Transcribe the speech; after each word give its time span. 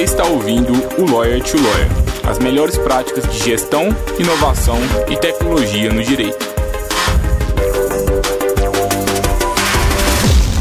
Você 0.00 0.04
está 0.04 0.24
ouvindo 0.24 0.72
o 0.98 1.12
Lawyer 1.12 1.42
to 1.44 1.58
Lawyer, 1.58 1.86
as 2.26 2.38
melhores 2.38 2.78
práticas 2.78 3.30
de 3.30 3.38
gestão, 3.38 3.88
inovação 4.18 4.78
e 5.10 5.14
tecnologia 5.14 5.92
no 5.92 6.02
direito. 6.02 6.38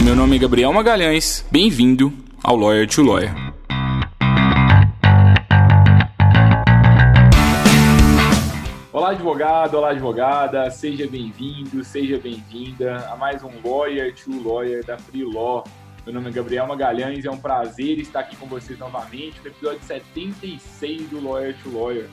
Meu 0.04 0.14
nome 0.14 0.36
é 0.36 0.40
Gabriel 0.40 0.73
Magalhães, 0.73 1.46
bem-vindo 1.50 2.12
ao 2.44 2.58
Lawyer 2.58 2.86
to 2.86 3.02
Lawyer. 3.02 3.34
Olá, 8.91 9.12
advogado, 9.12 9.76
olá, 9.76 9.91
advogada, 9.91 10.70
seja 10.70 11.08
bem-vindo, 11.08 11.82
seja 11.85 12.18
bem-vinda 12.18 13.08
a 13.10 13.16
mais 13.16 13.41
um 13.41 13.52
Lawyer 13.63 14.13
to 14.13 14.32
Lawyer 14.44 14.85
da 14.85 14.98
Free 14.98 15.24
Law. 15.24 15.63
Meu 16.09 16.16
nome 16.16 16.31
é 16.31 16.34
Gabriel 16.34 16.66
Magalhães, 16.66 17.23
é 17.23 17.30
um 17.30 17.38
prazer 17.38 17.99
estar 17.99 18.22
aqui 18.22 18.36
com 18.36 18.48
vocês 18.48 18.80
novamente 18.80 19.40
no 19.41 19.48
episódio 19.48 19.80
76 19.84 21.08
do 21.08 21.23
Lawyer 21.23 21.55
to 21.62 21.70
Lawyer. 21.70 22.09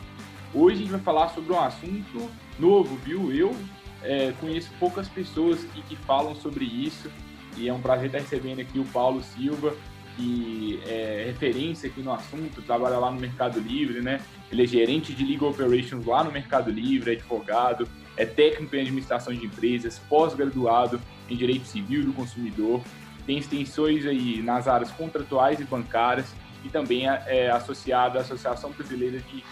Hoje 0.53 0.77
a 0.77 0.79
gente 0.81 0.91
vai 0.91 1.01
falar 1.01 1.31
sobre 1.31 1.55
um 1.55 1.59
assunto 1.59 2.31
novo, 2.59 2.95
viu? 2.97 3.33
Eu 3.33 3.57
é, 4.03 4.35
conheço 4.39 4.71
poucas 4.79 5.09
pessoas 5.09 5.65
que, 5.65 5.81
que 5.81 5.97
falam 5.97 6.35
sobre 6.35 6.67
isso 6.67 7.11
e 7.57 7.71
é 7.71 7.73
um 7.73 7.81
prazer 7.81 8.09
estar 8.09 8.19
recebendo 8.19 8.61
aqui 8.61 8.79
o 8.79 8.85
Paulo 8.85 9.23
Silva, 9.23 9.75
que 10.15 10.79
é 10.87 11.25
referência 11.29 11.89
aqui 11.89 12.03
no 12.03 12.13
assunto, 12.13 12.61
trabalha 12.61 12.99
lá 12.99 13.11
no 13.11 13.19
Mercado 13.19 13.59
Livre, 13.59 14.03
né? 14.03 14.21
Ele 14.53 14.63
é 14.63 14.67
gerente 14.67 15.15
de 15.15 15.25
Legal 15.25 15.49
Operations 15.49 16.05
lá 16.05 16.23
no 16.23 16.31
Mercado 16.31 16.71
Livre, 16.71 17.13
é 17.13 17.15
advogado, 17.15 17.89
é 18.15 18.27
técnico 18.27 18.77
em 18.77 18.83
administração 18.83 19.33
de 19.33 19.47
empresas, 19.47 19.99
pós-graduado 20.01 21.01
em 21.31 21.35
Direito 21.35 21.65
Civil 21.65 22.05
do 22.05 22.13
Consumidor 22.13 22.83
tem 23.27 23.39
extensões 23.39 24.07
aí 24.07 24.41
nas 24.43 24.69
áreas 24.69 24.91
contratuais 24.93 25.61
e 25.61 25.65
bancárias 25.65 26.33
e 26.65 26.69
também 26.69 27.09
é, 27.09 27.23
é 27.27 27.51
associado 27.51 28.19
à 28.19 28.21
Associação 28.21 28.71
Brasileira 28.71 29.19
de 29.19 29.45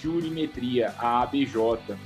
Jurimetria, 0.00 0.94
a 0.98 1.22
ABJ. 1.22 1.96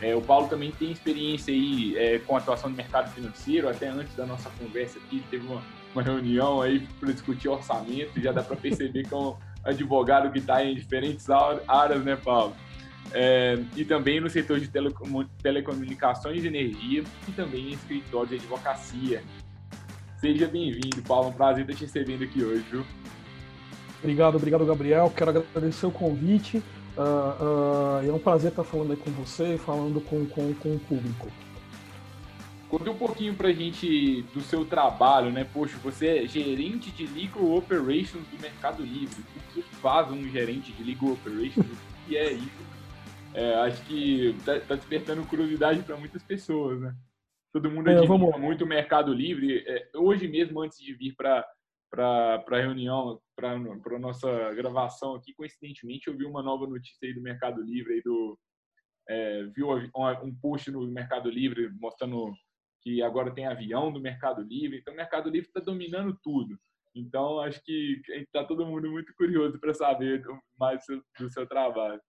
É, 0.00 0.14
o 0.14 0.22
Paulo 0.22 0.48
também 0.48 0.70
tem 0.70 0.90
experiência 0.90 1.52
aí 1.52 1.96
é, 1.96 2.18
com 2.20 2.36
atuação 2.36 2.70
no 2.70 2.76
mercado 2.76 3.12
financeiro, 3.12 3.68
até 3.68 3.88
antes 3.88 4.14
da 4.14 4.24
nossa 4.24 4.48
conversa 4.58 4.98
aqui, 4.98 5.22
teve 5.30 5.46
uma, 5.46 5.62
uma 5.94 6.02
reunião 6.02 6.62
aí 6.62 6.80
para 6.98 7.12
discutir 7.12 7.48
orçamento, 7.48 8.18
já 8.20 8.32
dá 8.32 8.42
para 8.42 8.56
perceber 8.56 9.04
que 9.06 9.12
é 9.12 9.16
um 9.16 9.36
advogado 9.62 10.32
que 10.32 10.38
está 10.38 10.64
em 10.64 10.74
diferentes 10.74 11.28
áreas, 11.28 12.02
né, 12.02 12.16
Paulo? 12.16 12.56
É, 13.12 13.58
e 13.76 13.84
também 13.84 14.20
no 14.20 14.30
setor 14.30 14.60
de 14.60 14.68
telecom 14.68 15.24
telecomunicações 15.42 16.44
e 16.44 16.46
energia 16.46 17.02
e 17.26 17.32
também 17.32 17.70
em 17.70 17.72
escritório 17.72 18.28
de 18.28 18.34
advocacia. 18.36 19.22
Seja 20.20 20.46
bem-vindo, 20.46 21.00
Paulo. 21.02 21.30
Um 21.30 21.32
prazer 21.32 21.62
estar 21.62 21.74
te 21.74 21.84
recebendo 21.84 22.22
aqui 22.22 22.44
hoje, 22.44 22.62
viu? 22.70 22.84
Obrigado, 24.00 24.36
obrigado, 24.36 24.66
Gabriel. 24.66 25.10
Quero 25.16 25.30
agradecer 25.30 25.86
o 25.86 25.90
convite. 25.90 26.58
Uh, 26.94 28.02
uh, 28.02 28.06
é 28.06 28.12
um 28.12 28.18
prazer 28.18 28.50
estar 28.50 28.62
falando 28.62 28.90
aí 28.90 28.98
com 28.98 29.10
você, 29.12 29.56
falando 29.56 29.98
com, 30.02 30.26
com, 30.26 30.52
com 30.52 30.74
o 30.74 30.78
público. 30.78 31.28
Conta 32.68 32.90
um 32.90 32.96
pouquinho 32.96 33.34
pra 33.34 33.50
gente 33.50 34.20
do 34.34 34.42
seu 34.42 34.66
trabalho, 34.66 35.32
né? 35.32 35.44
Poxa, 35.44 35.78
você 35.82 36.18
é 36.18 36.26
gerente 36.26 36.90
de 36.90 37.06
Legal 37.06 37.56
Operations 37.56 38.26
do 38.28 38.38
Mercado 38.38 38.82
Livre. 38.82 39.24
O 39.48 39.54
que 39.54 39.62
faz 39.76 40.10
um 40.10 40.28
gerente 40.28 40.70
de 40.72 40.84
Legal 40.84 41.12
Operations? 41.12 41.66
o 41.66 42.06
que 42.06 42.16
é 42.18 42.30
isso? 42.30 42.70
É, 43.32 43.54
acho 43.62 43.82
que 43.84 44.36
tá, 44.44 44.60
tá 44.60 44.74
despertando 44.74 45.22
curiosidade 45.22 45.80
para 45.82 45.96
muitas 45.96 46.22
pessoas, 46.22 46.78
né? 46.78 46.94
Todo 47.52 47.70
mundo 47.70 47.90
é, 47.90 48.06
vamos... 48.06 48.38
muito 48.38 48.64
o 48.64 48.68
Mercado 48.68 49.12
Livre. 49.12 49.64
É, 49.66 49.90
hoje 49.96 50.28
mesmo, 50.28 50.60
antes 50.60 50.78
de 50.78 50.94
vir 50.94 51.14
para 51.16 51.46
para 51.90 52.44
a 52.48 52.60
reunião, 52.60 53.20
para 53.34 53.50
a 53.54 53.98
nossa 53.98 54.54
gravação 54.54 55.16
aqui, 55.16 55.34
coincidentemente 55.34 56.06
eu 56.06 56.16
vi 56.16 56.24
uma 56.24 56.40
nova 56.40 56.64
notícia 56.64 57.08
aí 57.08 57.12
do 57.12 57.20
Mercado 57.20 57.60
Livre, 57.60 57.94
aí 57.94 58.02
do, 58.02 58.38
é, 59.08 59.44
viu 59.46 59.68
um, 59.70 60.34
post 60.40 60.70
no 60.70 60.86
Mercado 60.86 61.28
Livre 61.28 61.68
mostrando 61.80 62.32
que 62.80 63.02
agora 63.02 63.34
tem 63.34 63.46
avião 63.46 63.92
do 63.92 64.00
Mercado 64.00 64.40
Livre, 64.40 64.78
então 64.78 64.94
o 64.94 64.96
Mercado 64.96 65.28
Livre 65.28 65.48
está 65.48 65.60
dominando 65.60 66.16
tudo. 66.22 66.56
Então 66.94 67.40
acho 67.40 67.62
que 67.62 68.00
está 68.08 68.44
todo 68.44 68.66
mundo 68.66 68.90
muito 68.90 69.12
curioso 69.16 69.58
para 69.60 69.74
saber 69.74 70.22
mais 70.58 70.78
do 70.78 70.84
seu, 70.84 71.02
do 71.18 71.30
seu 71.30 71.46
trabalho. 71.46 72.00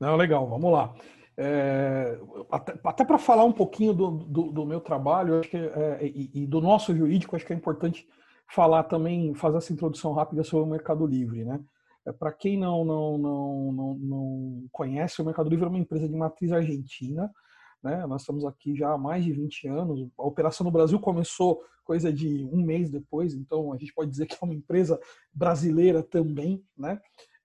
Não, 0.00 0.16
legal, 0.16 0.48
vamos 0.48 0.72
lá. 0.72 0.94
É, 1.40 2.18
até, 2.50 2.76
até 2.82 3.04
para 3.04 3.16
falar 3.16 3.44
um 3.44 3.52
pouquinho 3.52 3.94
do, 3.94 4.10
do, 4.10 4.50
do, 4.50 4.66
meu 4.66 4.80
trabalho 4.80 5.38
acho 5.38 5.48
que, 5.48 5.56
é, 5.56 6.00
e, 6.04 6.30
e, 6.34 6.46
do 6.48 6.60
nosso 6.60 6.92
jurídico, 6.92 7.36
acho 7.36 7.46
que 7.46 7.52
é 7.52 7.56
importante 7.56 8.08
falar 8.50 8.82
também, 8.82 9.32
fazer 9.34 9.58
essa 9.58 9.72
introdução 9.72 10.12
rápida 10.12 10.42
sobre 10.42 10.66
o 10.66 10.70
Mercado 10.70 11.06
Livre. 11.06 11.44
Né? 11.44 11.60
É, 12.04 12.12
para 12.12 12.32
quem 12.32 12.58
não, 12.58 12.84
não, 12.84 13.18
não, 13.18 13.72
não, 13.72 13.94
não 13.94 14.66
conhece, 14.72 15.22
o 15.22 15.24
Mercado 15.24 15.48
Livre 15.48 15.66
é 15.66 15.68
uma 15.68 15.78
empresa 15.78 16.08
de 16.08 16.16
matriz 16.16 16.50
argentina. 16.50 17.30
Né? 17.84 18.04
Nós 18.08 18.22
estamos 18.22 18.44
aqui 18.44 18.74
já 18.74 18.92
há 18.92 18.98
mais 18.98 19.24
de 19.24 19.32
20 19.32 19.68
anos. 19.68 20.08
A 20.18 20.24
operação 20.24 20.64
no 20.64 20.72
Brasil 20.72 20.98
começou 20.98 21.62
coisa 21.84 22.12
de 22.12 22.48
um 22.52 22.62
mês 22.62 22.90
depois, 22.90 23.32
então 23.32 23.72
a 23.72 23.76
gente 23.76 23.94
pode 23.94 24.10
dizer 24.10 24.26
que 24.26 24.34
é 24.34 24.44
uma 24.44 24.54
empresa 24.54 24.98
brasileira 25.32 26.02
também. 26.02 26.64
Né? 26.76 27.00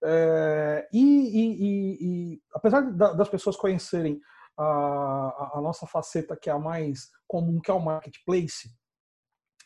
É, 0.06 0.88
e, 0.92 1.00
e, 1.00 2.34
e, 2.34 2.42
apesar 2.52 2.82
das 2.92 3.28
pessoas 3.28 3.56
conhecerem 3.56 4.20
a, 4.56 5.52
a, 5.54 5.60
nossa 5.62 5.86
faceta 5.86 6.36
que 6.36 6.50
é 6.50 6.52
a 6.52 6.58
mais 6.58 7.10
comum, 7.26 7.58
que 7.58 7.70
é 7.70 7.74
o 7.74 7.80
marketplace, 7.80 8.70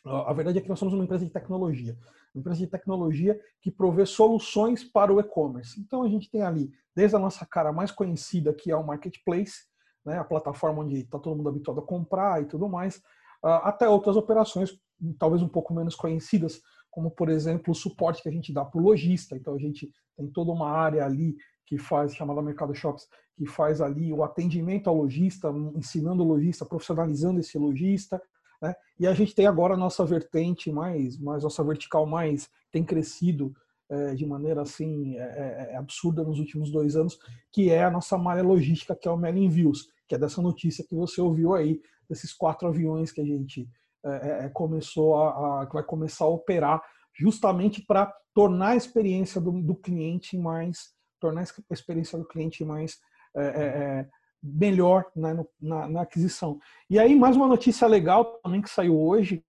a 0.05 0.31
verdade 0.31 0.57
é 0.57 0.61
que 0.61 0.69
nós 0.69 0.79
somos 0.79 0.93
uma 0.93 1.03
empresa 1.03 1.25
de 1.25 1.31
tecnologia. 1.31 1.97
Uma 2.33 2.39
empresa 2.39 2.59
de 2.59 2.67
tecnologia 2.67 3.39
que 3.61 3.69
provê 3.69 4.05
soluções 4.05 4.83
para 4.83 5.13
o 5.13 5.19
e-commerce. 5.19 5.79
Então 5.79 6.03
a 6.03 6.07
gente 6.07 6.31
tem 6.31 6.41
ali, 6.41 6.71
desde 6.95 7.17
a 7.17 7.19
nossa 7.19 7.45
cara 7.45 7.73
mais 7.73 7.91
conhecida, 7.91 8.53
que 8.53 8.71
é 8.71 8.75
o 8.75 8.85
marketplace, 8.85 9.65
né, 10.05 10.17
a 10.17 10.23
plataforma 10.23 10.83
onde 10.83 10.99
está 10.99 11.19
todo 11.19 11.35
mundo 11.35 11.49
habituado 11.49 11.81
a 11.81 11.85
comprar 11.85 12.41
e 12.41 12.45
tudo 12.45 12.69
mais, 12.69 13.01
até 13.43 13.89
outras 13.89 14.15
operações, 14.15 14.71
talvez 15.17 15.41
um 15.41 15.49
pouco 15.49 15.73
menos 15.73 15.95
conhecidas, 15.95 16.61
como 16.99 17.09
por 17.09 17.29
exemplo 17.29 17.71
o 17.71 17.75
suporte 17.75 18.21
que 18.21 18.27
a 18.27 18.31
gente 18.31 18.51
dá 18.51 18.65
para 18.65 18.77
o 18.77 18.83
lojista. 18.83 19.37
Então 19.37 19.55
a 19.55 19.57
gente 19.57 19.89
tem 20.17 20.27
toda 20.27 20.51
uma 20.51 20.69
área 20.69 21.05
ali 21.05 21.37
que 21.65 21.77
faz, 21.77 22.13
chamada 22.13 22.41
Mercado 22.41 22.75
Shops, 22.75 23.07
que 23.37 23.45
faz 23.45 23.79
ali 23.79 24.11
o 24.11 24.21
atendimento 24.21 24.89
ao 24.89 24.97
lojista, 24.97 25.49
ensinando 25.75 26.23
o 26.23 26.27
lojista, 26.27 26.65
profissionalizando 26.65 27.39
esse 27.39 27.57
lojista. 27.57 28.21
Né? 28.61 28.75
E 28.99 29.07
a 29.07 29.13
gente 29.13 29.33
tem 29.33 29.47
agora 29.47 29.75
a 29.75 29.77
nossa 29.77 30.03
vertente 30.03 30.69
mais, 30.73 31.17
mais 31.17 31.43
nossa 31.43 31.63
vertical 31.63 32.05
mais 32.05 32.49
tem 32.69 32.83
crescido 32.83 33.53
é, 33.89 34.13
de 34.13 34.25
maneira 34.25 34.61
assim 34.61 35.17
é, 35.17 35.21
é, 35.21 35.73
é 35.73 35.77
absurda 35.77 36.21
nos 36.21 36.37
últimos 36.37 36.69
dois 36.69 36.97
anos, 36.97 37.17
que 37.49 37.69
é 37.69 37.85
a 37.85 37.89
nossa 37.89 38.17
malha 38.17 38.43
logística, 38.43 38.93
que 38.93 39.07
é 39.07 39.11
o 39.11 39.17
Mailing 39.17 39.49
Views, 39.49 39.87
que 40.05 40.15
é 40.15 40.17
dessa 40.17 40.41
notícia 40.41 40.85
que 40.85 40.95
você 40.95 41.21
ouviu 41.21 41.53
aí, 41.53 41.79
desses 42.09 42.33
quatro 42.33 42.67
aviões 42.67 43.09
que 43.09 43.21
a 43.21 43.25
gente 43.25 43.69
é, 44.05 44.09
é, 44.09 44.45
é, 44.45 44.49
começou 44.49 45.15
a, 45.15 45.61
a, 45.61 45.65
vai 45.65 45.83
começar 45.83 46.23
a 46.23 46.29
operar 46.29 46.81
justamente 47.13 47.83
para 47.85 48.13
tornar 48.33 48.69
a 48.69 48.75
experiência 48.75 49.41
do, 49.41 49.51
do, 49.51 49.75
cliente 49.75 50.37
mais 50.37 50.93
tornar 51.19 51.41
a 51.41 51.73
experiência 51.73 52.17
do 52.17 52.25
cliente 52.25 52.63
mais 52.63 52.97
é, 53.35 53.43
é, 53.43 53.63
é 53.63 54.09
melhor 54.41 55.05
né, 55.13 55.33
no, 55.33 55.49
na, 55.61 55.89
na, 55.89 56.01
aquisição. 56.01 56.57
E 56.89 56.97
aí 56.97 57.13
mais 57.13 57.35
uma 57.35 57.47
notícia 57.47 57.85
legal 57.87 58.39
também 58.41 58.61
que 58.61 58.69
saiu 58.69 58.97
hoje, 58.97 59.43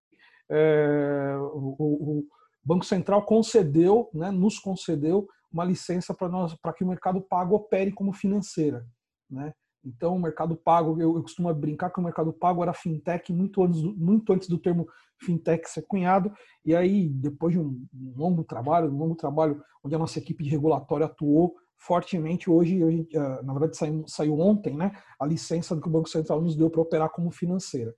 o, 1.52 2.18
o, 2.18 2.24
Banco 2.62 2.84
Central 2.84 3.24
concedeu, 3.24 4.10
né, 4.12 4.32
nos 4.32 4.58
concedeu 4.58 5.28
uma 5.52 5.64
licença 5.64 6.12
para 6.12 6.28
nós 6.28 6.54
para 6.56 6.72
que 6.72 6.82
o 6.82 6.88
mercado 6.88 7.20
pago 7.20 7.54
opere 7.54 7.92
como 7.92 8.12
financeira, 8.12 8.84
né? 9.30 9.54
Então, 9.84 10.16
o 10.16 10.20
Mercado 10.20 10.54
Pago, 10.56 11.00
eu, 11.00 11.16
eu, 11.16 11.22
costumo 11.22 11.52
brincar 11.54 11.90
que 11.90 11.98
o 11.98 12.02
Mercado 12.02 12.32
Pago 12.32 12.62
era 12.62 12.72
fintech 12.72 13.32
muito 13.32 13.62
antes, 13.62 13.80
do, 13.80 13.96
muito 13.96 14.32
antes 14.32 14.48
do 14.48 14.58
termo 14.58 14.86
fintech 15.18 15.68
ser 15.68 15.82
cunhado. 15.82 16.32
E 16.64 16.74
aí, 16.74 17.08
depois 17.08 17.54
de 17.54 17.60
um, 17.60 17.86
um 17.94 18.14
longo 18.16 18.44
trabalho, 18.44 18.90
um 18.90 18.98
longo 18.98 19.14
trabalho 19.14 19.62
onde 19.82 19.94
a 19.94 19.98
nossa 19.98 20.18
equipe 20.18 20.44
de 20.44 20.50
regulatório 20.50 21.06
atuou 21.06 21.54
fortemente, 21.80 22.50
hoje, 22.50 22.84
hoje 22.84 23.08
ah, 23.16 23.42
na 23.42 23.52
verdade, 23.52 23.76
saiu, 23.76 24.04
saiu 24.06 24.38
ontem, 24.38 24.76
né, 24.76 24.92
a 25.18 25.26
licença 25.26 25.78
que 25.80 25.88
o 25.88 25.90
Banco 25.90 26.08
Central 26.08 26.40
nos 26.42 26.54
deu 26.54 26.68
para 26.70 26.82
operar 26.82 27.10
como 27.10 27.30
financeira. 27.30 27.94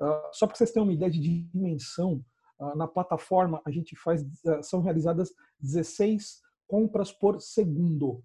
Uh, 0.00 0.30
só 0.32 0.46
para 0.46 0.56
vocês 0.56 0.70
terem 0.70 0.86
uma 0.86 0.94
ideia 0.94 1.10
de 1.10 1.18
dimensão, 1.20 2.24
uh, 2.60 2.76
na 2.76 2.86
plataforma 2.86 3.60
a 3.66 3.70
gente 3.72 3.96
faz, 3.96 4.22
uh, 4.22 4.62
são 4.62 4.80
realizadas 4.80 5.30
16 5.58 6.40
compras 6.68 7.10
por 7.10 7.40
segundo. 7.40 8.22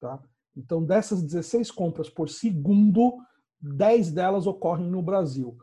Tá? 0.00 0.22
Então, 0.58 0.84
dessas 0.84 1.22
16 1.22 1.70
compras 1.70 2.10
por 2.10 2.28
segundo, 2.28 3.16
10 3.60 4.10
delas 4.10 4.46
ocorrem 4.46 4.86
no 4.86 5.00
Brasil. 5.00 5.56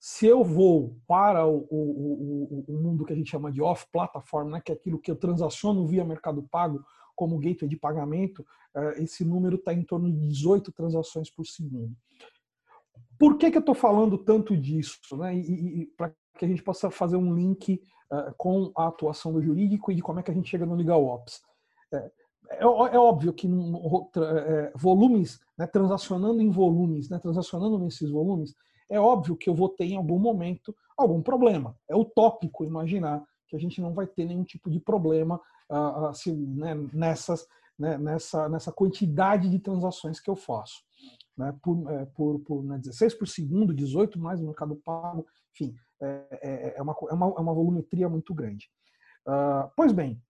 Se 0.00 0.26
eu 0.26 0.42
vou 0.42 0.96
para 1.06 1.46
o, 1.46 1.66
o, 1.70 2.64
o, 2.68 2.74
o 2.74 2.82
mundo 2.82 3.04
que 3.04 3.12
a 3.12 3.16
gente 3.16 3.30
chama 3.30 3.52
de 3.52 3.60
off-platform, 3.60 4.50
né, 4.50 4.62
que 4.64 4.72
é 4.72 4.74
aquilo 4.74 4.98
que 4.98 5.10
eu 5.10 5.16
transaciono 5.16 5.86
via 5.86 6.04
Mercado 6.04 6.42
Pago 6.50 6.82
como 7.14 7.38
gateway 7.38 7.68
de 7.68 7.76
pagamento, 7.76 8.46
eh, 8.76 9.02
esse 9.02 9.24
número 9.24 9.56
está 9.56 9.74
em 9.74 9.82
torno 9.82 10.10
de 10.10 10.28
18 10.28 10.70
transações 10.70 11.28
por 11.28 11.44
segundo. 11.44 11.92
Por 13.18 13.36
que, 13.36 13.50
que 13.50 13.56
eu 13.56 13.60
estou 13.60 13.74
falando 13.74 14.16
tanto 14.16 14.56
disso? 14.56 15.00
Né? 15.16 15.36
E, 15.36 15.82
e 15.82 15.86
para 15.96 16.14
que 16.38 16.44
a 16.44 16.48
gente 16.48 16.62
possa 16.62 16.88
fazer 16.90 17.16
um 17.16 17.34
link 17.34 17.82
uh, 18.12 18.32
com 18.36 18.70
a 18.76 18.86
atuação 18.86 19.32
do 19.32 19.42
jurídico 19.42 19.90
e 19.90 19.96
de 19.96 20.02
como 20.02 20.20
é 20.20 20.22
que 20.22 20.30
a 20.30 20.34
gente 20.34 20.48
chega 20.48 20.64
no 20.64 20.76
legal 20.76 21.04
ops. 21.04 21.42
É, 21.92 22.10
é, 22.50 22.62
é 22.62 22.98
óbvio 22.98 23.32
que 23.32 23.46
é, 23.46 24.72
volumes, 24.74 25.38
né, 25.56 25.66
transacionando 25.66 26.40
em 26.40 26.50
volumes, 26.50 27.08
né, 27.08 27.18
transacionando 27.18 27.78
nesses 27.78 28.10
volumes, 28.10 28.54
é 28.90 28.98
óbvio 28.98 29.36
que 29.36 29.48
eu 29.48 29.54
vou 29.54 29.68
ter 29.68 29.84
em 29.84 29.96
algum 29.96 30.18
momento 30.18 30.74
algum 30.96 31.22
problema. 31.22 31.76
É 31.88 31.94
utópico 31.94 32.64
imaginar 32.64 33.22
que 33.46 33.56
a 33.56 33.58
gente 33.58 33.80
não 33.80 33.92
vai 33.92 34.06
ter 34.06 34.24
nenhum 34.24 34.44
tipo 34.44 34.70
de 34.70 34.80
problema 34.80 35.40
uh, 35.70 36.06
assim, 36.06 36.34
né, 36.34 36.74
nessas, 36.92 37.46
né, 37.78 37.96
nessa, 37.98 38.48
nessa 38.48 38.72
quantidade 38.72 39.48
de 39.48 39.58
transações 39.58 40.20
que 40.20 40.30
eu 40.30 40.36
faço. 40.36 40.82
Né, 41.36 41.54
por, 41.62 41.88
é, 41.92 42.04
por, 42.06 42.40
por 42.40 42.64
né, 42.64 42.78
16 42.78 43.14
por 43.14 43.28
segundo, 43.28 43.72
18 43.72 44.18
mais 44.18 44.40
no 44.40 44.46
mercado 44.46 44.74
pago, 44.84 45.24
enfim, 45.52 45.72
é, 46.00 46.24
é, 46.42 46.74
é, 46.78 46.82
uma, 46.82 46.96
é, 47.08 47.14
uma, 47.14 47.26
é 47.26 47.40
uma 47.40 47.54
volumetria 47.54 48.08
muito 48.08 48.34
grande. 48.34 48.68
Uh, 49.24 49.70
pois 49.76 49.92
bem, 49.92 50.20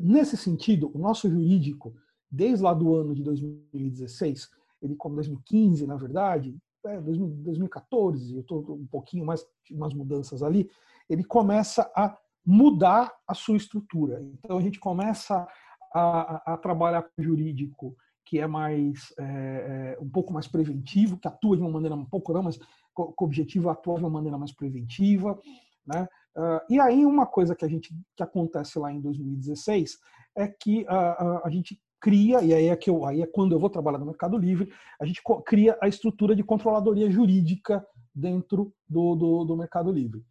nesse 0.00 0.36
sentido, 0.36 0.90
o 0.94 0.98
nosso 0.98 1.28
jurídico, 1.28 1.94
desde 2.30 2.62
lá 2.62 2.74
do 2.74 2.94
ano 2.94 3.14
de 3.14 3.22
2016, 3.22 4.48
ele 4.82 4.94
como 4.94 5.16
2015, 5.16 5.86
na 5.86 5.96
verdade, 5.96 6.56
é, 6.86 7.00
2014, 7.00 8.34
eu 8.34 8.40
estou 8.40 8.74
um 8.74 8.86
pouquinho 8.86 9.24
mais, 9.24 9.44
umas 9.70 9.92
mudanças 9.94 10.42
ali, 10.42 10.70
ele 11.08 11.24
começa 11.24 11.90
a 11.94 12.16
mudar 12.44 13.12
a 13.26 13.34
sua 13.34 13.56
estrutura. 13.56 14.22
Então 14.22 14.56
a 14.56 14.62
gente 14.62 14.78
começa 14.78 15.46
a, 15.92 16.00
a, 16.00 16.54
a 16.54 16.56
trabalhar 16.56 17.02
com 17.02 17.20
o 17.20 17.24
jurídico 17.24 17.96
que 18.24 18.38
é 18.38 18.46
mais 18.46 19.12
é, 19.18 19.96
é, 19.96 19.98
um 20.02 20.08
pouco 20.08 20.34
mais 20.34 20.46
preventivo, 20.46 21.16
que 21.16 21.26
atua 21.26 21.56
de 21.56 21.62
uma 21.62 21.70
maneira 21.70 21.94
um 21.94 22.04
pouco 22.04 22.32
não, 22.32 22.42
mas 22.42 22.58
com 22.92 23.14
o 23.18 23.24
objetivo 23.24 23.70
atua 23.70 23.96
de 23.96 24.04
uma 24.04 24.10
maneira 24.10 24.36
mais 24.36 24.52
preventiva, 24.52 25.40
né? 25.86 26.06
Uh, 26.38 26.60
e 26.70 26.78
aí 26.78 27.04
uma 27.04 27.26
coisa 27.26 27.56
que 27.56 27.64
a 27.64 27.68
gente 27.68 27.92
que 28.16 28.22
acontece 28.22 28.78
lá 28.78 28.92
em 28.92 29.00
2016 29.00 29.98
é 30.36 30.46
que 30.46 30.82
uh, 30.82 31.40
a 31.42 31.50
gente 31.50 31.80
cria 32.00 32.40
e 32.42 32.54
aí 32.54 32.66
é 32.66 32.76
que 32.76 32.88
eu, 32.88 33.04
aí 33.04 33.22
é 33.22 33.26
quando 33.26 33.52
eu 33.52 33.58
vou 33.58 33.68
trabalhar 33.68 33.98
no 33.98 34.06
Mercado 34.06 34.38
Livre 34.38 34.72
a 35.00 35.04
gente 35.04 35.20
cria 35.44 35.76
a 35.82 35.88
estrutura 35.88 36.36
de 36.36 36.44
controladoria 36.44 37.10
jurídica 37.10 37.84
dentro 38.14 38.72
do, 38.88 39.16
do, 39.16 39.44
do 39.46 39.56
Mercado 39.56 39.90
Livre. 39.90 40.24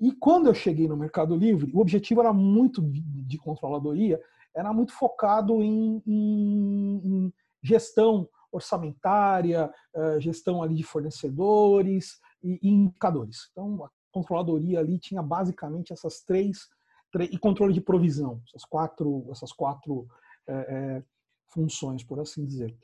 E 0.00 0.10
quando 0.12 0.46
eu 0.46 0.54
cheguei 0.54 0.88
no 0.88 0.96
Mercado 0.96 1.36
Livre, 1.36 1.70
o 1.74 1.80
objetivo 1.80 2.20
era 2.20 2.32
muito 2.32 2.80
de, 2.80 3.00
de 3.00 3.38
controladoria, 3.38 4.18
era 4.54 4.72
muito 4.72 4.92
focado 4.92 5.62
em, 5.62 6.02
em, 6.06 6.96
em 7.04 7.34
gestão 7.62 8.26
orçamentária, 8.50 9.72
uh, 9.94 10.18
gestão 10.18 10.62
ali 10.62 10.74
de 10.74 10.82
fornecedores 10.82 12.18
e, 12.42 12.58
e, 12.62 12.70
indicadores. 12.70 13.48
Então, 13.52 13.88
controladoria 14.12 14.78
ali 14.78 14.98
tinha 14.98 15.22
basicamente 15.22 15.92
essas 15.92 16.20
três, 16.20 16.68
três 17.10 17.30
e 17.32 17.38
controle 17.38 17.72
de 17.72 17.80
provisão, 17.80 18.40
essas 18.46 18.64
quatro, 18.64 19.26
essas 19.30 19.52
quatro 19.52 20.06
é, 20.46 20.54
é, 20.54 21.04
funções, 21.48 22.04
por 22.04 22.20
assim 22.20 22.44
dizer. 22.44 22.76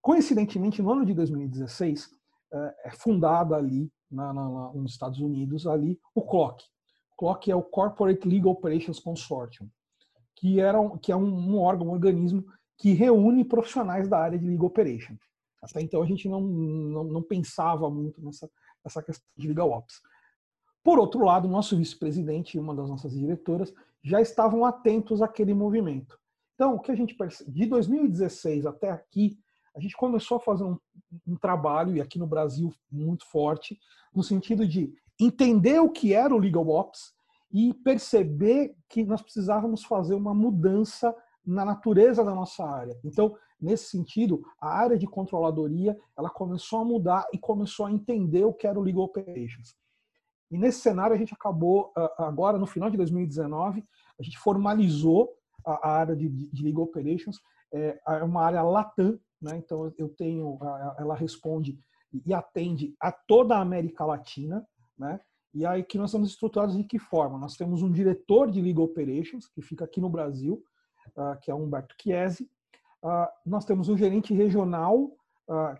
Coincidentemente, 0.00 0.80
no 0.82 0.92
ano 0.92 1.04
de 1.04 1.14
2016, 1.14 2.10
é, 2.52 2.74
é 2.84 2.90
fundada 2.90 3.56
ali 3.56 3.90
na, 4.10 4.32
na, 4.32 4.72
nos 4.72 4.92
Estados 4.92 5.18
Unidos 5.20 5.66
ali 5.66 5.98
o 6.14 6.22
CLOC. 6.22 6.62
O 7.12 7.16
CLOC 7.16 7.50
é 7.50 7.56
o 7.56 7.62
Corporate 7.62 8.26
Legal 8.28 8.52
Operations 8.52 9.00
Consortium, 9.00 9.68
que, 10.36 10.60
era 10.60 10.80
um, 10.80 10.96
que 10.98 11.10
é 11.10 11.16
um, 11.16 11.26
um 11.26 11.58
órgão, 11.58 11.88
um 11.88 11.92
organismo 11.92 12.44
que 12.78 12.92
reúne 12.92 13.44
profissionais 13.44 14.08
da 14.08 14.18
área 14.18 14.38
de 14.38 14.46
legal 14.46 14.66
operation. 14.66 15.16
Até 15.62 15.80
então 15.80 16.02
a 16.02 16.06
gente 16.06 16.28
não, 16.28 16.40
não, 16.40 17.04
não 17.04 17.22
pensava 17.22 17.88
muito 17.88 18.22
nessa, 18.22 18.50
nessa 18.84 19.02
questão 19.02 19.26
de 19.36 19.48
legal 19.48 19.70
ops. 19.70 20.00
Por 20.84 20.98
outro 20.98 21.24
lado, 21.24 21.48
nosso 21.48 21.78
vice-presidente 21.78 22.56
e 22.56 22.60
uma 22.60 22.74
das 22.74 22.90
nossas 22.90 23.12
diretoras 23.12 23.72
já 24.02 24.20
estavam 24.20 24.66
atentos 24.66 25.22
àquele 25.22 25.54
movimento. 25.54 26.18
Então, 26.54 26.74
o 26.74 26.80
que 26.80 26.92
a 26.92 26.94
gente 26.94 27.14
percebe, 27.14 27.50
de 27.50 27.64
2016 27.64 28.66
até 28.66 28.90
aqui, 28.90 29.38
a 29.74 29.80
gente 29.80 29.96
começou 29.96 30.36
a 30.36 30.40
fazer 30.40 30.62
um, 30.62 30.76
um, 31.26 31.36
trabalho, 31.36 31.96
e 31.96 32.02
aqui 32.02 32.18
no 32.18 32.26
Brasil 32.26 32.70
muito 32.92 33.26
forte, 33.26 33.78
no 34.14 34.22
sentido 34.22 34.68
de 34.68 34.92
entender 35.18 35.80
o 35.80 35.90
que 35.90 36.12
era 36.12 36.34
o 36.34 36.38
Legal 36.38 36.68
Ops 36.68 37.14
e 37.50 37.72
perceber 37.72 38.76
que 38.88 39.04
nós 39.04 39.22
precisávamos 39.22 39.84
fazer 39.84 40.14
uma 40.14 40.34
mudança 40.34 41.16
na 41.44 41.64
natureza 41.64 42.22
da 42.22 42.34
nossa 42.34 42.62
área. 42.62 42.96
Então, 43.02 43.34
nesse 43.58 43.86
sentido, 43.86 44.44
a 44.60 44.68
área 44.68 44.98
de 44.98 45.06
controladoria 45.06 45.98
ela 46.16 46.28
começou 46.28 46.80
a 46.80 46.84
mudar 46.84 47.26
e 47.32 47.38
começou 47.38 47.86
a 47.86 47.92
entender 47.92 48.44
o 48.44 48.52
que 48.52 48.66
era 48.66 48.78
o 48.78 48.82
Legal 48.82 49.04
Operations. 49.04 49.74
E 50.54 50.58
nesse 50.58 50.78
cenário 50.78 51.14
a 51.14 51.18
gente 51.18 51.34
acabou 51.34 51.92
ah, 51.96 52.14
agora 52.18 52.56
no 52.56 52.66
final 52.66 52.88
de 52.88 52.96
2019 52.96 53.84
a 54.16 54.22
gente 54.22 54.38
formalizou 54.38 55.34
a 55.66 55.90
área 55.90 56.14
de, 56.14 56.28
de 56.28 56.62
Legal 56.62 56.84
Operations 56.84 57.40
é, 57.72 58.00
é 58.06 58.22
uma 58.22 58.42
área 58.42 58.62
latam, 58.62 59.18
né? 59.42 59.56
Então 59.56 59.92
eu 59.98 60.08
tenho, 60.10 60.56
ela 60.96 61.16
responde 61.16 61.76
e 62.24 62.32
atende 62.32 62.94
a 63.00 63.10
toda 63.10 63.56
a 63.56 63.60
América 63.60 64.04
Latina, 64.04 64.64
né? 64.96 65.18
E 65.52 65.66
aí 65.66 65.82
que 65.82 65.98
nós 65.98 66.10
estamos 66.10 66.30
estruturados 66.30 66.76
de 66.76 66.84
que 66.84 67.00
forma? 67.00 67.36
Nós 67.36 67.56
temos 67.56 67.82
um 67.82 67.90
diretor 67.90 68.48
de 68.48 68.60
Legal 68.60 68.84
Operations 68.84 69.48
que 69.48 69.60
fica 69.60 69.84
aqui 69.84 70.00
no 70.00 70.08
Brasil, 70.08 70.62
uh, 71.16 71.36
que 71.40 71.50
é 71.50 71.54
Humberto 71.54 71.96
Chiesi. 72.00 72.48
Uh, 73.02 73.26
nós 73.44 73.64
temos 73.64 73.88
um 73.88 73.96
gerente 73.96 74.32
regional 74.32 75.10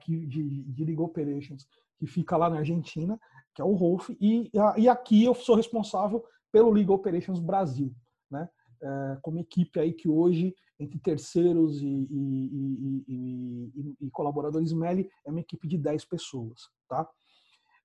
de, 0.05 0.27
de 0.27 0.85
Legal 0.85 1.07
Operations 1.07 1.67
que 1.99 2.07
fica 2.07 2.37
lá 2.37 2.51
na 2.51 2.59
Argentina, 2.59 3.19
que 3.55 3.63
é 3.63 3.65
o 3.65 3.75
Rolf, 3.75 4.11
e, 4.21 4.51
e 4.77 4.89
aqui 4.89 5.25
eu 5.25 5.35
sou 5.35 5.55
responsável 5.55 6.25
pelo 6.51 6.71
Legal 6.71 6.97
Operations 6.97 7.39
Brasil, 7.39 7.95
né? 8.31 8.49
É, 8.83 9.19
como 9.23 9.39
equipe 9.39 9.81
aí 9.81 9.93
que 9.93 10.09
hoje, 10.09 10.55
entre 10.79 10.99
terceiros 10.99 11.81
e, 11.81 11.87
e, 11.87 13.05
e, 13.09 13.97
e 14.03 14.11
colaboradores 14.11 14.73
MELI, 14.73 15.09
é 15.25 15.31
uma 15.31 15.41
equipe 15.41 15.67
de 15.67 15.79
10 15.79 16.05
pessoas, 16.05 16.69
tá? 16.89 17.09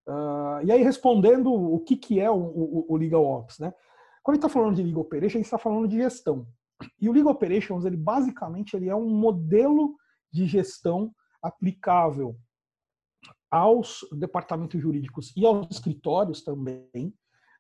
Uh, 0.07 0.66
e 0.66 0.71
aí, 0.71 0.81
respondendo 0.81 1.54
o 1.54 1.80
que, 1.80 1.95
que 1.95 2.19
é 2.19 2.30
o, 2.30 2.36
o, 2.36 2.86
o 2.89 2.98
Legal 2.98 3.24
Ops, 3.24 3.60
né? 3.60 3.71
Quando 4.24 4.33
a 4.33 4.36
gente 4.36 4.45
está 4.45 4.50
falando 4.50 4.75
de 4.75 4.83
Legal 4.83 5.01
Operations, 5.01 5.36
a 5.36 5.38
gente 5.38 5.45
está 5.45 5.57
falando 5.57 5.88
de 5.88 5.98
gestão. 5.98 6.48
E 7.00 7.07
o 7.07 7.12
Legal 7.13 7.31
Operations, 7.31 7.86
ele 7.86 7.98
basicamente 7.98 8.75
ele 8.75 8.89
é 8.89 8.95
um 8.95 9.10
modelo 9.10 9.95
de 10.31 10.45
gestão 10.45 11.14
aplicável 11.42 12.35
aos 13.51 13.99
departamentos 14.11 14.81
jurídicos 14.81 15.33
e 15.35 15.45
aos 15.45 15.68
escritórios 15.71 16.44
também, 16.44 17.13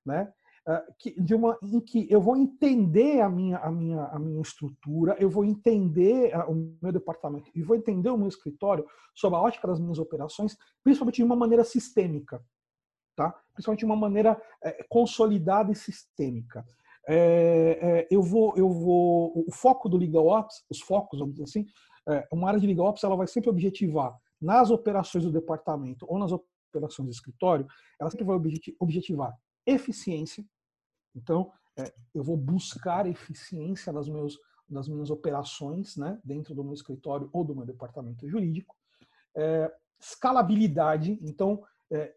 né? 0.05 0.31
Ah, 0.69 0.85
de 1.17 1.33
uma, 1.33 1.57
em 1.63 1.79
que 1.79 2.05
eu 2.11 2.21
vou 2.21 2.37
entender 2.37 3.21
a 3.21 3.29
minha, 3.29 3.57
a 3.57 3.71
minha, 3.71 4.03
a 4.03 4.19
minha 4.19 4.39
estrutura, 4.39 5.15
eu 5.19 5.27
vou 5.27 5.43
entender 5.43 6.31
ah, 6.35 6.47
o 6.47 6.77
meu 6.79 6.91
departamento 6.91 7.49
e 7.55 7.63
vou 7.63 7.75
entender 7.75 8.09
o 8.11 8.17
meu 8.17 8.27
escritório 8.27 8.85
sob 9.15 9.35
a 9.35 9.39
ótica 9.39 9.67
das 9.67 9.79
minhas 9.79 9.97
operações, 9.97 10.55
principalmente 10.83 11.15
de 11.15 11.23
uma 11.23 11.35
maneira 11.35 11.63
sistêmica, 11.63 12.39
tá? 13.15 13.33
principalmente 13.53 13.79
de 13.79 13.85
uma 13.85 13.95
maneira 13.95 14.39
é, 14.63 14.85
consolidada 14.87 15.71
e 15.71 15.75
sistêmica. 15.75 16.63
É, 17.07 17.79
é, 17.81 18.07
eu 18.11 18.21
vou, 18.21 18.53
eu 18.55 18.69
vou, 18.69 19.45
o 19.47 19.51
foco 19.51 19.89
do 19.89 19.97
Legal 19.97 20.27
Ops, 20.27 20.63
os 20.69 20.81
focos, 20.81 21.19
vamos 21.19 21.33
dizer 21.33 21.45
assim, 21.45 21.65
é, 22.07 22.27
uma 22.31 22.47
área 22.47 22.59
de 22.59 22.67
Legal 22.67 22.85
Ops 22.85 23.03
ela 23.03 23.15
vai 23.15 23.25
sempre 23.25 23.49
objetivar 23.49 24.15
nas 24.41 24.71
operações 24.71 25.23
do 25.23 25.31
departamento 25.31 26.05
ou 26.07 26.17
nas 26.17 26.31
operações 26.31 27.07
do 27.07 27.11
escritório, 27.11 27.67
ela 27.99 28.09
sempre 28.09 28.25
vai 28.25 28.39
objetivar 28.79 29.37
eficiência, 29.65 30.45
então, 31.15 31.51
é, 31.77 31.93
eu 32.13 32.23
vou 32.23 32.37
buscar 32.37 33.05
eficiência 33.05 33.91
das, 33.91 34.07
meus, 34.07 34.39
minhas 34.69 35.09
operações 35.09 35.95
né, 35.97 36.19
dentro 36.23 36.53
do 36.53 36.63
meu 36.63 36.73
escritório 36.73 37.29
ou 37.33 37.43
do 37.43 37.55
meu 37.55 37.65
departamento 37.65 38.27
jurídico. 38.27 38.75
É, 39.35 39.71
escalabilidade, 39.99 41.19
então, 41.21 41.63
é, 41.91 42.13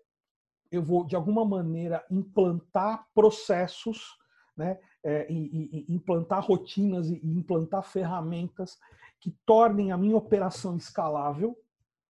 eu 0.70 0.82
vou, 0.82 1.04
de 1.04 1.16
alguma 1.16 1.44
maneira, 1.44 2.04
implantar 2.10 3.06
processos, 3.14 4.18
né, 4.56 4.78
é, 5.02 5.30
e, 5.30 5.86
e, 5.88 5.94
implantar 5.94 6.44
rotinas 6.44 7.08
e 7.08 7.20
implantar 7.24 7.82
ferramentas 7.82 8.78
que 9.18 9.30
tornem 9.46 9.92
a 9.92 9.96
minha 9.96 10.16
operação 10.16 10.76
escalável, 10.76 11.56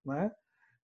né? 0.05 0.31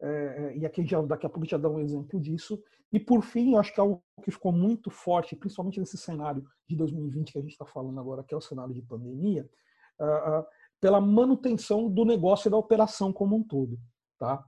É, 0.00 0.08
é, 0.08 0.58
e 0.58 0.66
aqui 0.66 0.86
já, 0.86 1.00
daqui 1.02 1.26
a 1.26 1.28
pouco 1.28 1.48
já 1.48 1.56
dá 1.56 1.68
um 1.68 1.80
exemplo 1.80 2.20
disso. 2.20 2.62
E 2.92 3.00
por 3.00 3.22
fim, 3.22 3.56
acho 3.56 3.74
que 3.74 3.80
é 3.80 3.82
algo 3.82 4.02
que 4.22 4.30
ficou 4.30 4.52
muito 4.52 4.90
forte, 4.90 5.36
principalmente 5.36 5.80
nesse 5.80 5.96
cenário 5.96 6.44
de 6.68 6.76
2020 6.76 7.32
que 7.32 7.38
a 7.38 7.42
gente 7.42 7.52
está 7.52 7.66
falando 7.66 7.98
agora, 7.98 8.22
que 8.22 8.34
é 8.34 8.36
o 8.36 8.40
cenário 8.40 8.74
de 8.74 8.82
pandemia, 8.82 9.48
uh, 10.00 10.40
uh, 10.40 10.46
pela 10.80 11.00
manutenção 11.00 11.90
do 11.90 12.04
negócio 12.04 12.48
e 12.48 12.50
da 12.50 12.56
operação 12.56 13.12
como 13.12 13.36
um 13.36 13.42
todo. 13.42 13.78
Tá? 14.18 14.44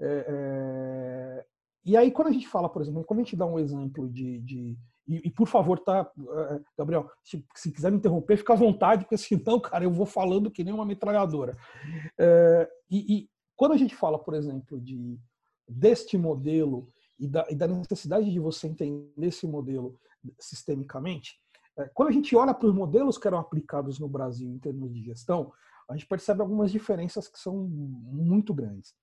É, 0.00 0.26
é... 0.28 1.46
E 1.84 1.96
aí, 1.96 2.10
quando 2.10 2.28
a 2.28 2.32
gente 2.32 2.46
fala, 2.46 2.68
por 2.68 2.82
exemplo, 2.82 3.04
quando 3.04 3.20
a 3.20 3.22
gente 3.22 3.36
dá 3.36 3.46
um 3.46 3.58
exemplo 3.58 4.08
de. 4.08 4.38
de 4.40 4.78
e, 5.08 5.28
e, 5.28 5.30
por 5.30 5.48
favor, 5.48 5.80
tá, 5.80 6.08
é, 6.18 6.60
Gabriel, 6.78 7.10
se, 7.24 7.44
se, 7.56 7.72
quiser 7.72 7.90
me 7.90 7.96
interromper, 7.96 8.36
fica 8.36 8.52
à 8.52 8.56
vontade, 8.56 9.04
porque 9.04 9.16
senão, 9.16 9.58
cara, 9.58 9.82
eu 9.82 9.90
vou 9.90 10.06
falando 10.06 10.50
que 10.50 10.62
nem 10.62 10.74
uma 10.74 10.84
metralhadora. 10.84 11.56
E 12.90 13.28
quando 13.60 13.72
a 13.72 13.76
gente 13.76 13.94
fala, 13.94 14.18
por 14.18 14.32
exemplo, 14.32 14.80
de 14.80 15.20
deste 15.68 16.16
modelo 16.16 16.88
e 17.18 17.28
da, 17.28 17.46
e 17.50 17.54
da 17.54 17.68
necessidade 17.68 18.32
de 18.32 18.40
você 18.40 18.68
entender 18.68 19.26
esse 19.26 19.46
modelo 19.46 20.00
sistemicamente, 20.38 21.38
é, 21.76 21.84
quando 21.92 22.08
a 22.08 22.12
gente 22.12 22.34
olha 22.34 22.54
para 22.54 22.66
os 22.66 22.74
modelos 22.74 23.18
que 23.18 23.28
eram 23.28 23.36
aplicados 23.38 23.98
no 23.98 24.08
Brasil 24.08 24.48
em 24.48 24.58
termos 24.58 24.90
de 24.94 25.02
gestão, 25.02 25.52
a 25.90 25.92
gente 25.92 26.06
percebe 26.06 26.40
algumas 26.40 26.72
diferenças 26.72 27.28
que 27.28 27.38
são 27.38 27.54
muito 27.54 28.54
grandes. 28.54 28.94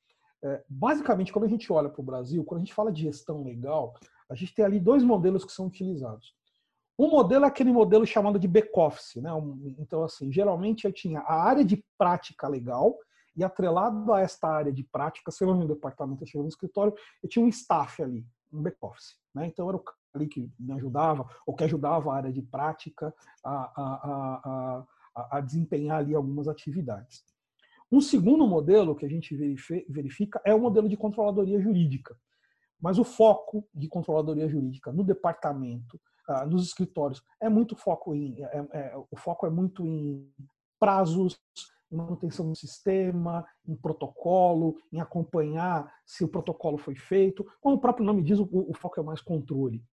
É, 0.44 0.64
basicamente, 0.68 1.32
quando 1.32 1.46
a 1.46 1.50
gente 1.50 1.72
olha 1.72 1.88
para 1.88 2.02
o 2.02 2.06
Brasil, 2.06 2.44
quando 2.44 2.62
a 2.62 2.66
gente 2.66 2.74
fala 2.74 2.92
de 2.92 3.04
gestão 3.04 3.44
legal, 3.44 3.94
a 4.28 4.34
gente 4.34 4.56
tem 4.56 4.66
ali 4.66 4.80
dois 4.80 5.04
modelos 5.04 5.46
que 5.46 5.52
são 5.52 5.68
utilizados. 5.68 6.34
Um 6.98 7.12
modelo 7.12 7.46
é 7.46 7.48
aquele 7.48 7.72
modelo 7.72 8.08
chamado 8.08 8.40
de 8.40 8.48
back-office. 8.48 9.18
Né? 9.18 9.30
Então, 9.78 10.04
assim, 10.04 10.32
geralmente 10.32 10.86
eu 10.86 10.92
tinha 10.92 11.20
a 11.20 11.44
área 11.44 11.64
de 11.64 11.86
prática 11.96 12.48
legal 12.48 12.98
e 13.38 13.44
atrelado 13.44 14.12
a 14.12 14.20
esta 14.20 14.50
área 14.50 14.74
de 14.74 14.84
prática, 14.84 15.32
se 15.32 15.44
eu 15.44 15.54
no 15.54 15.68
departamento, 15.68 16.26
eu 16.34 16.42
no 16.42 16.50
escritório, 16.50 16.94
eu 17.22 17.30
tinha 17.30 17.46
um 17.46 17.48
staff 17.48 18.02
ali, 18.02 18.26
um 18.52 18.62
back-office. 18.62 19.16
Né? 19.34 19.46
Então, 19.48 19.68
era 19.70 19.78
o 19.78 19.80
cara 19.80 19.96
ali 20.16 20.28
que 20.28 20.52
me 20.60 20.74
ajudava, 20.74 21.30
ou 21.46 21.56
que 21.56 21.64
ajudava 21.64 22.12
a 22.12 22.16
área 22.16 22.32
de 22.32 22.42
prática 22.42 23.14
a, 23.46 23.54
a, 23.54 24.86
a, 25.16 25.38
a 25.38 25.42
desempenhar 25.42 26.00
ali 26.00 26.16
algumas 26.16 26.48
atividades. 26.48 27.24
Um 27.92 28.02
segundo 28.02 28.46
modelo 28.48 28.96
que 28.96 29.06
a 29.06 29.10
gente 29.10 29.36
verifica 29.88 30.42
é 30.44 30.54
o 30.54 30.60
modelo 30.60 30.90
de 30.90 30.98
controladoria 30.98 31.62
jurídica. 31.62 32.18
Mas 32.82 33.00
o 33.00 33.04
foco 33.04 33.68
de 33.74 33.88
controladoria 33.88 34.50
jurídica 34.50 34.92
no 34.92 35.04
departamento, 35.04 36.00
ah, 36.28 36.46
nos 36.46 36.68
escritórios, 36.68 37.24
é 37.40 37.48
muito 37.48 37.76
foco 37.76 38.14
em, 38.14 38.44
é, 38.44 38.68
é, 38.74 38.98
o 39.10 39.16
foco 39.16 39.46
é 39.46 39.50
muito 39.50 39.86
em 39.86 40.30
prazos, 40.80 41.40
em 41.92 41.96
manutenção 41.96 42.50
do 42.50 42.56
sistema, 42.56 43.46
em 43.66 43.76
protocolo, 43.76 44.78
em 44.92 45.00
acompanhar 45.00 45.92
se 46.06 46.24
o 46.24 46.28
protocolo 46.28 46.78
foi 46.78 46.96
feito. 46.96 47.46
Como 47.62 47.76
o 47.76 47.80
próprio 47.80 48.06
nome 48.06 48.22
diz, 48.22 48.40
o, 48.40 48.48
o 48.52 48.74
foco 48.74 49.00
é 49.00 49.04
mais 49.04 49.22
controle. 49.22 49.84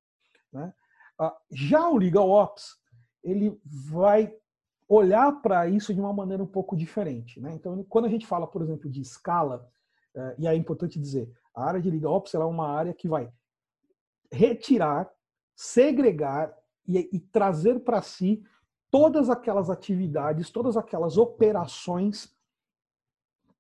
Né? 0.53 0.73
Ah, 1.19 1.37
já 1.51 1.89
o 1.89 1.97
Legal 1.97 2.29
Ops, 2.29 2.77
ele 3.23 3.59
vai 3.65 4.35
olhar 4.89 5.33
para 5.41 5.69
isso 5.69 5.95
de 5.95 6.01
uma 6.01 6.13
maneira 6.13 6.43
um 6.43 6.47
pouco 6.47 6.77
diferente. 6.77 7.41
Né? 7.41 7.55
Então, 7.55 7.83
quando 7.85 8.07
a 8.07 8.11
gente 8.11 8.27
fala, 8.27 8.47
por 8.47 8.63
exemplo, 8.63 8.91
de 8.91 9.01
escala, 9.01 9.69
eh, 10.15 10.35
e 10.39 10.47
é 10.47 10.55
importante 10.55 11.01
dizer, 11.01 11.33
a 11.55 11.65
área 11.65 11.81
de 11.81 11.91
Liga 11.91 12.11
Ops 12.11 12.35
é 12.35 12.39
uma 12.39 12.69
área 12.69 12.93
que 12.93 13.09
vai 13.09 13.33
retirar, 14.31 15.11
segregar 15.55 16.55
e, 16.87 17.09
e 17.13 17.21
trazer 17.21 17.81
para 17.81 18.03
si 18.03 18.43
todas 18.95 19.29
aquelas 19.29 19.71
atividades, 19.71 20.51
todas 20.51 20.77
aquelas 20.77 21.19
operações 21.19 22.33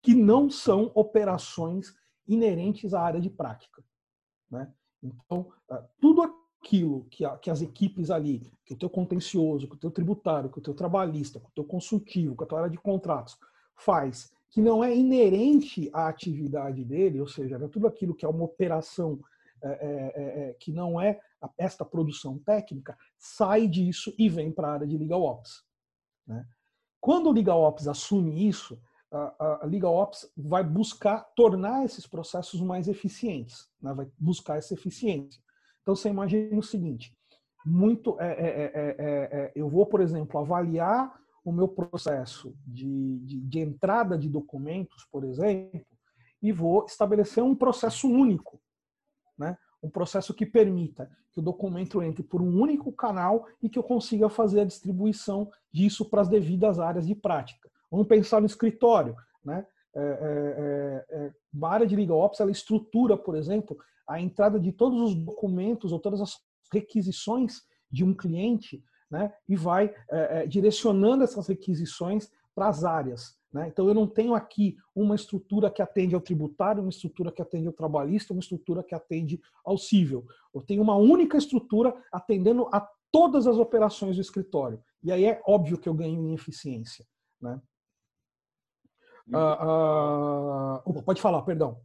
que 0.01 0.15
não 0.15 0.49
são 0.49 0.93
operações 0.95 1.93
inerentes 2.29 2.95
à 2.95 3.03
área 3.03 3.21
de 3.21 3.29
prática. 3.29 3.83
Né? 4.49 4.73
Então, 5.03 5.51
ah, 5.69 5.83
tudo 6.01 6.23
aquilo 6.23 7.05
que, 7.11 7.25
a, 7.25 7.37
que 7.37 7.51
as 7.51 7.63
equipes 7.63 8.13
ali, 8.13 8.49
que 8.65 8.75
o 8.75 8.77
teu 8.77 8.89
contencioso, 8.89 9.67
que 9.67 9.75
o 9.75 9.79
teu 9.79 9.91
tributário, 9.91 10.49
que 10.49 10.59
o 10.61 10.63
teu 10.63 10.73
trabalhista, 10.73 11.41
que 11.41 11.49
o 11.49 11.53
teu 11.53 11.65
consultivo, 11.65 12.37
que 12.37 12.45
a 12.45 12.47
tua 12.47 12.61
área 12.61 12.71
de 12.71 12.79
contratos 12.79 13.37
faz, 13.75 14.33
que 14.51 14.61
não 14.61 14.85
é 14.85 14.95
inerente 14.95 15.91
à 15.93 16.07
atividade 16.07 16.85
dele, 16.85 17.21
ou 17.21 17.27
seja, 17.27 17.57
é 17.57 17.67
tudo 17.67 17.89
aquilo 17.89 18.15
que 18.15 18.25
é 18.25 18.29
uma 18.29 18.45
operação 18.45 19.19
é, 19.61 20.51
é, 20.51 20.57
que 20.61 20.71
não 20.71 21.01
é 21.01 21.19
esta 21.59 21.85
produção 21.85 22.39
técnica, 22.39 22.97
sai 23.19 23.67
disso 23.67 24.15
e 24.19 24.29
vem 24.29 24.53
para 24.53 24.69
a 24.69 24.73
área 24.73 24.87
de 24.87 24.97
Legal 24.97 25.23
Ops. 25.23 25.65
Né? 26.27 26.45
Quando 27.01 27.29
o 27.29 27.33
Legal 27.33 27.61
Ops 27.63 27.87
assume 27.89 28.49
isso, 28.49 28.81
a, 29.11 29.61
a 29.63 29.67
Legal 29.67 29.95
Ops 29.95 30.31
vai 30.37 30.65
buscar 30.65 31.21
tornar 31.37 31.85
esses 31.85 32.07
processos 32.07 32.61
mais 32.61 32.89
eficientes, 32.89 33.69
né? 33.81 33.93
vai 33.95 34.09
buscar 34.19 34.59
essa 34.59 34.75
eficiência. 34.75 35.41
Então 35.83 35.95
você 35.95 36.09
imagina 36.09 36.59
o 36.59 36.63
seguinte: 36.63 37.17
muito, 37.65 38.19
é, 38.21 38.33
é, 38.33 38.73
é, 38.75 39.53
eu 39.55 39.69
vou, 39.69 39.87
por 39.87 40.01
exemplo, 40.01 40.41
avaliar 40.41 41.15
o 41.45 41.53
meu 41.53 41.69
processo 41.69 42.57
de, 42.67 43.19
de, 43.21 43.41
de 43.41 43.59
entrada 43.61 44.17
de 44.17 44.29
documentos, 44.29 45.07
por 45.13 45.25
exemplo, 45.25 45.85
e 46.43 46.51
vou 46.51 46.85
estabelecer 46.87 47.43
um 47.43 47.55
processo 47.55 48.09
único, 48.09 48.61
né? 48.61 48.63
Um 49.85 49.91
processo 49.91 50.33
que 50.33 50.47
permita 50.47 51.11
que 51.31 51.41
o 51.41 51.43
documento 51.43 52.03
entre 52.03 52.23
por 52.23 52.41
um 52.41 52.61
único 52.61 52.91
canal 52.91 53.47
e 53.63 53.69
que 53.69 53.79
eu 53.79 53.83
consiga 53.83 54.31
fazer 54.31 54.61
a 54.61 54.65
distribuição 54.65 55.51
disso 55.71 56.09
para 56.09 56.23
as 56.23 56.29
devidas 56.29 56.79
áreas 56.81 57.07
de 57.07 57.15
prática. 57.15 57.71
Vamos 57.91 58.07
pensar 58.07 58.41
no 58.41 58.47
escritório. 58.47 59.15
Né? 59.45 59.67
É, 59.95 60.01
é, 60.01 61.17
é, 61.17 61.33
a 61.63 61.69
área 61.69 61.87
de 61.87 61.95
Legal 61.95 62.19
Ops 62.19 62.41
ela 62.41 62.51
estrutura, 62.51 63.17
por 63.17 63.37
exemplo, 63.37 63.77
a 64.09 64.19
entrada 64.19 64.59
de 64.59 64.73
todos 64.73 65.01
os 65.01 65.15
documentos 65.15 65.93
ou 65.93 65.99
todas 65.99 66.21
as 66.21 66.39
requisições 66.73 67.63
de 67.91 68.03
um 68.03 68.15
cliente 68.15 68.83
né, 69.11 69.33
e 69.49 69.55
vai 69.55 69.95
é, 70.11 70.43
é, 70.43 70.47
direcionando 70.47 71.25
essas 71.25 71.47
requisições 71.47 72.31
para 72.55 72.69
as 72.69 72.85
áreas. 72.85 73.37
Né? 73.53 73.69
Então, 73.69 73.87
eu 73.89 73.95
não 73.95 74.07
tenho 74.07 74.35
aqui 74.35 74.77
uma 74.95 75.15
estrutura 75.15 75.71
que 75.71 75.81
atende 75.81 76.15
ao 76.15 76.21
tributário, 76.21 76.83
uma 76.83 76.91
estrutura 76.91 77.31
que 77.31 77.41
atende 77.41 77.67
ao 77.67 77.73
trabalhista, 77.73 78.33
uma 78.33 78.41
estrutura 78.41 78.83
que 78.83 78.95
atende 78.95 79.41
ao 79.65 79.79
civil. 79.79 80.27
Eu 80.53 80.61
tenho 80.61 80.83
uma 80.83 80.97
única 80.97 81.37
estrutura 81.37 81.95
atendendo 82.13 82.69
a 82.73 82.81
todas 83.13 83.47
as 83.47 83.57
operações 83.57 84.17
do 84.17 84.23
escritório. 84.23 84.83
E 85.03 85.13
aí 85.13 85.25
é 85.25 85.41
óbvio 85.47 85.79
que 85.79 85.89
eu 85.89 85.95
ganho 85.95 86.27
em 86.27 86.35
eficiência. 86.35 87.07
Né? 87.41 87.61
Ah, 89.33 90.83
ah, 90.85 91.03
pode 91.05 91.21
falar, 91.21 91.43
perdão. 91.43 91.81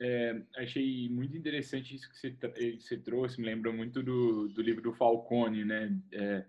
É, 0.00 0.42
achei 0.56 1.08
muito 1.08 1.36
interessante 1.36 1.94
isso 1.94 2.10
que 2.10 2.16
você, 2.16 2.36
eh, 2.42 2.76
você, 2.80 2.98
trouxe, 2.98 3.40
me 3.40 3.46
lembra 3.46 3.72
muito 3.72 4.02
do, 4.02 4.48
do 4.48 4.60
livro 4.60 4.82
do 4.82 4.92
Falcone, 4.92 5.64
né? 5.64 5.96
É, 6.12 6.44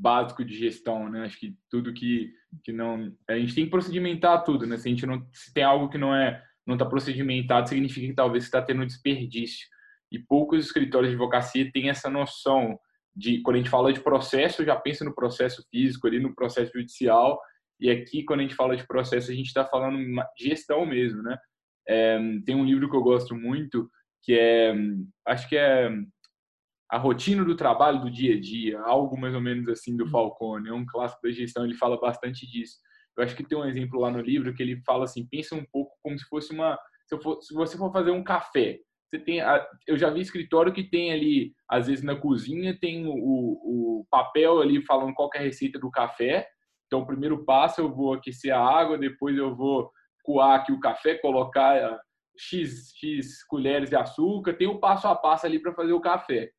básico 0.00 0.44
de 0.44 0.54
gestão, 0.54 1.08
né? 1.08 1.24
Acho 1.24 1.38
que 1.38 1.56
tudo 1.70 1.92
que, 1.92 2.32
que 2.64 2.72
não... 2.72 3.12
A 3.28 3.38
gente 3.38 3.54
tem 3.54 3.64
que 3.64 3.70
procedimentar 3.70 4.44
tudo, 4.44 4.66
né? 4.66 4.76
Se 4.76 4.88
a 4.88 4.90
gente 4.90 5.06
não... 5.06 5.26
Se 5.32 5.52
tem 5.52 5.64
algo 5.64 5.88
que 5.88 5.98
não 5.98 6.14
é 6.14 6.42
não 6.66 6.74
está 6.74 6.84
procedimentado, 6.84 7.66
significa 7.66 8.06
que 8.08 8.14
talvez 8.14 8.44
está 8.44 8.60
tendo 8.60 8.84
desperdício. 8.84 9.66
E 10.12 10.18
poucos 10.18 10.66
escritórios 10.66 11.10
de 11.10 11.16
advocacia 11.16 11.70
têm 11.72 11.88
essa 11.88 12.10
noção 12.10 12.78
de, 13.16 13.40
quando 13.40 13.56
a 13.56 13.58
gente 13.58 13.70
fala 13.70 13.90
de 13.90 14.00
processo, 14.00 14.64
já 14.64 14.76
pensa 14.76 15.02
no 15.02 15.14
processo 15.14 15.66
físico, 15.70 16.06
ali 16.06 16.20
no 16.20 16.34
processo 16.34 16.70
judicial, 16.74 17.40
e 17.80 17.90
aqui, 17.90 18.22
quando 18.22 18.40
a 18.40 18.42
gente 18.42 18.54
fala 18.54 18.76
de 18.76 18.86
processo, 18.86 19.30
a 19.30 19.34
gente 19.34 19.46
está 19.46 19.64
falando 19.64 19.98
gestão 20.38 20.84
mesmo, 20.84 21.22
né? 21.22 21.38
É, 21.88 22.18
tem 22.44 22.54
um 22.54 22.66
livro 22.66 22.90
que 22.90 22.96
eu 22.96 23.02
gosto 23.02 23.34
muito, 23.34 23.90
que 24.22 24.34
é, 24.34 24.74
acho 25.26 25.48
que 25.48 25.56
é 25.56 25.90
A 26.90 26.96
Rotina 26.96 27.44
do 27.44 27.56
Trabalho 27.56 28.00
do 28.00 28.10
Dia 28.10 28.36
a 28.36 28.40
Dia, 28.40 28.80
algo 28.80 29.18
mais 29.18 29.34
ou 29.34 29.40
menos 29.40 29.68
assim 29.68 29.96
do 29.96 30.04
hum. 30.04 30.08
Falcone, 30.08 30.68
é 30.68 30.72
um 30.72 30.86
clássico 30.86 31.22
da 31.22 31.30
gestão, 31.30 31.64
ele 31.64 31.74
fala 31.74 32.00
bastante 32.00 32.46
disso. 32.46 32.76
Eu 33.16 33.24
acho 33.24 33.36
que 33.36 33.44
tem 33.44 33.58
um 33.58 33.64
exemplo 33.64 34.00
lá 34.00 34.10
no 34.10 34.20
livro 34.20 34.54
que 34.54 34.62
ele 34.62 34.80
fala 34.86 35.04
assim, 35.04 35.26
pensa 35.26 35.54
um 35.54 35.64
pouco 35.72 35.92
como 36.02 36.18
se 36.18 36.24
fosse 36.28 36.52
uma, 36.52 36.78
se, 37.06 37.18
for, 37.20 37.40
se 37.42 37.52
você 37.52 37.76
for 37.76 37.92
fazer 37.92 38.10
um 38.10 38.22
café, 38.22 38.78
você 39.08 39.18
tem, 39.18 39.40
eu 39.86 39.96
já 39.96 40.10
vi 40.10 40.20
escritório 40.20 40.72
que 40.72 40.84
tem 40.84 41.12
ali, 41.12 41.52
às 41.68 41.86
vezes 41.86 42.04
na 42.04 42.14
cozinha 42.14 42.78
tem 42.78 43.06
o, 43.06 43.12
o 43.12 44.06
papel 44.10 44.60
ali 44.60 44.84
falando 44.84 45.14
qual 45.14 45.30
é 45.34 45.38
a 45.38 45.42
receita 45.42 45.78
do 45.78 45.90
café, 45.90 46.46
então 46.86 47.00
o 47.00 47.06
primeiro 47.06 47.44
passo 47.44 47.80
eu 47.80 47.92
vou 47.92 48.12
aquecer 48.12 48.54
a 48.54 48.60
água, 48.60 48.98
depois 48.98 49.36
eu 49.36 49.54
vou 49.54 49.90
coar 50.22 50.60
aqui 50.60 50.72
o 50.72 50.80
café, 50.80 51.14
colocar 51.14 51.76
eh, 51.76 51.98
X, 52.38 52.92
X 52.94 53.44
colheres 53.46 53.88
de 53.88 53.96
açúcar, 53.96 54.52
tem 54.54 54.68
o 54.68 54.78
passo 54.78 55.08
a 55.08 55.14
passo 55.14 55.46
ali 55.46 55.58
para 55.58 55.74
fazer 55.74 55.92
o 55.92 56.00
café. 56.00 56.50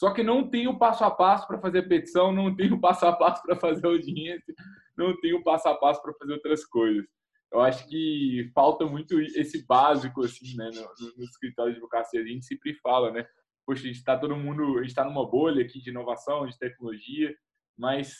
Só 0.00 0.14
que 0.14 0.22
não 0.22 0.48
tem 0.48 0.66
o 0.66 0.78
passo 0.78 1.04
a 1.04 1.10
passo 1.10 1.46
para 1.46 1.60
fazer 1.60 1.82
petição, 1.82 2.32
não 2.32 2.56
tem 2.56 2.72
o 2.72 2.80
passo 2.80 3.04
a 3.04 3.12
passo 3.12 3.42
para 3.42 3.54
fazer 3.54 3.86
audiência, 3.86 4.54
não 4.96 5.14
tem 5.20 5.34
o 5.34 5.44
passo 5.44 5.68
a 5.68 5.74
passo 5.74 6.00
para 6.00 6.14
fazer 6.14 6.32
outras 6.32 6.64
coisas. 6.64 7.04
Eu 7.52 7.60
acho 7.60 7.86
que 7.86 8.50
falta 8.54 8.86
muito 8.86 9.20
esse 9.20 9.66
básico, 9.66 10.24
assim, 10.24 10.56
né, 10.56 10.70
no, 10.72 11.18
no 11.18 11.24
escritório 11.24 11.72
de 11.72 11.76
advocacia. 11.76 12.18
A 12.18 12.24
gente 12.24 12.46
sempre 12.46 12.72
fala, 12.76 13.12
né? 13.12 13.26
Poxa, 13.66 13.82
a 13.82 13.86
gente 13.88 13.98
está 13.98 14.16
todo 14.16 14.34
mundo, 14.34 14.78
a 14.78 14.80
gente 14.80 14.88
está 14.88 15.04
numa 15.04 15.28
bolha 15.28 15.62
aqui 15.62 15.78
de 15.78 15.90
inovação, 15.90 16.46
de 16.46 16.58
tecnologia, 16.58 17.36
mas 17.76 18.14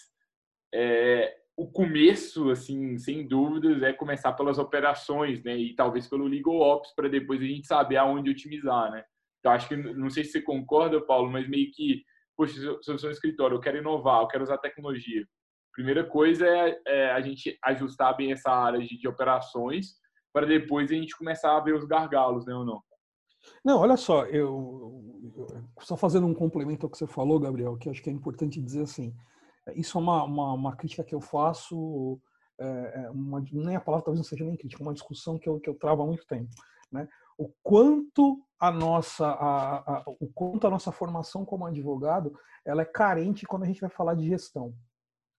é, 0.74 1.34
o 1.56 1.66
começo, 1.66 2.50
assim, 2.50 2.98
sem 2.98 3.26
dúvidas, 3.26 3.82
é 3.82 3.90
começar 3.90 4.34
pelas 4.34 4.58
operações, 4.58 5.42
né? 5.42 5.56
E 5.56 5.74
talvez 5.74 6.06
pelo 6.06 6.26
legal 6.26 6.56
ops 6.56 6.92
para 6.94 7.08
depois 7.08 7.40
a 7.40 7.46
gente 7.46 7.66
saber 7.66 7.96
aonde 7.96 8.28
otimizar, 8.28 8.90
né? 8.90 9.02
Então, 9.40 9.52
acho 9.52 9.68
que 9.68 9.76
não 9.76 10.10
sei 10.10 10.24
se 10.24 10.32
você 10.32 10.42
concorda, 10.42 11.00
Paulo, 11.00 11.30
mas 11.30 11.48
meio 11.48 11.70
que, 11.72 12.02
poxa, 12.36 12.54
se 12.54 12.90
eu 12.90 12.98
sou 12.98 13.08
um 13.08 13.12
escritório, 13.12 13.56
eu 13.56 13.60
quero 13.60 13.78
inovar, 13.78 14.22
eu 14.22 14.28
quero 14.28 14.44
usar 14.44 14.58
tecnologia. 14.58 15.26
Primeira 15.72 16.04
coisa 16.04 16.46
é, 16.46 16.80
é 16.86 17.10
a 17.12 17.20
gente 17.20 17.58
ajustar 17.64 18.16
bem 18.16 18.32
essa 18.32 18.50
área 18.50 18.80
de, 18.80 18.98
de 18.98 19.08
operações 19.08 19.94
para 20.32 20.46
depois 20.46 20.90
a 20.90 20.94
gente 20.94 21.16
começar 21.16 21.56
a 21.56 21.60
ver 21.60 21.74
os 21.74 21.84
gargalos, 21.84 22.44
né, 22.46 22.54
ou 22.54 22.64
não? 22.64 22.82
Não, 23.64 23.78
olha 23.78 23.96
só, 23.96 24.26
eu, 24.26 25.02
eu 25.34 25.62
só 25.80 25.96
fazendo 25.96 26.26
um 26.26 26.34
complemento 26.34 26.84
ao 26.84 26.90
que 26.90 26.98
você 26.98 27.06
falou, 27.06 27.40
Gabriel, 27.40 27.76
que 27.78 27.88
acho 27.88 28.02
que 28.02 28.10
é 28.10 28.12
importante 28.12 28.60
dizer 28.60 28.82
assim. 28.82 29.14
Isso 29.74 29.96
é 29.96 30.00
uma, 30.00 30.24
uma, 30.24 30.52
uma 30.52 30.76
crítica 30.76 31.02
que 31.02 31.14
eu 31.14 31.20
faço 31.20 32.20
é, 32.60 33.10
uma, 33.10 33.42
nem 33.52 33.74
a 33.74 33.80
palavra 33.80 34.04
talvez 34.04 34.18
não 34.18 34.28
seja 34.28 34.44
nem 34.44 34.56
crítica, 34.56 34.82
uma 34.82 34.92
discussão 34.92 35.38
que 35.38 35.48
eu, 35.48 35.58
que 35.58 35.68
eu 35.68 35.74
travo 35.74 36.02
há 36.02 36.06
muito 36.06 36.26
tempo. 36.26 36.50
Né? 36.92 37.08
O 37.40 37.48
quanto 37.62 38.44
a 38.58 38.70
nossa 38.70 39.26
a, 39.26 39.78
a, 39.78 40.04
o 40.20 40.28
quanto 40.34 40.66
a 40.66 40.70
nossa 40.70 40.92
formação 40.92 41.42
como 41.42 41.64
advogado 41.64 42.38
ela 42.66 42.82
é 42.82 42.84
carente 42.84 43.46
quando 43.46 43.62
a 43.62 43.66
gente 43.66 43.80
vai 43.80 43.88
falar 43.88 44.14
de 44.14 44.28
gestão, 44.28 44.74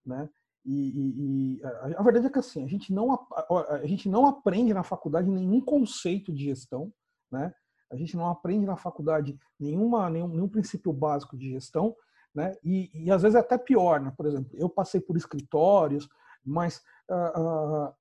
né? 0.04 0.28
E, 0.64 0.72
e, 0.72 1.58
e 1.60 1.64
a, 1.64 2.00
a, 2.00 2.02
verdade 2.02 2.26
é 2.26 2.30
que 2.30 2.40
assim 2.40 2.64
a 2.64 2.66
gente 2.66 2.92
não 2.92 3.12
a, 3.12 3.86
gente 3.86 4.08
não 4.08 4.26
aprende 4.26 4.74
na 4.74 4.82
faculdade 4.82 5.30
nenhum 5.30 5.60
conceito 5.60 6.32
de 6.32 6.42
gestão, 6.42 6.92
né? 7.30 7.54
A 7.88 7.94
gente 7.94 8.16
não 8.16 8.26
aprende 8.26 8.66
na 8.66 8.76
faculdade 8.76 9.38
nenhuma 9.60 10.10
nenhum, 10.10 10.26
nenhum 10.26 10.48
princípio 10.48 10.92
básico 10.92 11.38
de 11.38 11.50
gestão, 11.50 11.94
né? 12.34 12.56
E, 12.64 12.90
e 12.94 13.12
às 13.12 13.22
vezes 13.22 13.36
é 13.36 13.38
até 13.38 13.56
pior, 13.56 14.00
né? 14.00 14.12
Por 14.16 14.26
exemplo, 14.26 14.50
eu 14.54 14.68
passei 14.68 15.00
por 15.00 15.16
escritórios, 15.16 16.08
mas 16.44 16.82
uh, 17.08 17.40
uh, 17.40 17.94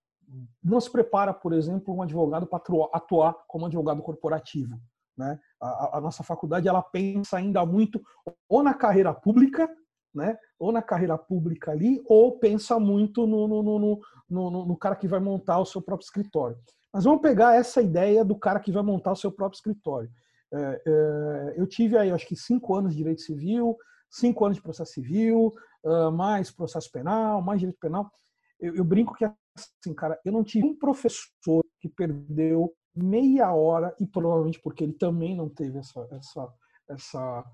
não 0.64 0.80
se 0.80 0.90
prepara, 0.90 1.34
por 1.34 1.54
exemplo, 1.54 1.94
um 1.94 2.02
advogado 2.02 2.48
para 2.48 2.62
atuar 2.94 3.34
como 3.48 3.66
advogado 3.66 4.02
corporativo. 4.02 4.80
Né? 5.18 5.40
A, 5.62 5.98
a, 5.98 6.02
nossa 6.02 6.24
faculdade 6.24 6.68
ela 6.68 6.82
pensa 6.82 7.38
ainda 7.38 7.66
muito 7.66 8.02
ou 8.48 8.64
na 8.64 8.74
carreira 8.74 9.14
pública, 9.14 9.70
né? 10.14 10.38
ou 10.58 10.72
na 10.72 10.82
carreira 10.82 11.18
pública 11.18 11.72
ali, 11.72 12.02
ou 12.08 12.40
pensa 12.40 12.80
muito 12.80 13.28
no, 13.28 13.48
no, 13.48 13.64
no, 13.64 14.02
no, 14.30 14.66
no 14.66 14.78
cara 14.78 14.96
que 14.96 15.08
vai 15.08 15.20
montar 15.20 15.60
o 15.60 15.66
seu 15.66 15.82
próprio 15.82 16.06
escritório. 16.06 16.58
Mas 16.94 17.04
vamos 17.06 17.22
pegar 17.22 17.56
essa 17.56 17.82
ideia 17.82 18.26
do 18.26 18.36
cara 18.36 18.60
que 18.60 18.72
vai 18.72 18.84
montar 18.84 19.14
o 19.14 19.16
seu 19.16 19.32
próprio 19.32 19.58
escritório. 19.58 20.10
É, 20.54 20.82
é, 20.86 21.54
eu 21.58 21.66
tive 21.66 21.98
aí, 21.98 22.12
acho 22.12 22.28
que 22.28 22.36
cinco 22.36 22.76
anos 22.76 22.92
de 22.92 22.98
direito 22.98 23.22
civil, 23.22 23.78
cinco 24.10 24.44
anos 24.44 24.58
de 24.58 24.64
processo 24.64 24.92
civil, 24.92 25.54
uh, 25.86 26.12
mais 26.12 26.52
processo 26.52 26.92
penal, 26.92 27.42
mais 27.42 27.60
direito 27.60 27.80
penal. 27.80 28.12
Eu, 28.60 28.76
eu, 28.76 28.84
brinco 28.84 29.14
que 29.16 29.24
assim, 29.56 29.94
cara, 29.94 30.20
eu 30.24 30.32
não 30.32 30.44
tive 30.44 30.66
um 30.66 30.78
professor 30.78 31.64
que 31.80 31.90
perdeu 31.90 32.74
meia 32.96 33.54
hora 33.54 33.96
e 34.00 34.06
provavelmente 34.06 34.60
porque 34.62 34.84
ele 34.84 34.94
também 34.94 35.36
não 35.36 35.50
teve 35.50 35.80
essa 35.80 36.08
essa 36.12 36.54
essa 36.90 37.46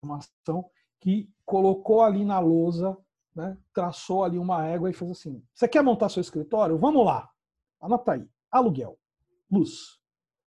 formação 0.00 0.70
que 1.00 1.30
colocou 1.44 2.02
ali 2.02 2.24
na 2.24 2.38
lousa, 2.38 2.96
né, 3.34 3.56
traçou 3.72 4.24
ali 4.24 4.38
uma 4.38 4.66
égua 4.66 4.90
e 4.90 4.94
fez 4.94 5.10
assim: 5.10 5.42
"Você 5.54 5.66
quer 5.68 5.82
montar 5.82 6.08
seu 6.08 6.20
escritório? 6.20 6.78
Vamos 6.78 7.04
lá. 7.04 7.30
Anota 7.80 8.12
aí. 8.12 8.28
Aluguel, 8.50 8.98
luz, 9.50 9.98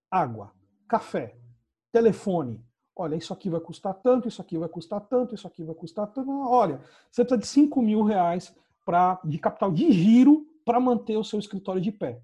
água, 0.10 0.54
café, 0.88 1.38
telefone, 1.92 2.66
Olha, 3.00 3.16
isso 3.16 3.32
aqui 3.32 3.48
vai 3.48 3.60
custar 3.60 3.94
tanto, 3.94 4.28
isso 4.28 4.42
aqui 4.42 4.58
vai 4.58 4.68
custar 4.68 5.00
tanto, 5.02 5.36
isso 5.36 5.46
aqui 5.46 5.64
vai 5.64 5.76
custar 5.76 6.08
tanto. 6.08 6.32
Olha, 6.32 6.82
você 7.12 7.24
precisa 7.24 7.38
de 7.38 7.46
5 7.46 7.80
mil 7.80 8.04
reais 8.04 8.56
pra, 8.84 9.20
de 9.24 9.38
capital 9.38 9.72
de 9.72 9.92
giro 9.92 10.47
para 10.68 10.82
manter 10.82 11.16
o 11.16 11.24
seu 11.24 11.40
escritório 11.40 11.80
de 11.82 11.94
pé. 11.94 12.22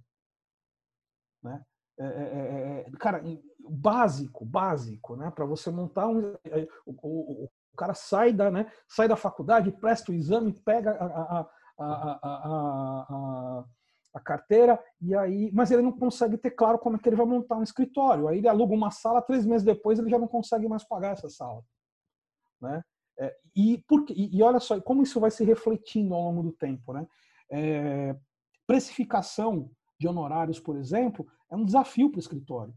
Né? 1.41 1.63
É, 1.97 2.03
é, 2.03 2.09
é, 2.09 2.85
é 2.85 2.91
cara, 2.99 3.23
básico, 3.69 4.43
básico, 4.43 5.15
né? 5.15 5.31
Para 5.31 5.45
você 5.45 5.71
montar 5.71 6.09
um. 6.09 6.33
É, 6.43 6.67
o, 6.85 6.91
o, 6.91 7.43
o, 7.45 7.77
cara 7.77 7.93
sai 7.93 8.33
da, 8.33 8.51
né? 8.51 8.69
sai 8.85 9.07
da 9.07 9.15
faculdade, 9.15 9.71
presta 9.71 10.11
o 10.11 10.15
exame, 10.15 10.51
pega 10.51 10.91
a, 10.91 11.39
a, 11.39 11.49
a, 11.79 13.65
a 14.13 14.19
carteira, 14.19 14.77
e 15.01 15.15
aí, 15.15 15.49
mas 15.53 15.71
ele 15.71 15.81
não 15.81 15.93
consegue 15.93 16.37
ter 16.37 16.51
claro 16.51 16.77
como 16.77 16.97
é 16.97 16.99
que 16.99 17.07
ele 17.07 17.15
vai 17.15 17.25
montar 17.25 17.55
um 17.55 17.63
escritório. 17.63 18.27
Aí 18.27 18.39
ele 18.39 18.49
aluga 18.49 18.73
uma 18.73 18.91
sala, 18.91 19.21
três 19.21 19.45
meses 19.45 19.63
depois 19.63 19.99
ele 19.99 20.09
já 20.09 20.19
não 20.19 20.27
consegue 20.27 20.67
mais 20.67 20.83
pagar 20.83 21.13
essa 21.13 21.29
sala. 21.29 21.63
Né? 22.61 22.83
É, 23.17 23.35
e, 23.55 23.77
por, 23.87 24.05
e, 24.09 24.35
e 24.37 24.43
olha 24.43 24.59
só, 24.59 24.81
como 24.81 25.01
isso 25.01 25.19
vai 25.19 25.31
se 25.31 25.45
refletindo 25.45 26.13
ao 26.13 26.23
longo 26.23 26.43
do 26.43 26.51
tempo. 26.51 26.91
Né? 26.91 27.07
É, 27.49 28.15
precificação 28.67 29.69
de 29.99 30.07
honorários, 30.07 30.59
por 30.59 30.75
exemplo, 30.75 31.27
é 31.49 31.55
um 31.55 31.65
desafio 31.65 32.09
para 32.09 32.17
o 32.17 32.21
escritório. 32.21 32.73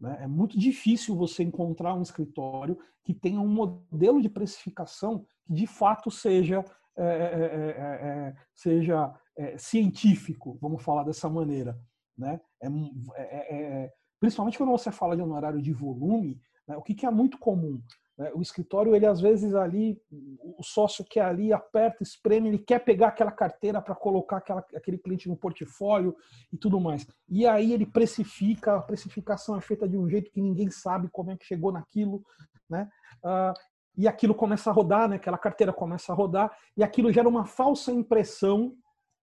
Né? 0.00 0.18
É 0.22 0.26
muito 0.26 0.58
difícil 0.58 1.16
você 1.16 1.42
encontrar 1.42 1.94
um 1.94 2.02
escritório 2.02 2.76
que 3.04 3.14
tenha 3.14 3.40
um 3.40 3.48
modelo 3.48 4.20
de 4.20 4.28
precificação 4.28 5.24
que 5.44 5.52
de 5.52 5.66
fato 5.66 6.10
seja, 6.10 6.64
é, 6.96 7.04
é, 7.04 7.70
é, 7.78 8.36
seja 8.54 9.14
é, 9.36 9.56
científico, 9.56 10.58
vamos 10.60 10.82
falar 10.82 11.04
dessa 11.04 11.28
maneira. 11.28 11.78
Né? 12.16 12.40
É, 12.60 12.68
é, 13.16 13.54
é, 13.54 13.92
principalmente 14.20 14.58
quando 14.58 14.70
você 14.70 14.90
fala 14.90 15.16
de 15.16 15.22
honorário 15.22 15.62
de 15.62 15.72
volume, 15.72 16.40
né? 16.66 16.76
o 16.76 16.82
que, 16.82 16.94
que, 16.94 17.06
é 17.06 17.10
muito 17.10 17.38
comum? 17.38 17.80
Né? 18.16 18.30
O 18.34 18.42
escritório, 18.42 18.94
ele 18.94 19.06
às 19.06 19.20
vezes 19.20 19.54
ali, 19.54 20.00
o 20.10 20.62
sócio 20.62 21.04
quer 21.04 21.22
ali, 21.22 21.52
aperta, 21.52 22.02
espreme, 22.02 22.48
ele 22.48 22.58
quer 22.58 22.78
pegar 22.80 23.08
aquela 23.08 23.32
carteira 23.32 23.80
para 23.80 23.94
colocar 23.94 24.38
aquela, 24.38 24.64
aquele 24.74 24.98
cliente 24.98 25.28
no 25.28 25.36
portfólio 25.36 26.16
e 26.52 26.56
tudo 26.56 26.80
mais. 26.80 27.06
E 27.28 27.46
aí 27.46 27.72
ele 27.72 27.86
precifica, 27.86 28.76
a 28.76 28.82
precificação 28.82 29.56
é 29.56 29.60
feita 29.60 29.88
de 29.88 29.96
um 29.96 30.08
jeito 30.08 30.30
que 30.30 30.40
ninguém 30.40 30.70
sabe 30.70 31.08
como 31.10 31.30
é 31.30 31.36
que 31.36 31.46
chegou 31.46 31.72
naquilo, 31.72 32.24
né? 32.68 32.88
Uh, 33.24 33.52
e 33.96 34.08
aquilo 34.08 34.34
começa 34.34 34.70
a 34.70 34.72
rodar, 34.72 35.08
né? 35.08 35.16
aquela 35.16 35.36
carteira 35.36 35.72
começa 35.72 36.12
a 36.12 36.14
rodar, 36.14 36.56
e 36.74 36.82
aquilo 36.82 37.12
gera 37.12 37.28
uma 37.28 37.44
falsa 37.44 37.92
impressão 37.92 38.74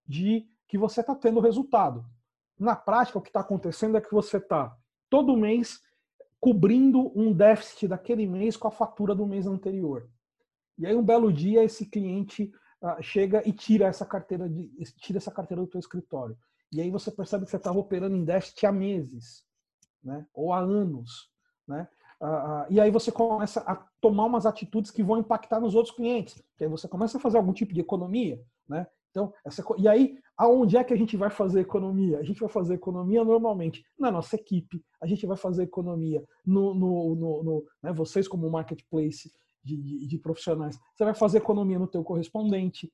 de 0.07 0.45
que 0.67 0.77
você 0.77 1.01
está 1.01 1.15
tendo 1.15 1.39
resultado. 1.39 2.05
Na 2.57 2.75
prática, 2.75 3.17
o 3.17 3.21
que 3.21 3.29
está 3.29 3.39
acontecendo 3.39 3.97
é 3.97 4.01
que 4.01 4.11
você 4.11 4.37
está 4.37 4.75
todo 5.09 5.35
mês 5.35 5.81
cobrindo 6.39 7.11
um 7.15 7.33
déficit 7.33 7.87
daquele 7.87 8.25
mês 8.25 8.55
com 8.55 8.67
a 8.67 8.71
fatura 8.71 9.13
do 9.13 9.27
mês 9.27 9.45
anterior. 9.45 10.09
E 10.77 10.85
aí 10.85 10.95
um 10.95 11.03
belo 11.03 11.31
dia 11.31 11.63
esse 11.63 11.85
cliente 11.85 12.51
uh, 12.81 13.01
chega 13.01 13.47
e 13.47 13.51
tira 13.51 13.87
essa 13.87 14.05
carteira 14.05 14.47
de, 14.49 14.69
tira 14.97 15.17
essa 15.17 15.31
carteira 15.31 15.61
do 15.61 15.67
teu 15.67 15.79
escritório. 15.79 16.37
E 16.71 16.79
aí 16.81 16.89
você 16.89 17.11
percebe 17.11 17.45
que 17.45 17.51
você 17.51 17.57
estava 17.57 17.79
operando 17.79 18.15
em 18.15 18.23
déficit 18.23 18.65
há 18.65 18.71
meses, 18.71 19.43
né? 20.03 20.25
Ou 20.33 20.53
há 20.53 20.59
anos, 20.59 21.29
né? 21.67 21.87
Uh, 22.21 22.65
e 22.69 22.79
aí 22.79 22.91
você 22.91 23.11
começa 23.11 23.61
a 23.61 23.75
tomar 24.01 24.25
umas 24.25 24.45
atitudes 24.45 24.91
que 24.91 25.03
vão 25.03 25.19
impactar 25.19 25.59
nos 25.59 25.73
outros 25.73 25.95
clientes. 25.95 26.41
Que 26.57 26.65
aí 26.65 26.69
você 26.69 26.87
começa 26.87 27.17
a 27.17 27.21
fazer 27.21 27.37
algum 27.37 27.53
tipo 27.53 27.73
de 27.73 27.81
economia, 27.81 28.41
né? 28.67 28.87
Então, 29.11 29.33
essa, 29.45 29.63
e 29.77 29.87
aí, 29.87 30.17
aonde 30.37 30.77
é 30.77 30.83
que 30.83 30.93
a 30.93 30.97
gente 30.97 31.17
vai 31.17 31.29
fazer 31.29 31.61
economia? 31.61 32.19
A 32.19 32.23
gente 32.23 32.39
vai 32.39 32.49
fazer 32.49 32.75
economia 32.75 33.23
normalmente 33.23 33.83
na 33.97 34.11
nossa 34.11 34.35
equipe, 34.35 34.83
a 35.01 35.07
gente 35.07 35.25
vai 35.25 35.37
fazer 35.37 35.63
economia 35.63 36.23
no, 36.45 36.73
no, 36.73 37.15
no, 37.15 37.43
no 37.43 37.65
né, 37.81 37.91
vocês 37.91 38.27
como 38.27 38.49
marketplace 38.49 39.31
de, 39.63 39.75
de, 39.77 40.07
de, 40.07 40.17
profissionais, 40.17 40.79
você 40.95 41.03
vai 41.03 41.13
fazer 41.13 41.39
economia 41.39 41.79
no 41.79 41.87
teu 41.87 42.03
correspondente, 42.03 42.91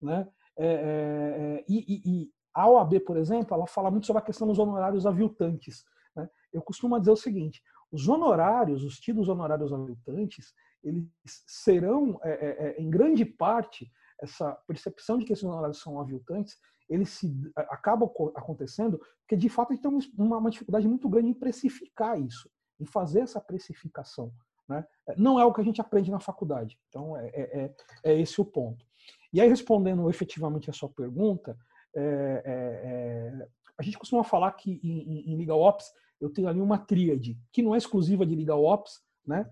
né? 0.00 0.26
É, 0.58 0.66
é, 0.66 1.58
é 1.58 1.64
e, 1.68 2.02
e, 2.04 2.30
a 2.54 2.70
OAB, 2.70 3.00
por 3.00 3.18
exemplo, 3.18 3.54
ela 3.54 3.66
fala 3.66 3.90
muito 3.90 4.06
sobre 4.06 4.22
a 4.22 4.24
questão 4.24 4.48
dos 4.48 4.58
honorários 4.58 5.04
aviltantes. 5.04 5.84
Né? 6.16 6.26
Eu 6.50 6.62
costumo 6.62 6.98
dizer 6.98 7.10
o 7.10 7.16
seguinte: 7.16 7.62
os 7.92 8.08
honorários, 8.08 8.82
os 8.82 8.98
tidos 8.98 9.28
honorários 9.28 9.74
aviltantes, 9.74 10.54
eles 10.82 11.06
serão, 11.46 12.18
é, 12.22 12.76
é 12.78 12.82
em 12.82 12.88
grande 12.88 13.26
parte, 13.26 13.90
essa 14.20 14.52
percepção 14.66 15.18
de 15.18 15.24
que 15.24 15.32
esses 15.32 15.44
honorários 15.44 15.80
são 15.80 16.00
aviltantes, 16.00 16.56
eles 16.88 17.10
se 17.10 17.34
acabam 17.56 18.08
acontecendo 18.34 19.00
porque 19.26 19.36
de 19.36 19.48
fato 19.48 19.72
a 19.72 19.74
gente 19.74 19.82
tem 19.82 20.24
uma, 20.24 20.38
uma 20.38 20.50
dificuldade 20.50 20.86
muito 20.86 21.08
grande 21.08 21.28
em 21.28 21.34
precificar 21.34 22.18
isso, 22.20 22.48
em 22.80 22.86
fazer 22.86 23.20
essa 23.20 23.40
precificação. 23.40 24.32
Né? 24.68 24.86
Não 25.16 25.38
é 25.38 25.44
o 25.44 25.52
que 25.52 25.60
a 25.60 25.64
gente 25.64 25.80
aprende 25.80 26.10
na 26.10 26.20
faculdade. 26.20 26.78
Então 26.88 27.16
é, 27.16 27.26
é, 27.28 27.64
é, 27.64 27.74
é 28.04 28.20
esse 28.20 28.40
o 28.40 28.44
ponto. 28.44 28.84
E 29.32 29.40
aí 29.40 29.48
respondendo 29.48 30.08
efetivamente 30.08 30.70
a 30.70 30.72
sua 30.72 30.88
pergunta, 30.88 31.58
é, 31.94 32.02
é, 32.44 33.42
é 33.42 33.48
a 33.78 33.82
gente 33.82 33.98
costuma 33.98 34.24
falar 34.24 34.52
que 34.52 34.80
em, 34.82 35.32
em 35.32 35.36
Legal 35.36 35.60
Ops 35.60 35.92
eu 36.20 36.30
tenho 36.30 36.48
ali 36.48 36.60
uma 36.60 36.78
tríade 36.78 37.36
que 37.52 37.62
não 37.62 37.74
é 37.74 37.78
exclusiva 37.78 38.24
de 38.24 38.34
Legal 38.34 38.64
Ops, 38.64 39.02
né? 39.26 39.48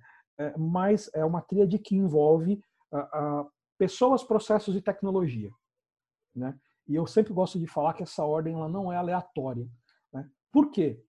mas 0.56 1.10
é 1.14 1.24
uma 1.24 1.42
tríade 1.42 1.78
que 1.78 1.94
envolve 1.94 2.60
a, 2.90 2.98
a 2.98 3.46
pessoas, 3.78 4.22
processos 4.22 4.74
e 4.76 4.80
tecnologia. 4.80 5.50
Né? 6.34 6.58
E 6.86 6.94
eu 6.94 7.06
sempre 7.06 7.32
gosto 7.32 7.58
de 7.58 7.66
falar 7.66 7.94
que 7.94 8.02
essa 8.02 8.24
ordem 8.24 8.54
ela 8.54 8.68
não 8.68 8.92
é 8.92 8.96
aleatória. 8.96 9.68
Né? 10.12 10.28
Por 10.52 10.70
quê? 10.70 11.02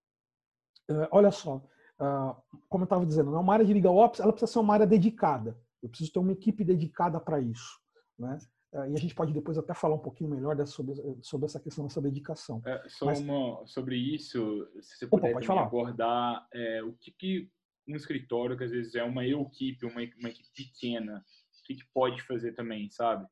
Uh, 0.90 1.08
olha 1.12 1.32
só, 1.32 1.58
uh, 1.58 2.36
como 2.70 2.84
eu 2.84 2.86
estava 2.86 3.06
dizendo, 3.06 3.38
uma 3.38 3.54
área 3.54 3.66
de 3.66 3.74
legal 3.74 3.96
ops 3.96 4.20
ela 4.20 4.32
precisa 4.32 4.52
ser 4.52 4.60
uma 4.60 4.74
área 4.74 4.88
dedicada. 4.88 5.60
Eu 5.82 5.90
preciso 5.90 6.14
ter 6.14 6.20
uma 6.20 6.32
equipe 6.32 6.64
dedicada 6.64 7.20
para 7.20 7.40
isso. 7.40 7.80
Né? 8.18 8.38
Uh, 8.72 8.86
e 8.90 8.94
a 8.94 9.00
gente 9.00 9.16
pode 9.16 9.34
depois 9.34 9.58
até 9.58 9.74
falar 9.74 9.96
um 9.96 10.00
pouquinho 10.00 10.30
melhor 10.30 10.56
dessa, 10.56 10.72
sobre, 10.72 10.96
sobre 11.22 11.46
essa 11.46 11.60
questão 11.60 11.86
dessa 11.86 12.02
dedicação. 12.02 12.62
É, 12.66 12.84
só 12.88 13.06
Mas, 13.06 13.20
uma, 13.20 13.66
sobre 13.66 13.98
isso, 13.98 14.68
se 14.82 14.98
você 14.98 15.08
puder 15.08 15.36
opa, 15.36 15.62
abordar 15.62 16.48
é, 16.54 16.84
o 16.84 16.94
que, 16.94 17.12
que 17.12 17.50
um 17.88 17.96
escritório, 17.96 18.58
que 18.58 18.64
às 18.64 18.72
vezes 18.72 18.96
é 18.96 19.04
uma 19.04 19.26
equipe, 19.26 19.86
uma, 19.86 20.02
uma 20.20 20.30
equipe 20.30 20.50
pequena, 20.56 21.24
que, 21.66 21.76
que 21.76 21.84
pode 21.94 22.22
fazer 22.24 22.54
também, 22.54 22.90
sabe? 22.92 23.26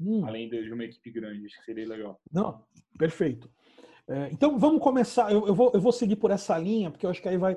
Hum. 0.00 0.24
Além 0.26 0.48
de 0.48 0.72
uma 0.72 0.84
equipe 0.84 1.10
grande, 1.10 1.46
acho 1.46 1.58
que 1.58 1.64
seria 1.64 1.86
legal. 1.86 2.20
Não, 2.32 2.64
perfeito. 2.98 3.50
É, 4.08 4.28
então 4.30 4.58
vamos 4.58 4.82
começar. 4.82 5.32
Eu, 5.32 5.46
eu, 5.46 5.54
vou, 5.54 5.70
eu 5.72 5.80
vou 5.80 5.92
seguir 5.92 6.16
por 6.16 6.30
essa 6.30 6.56
linha, 6.58 6.90
porque 6.90 7.06
eu 7.06 7.10
acho 7.10 7.22
que 7.22 7.28
aí 7.28 7.38
vai 7.38 7.56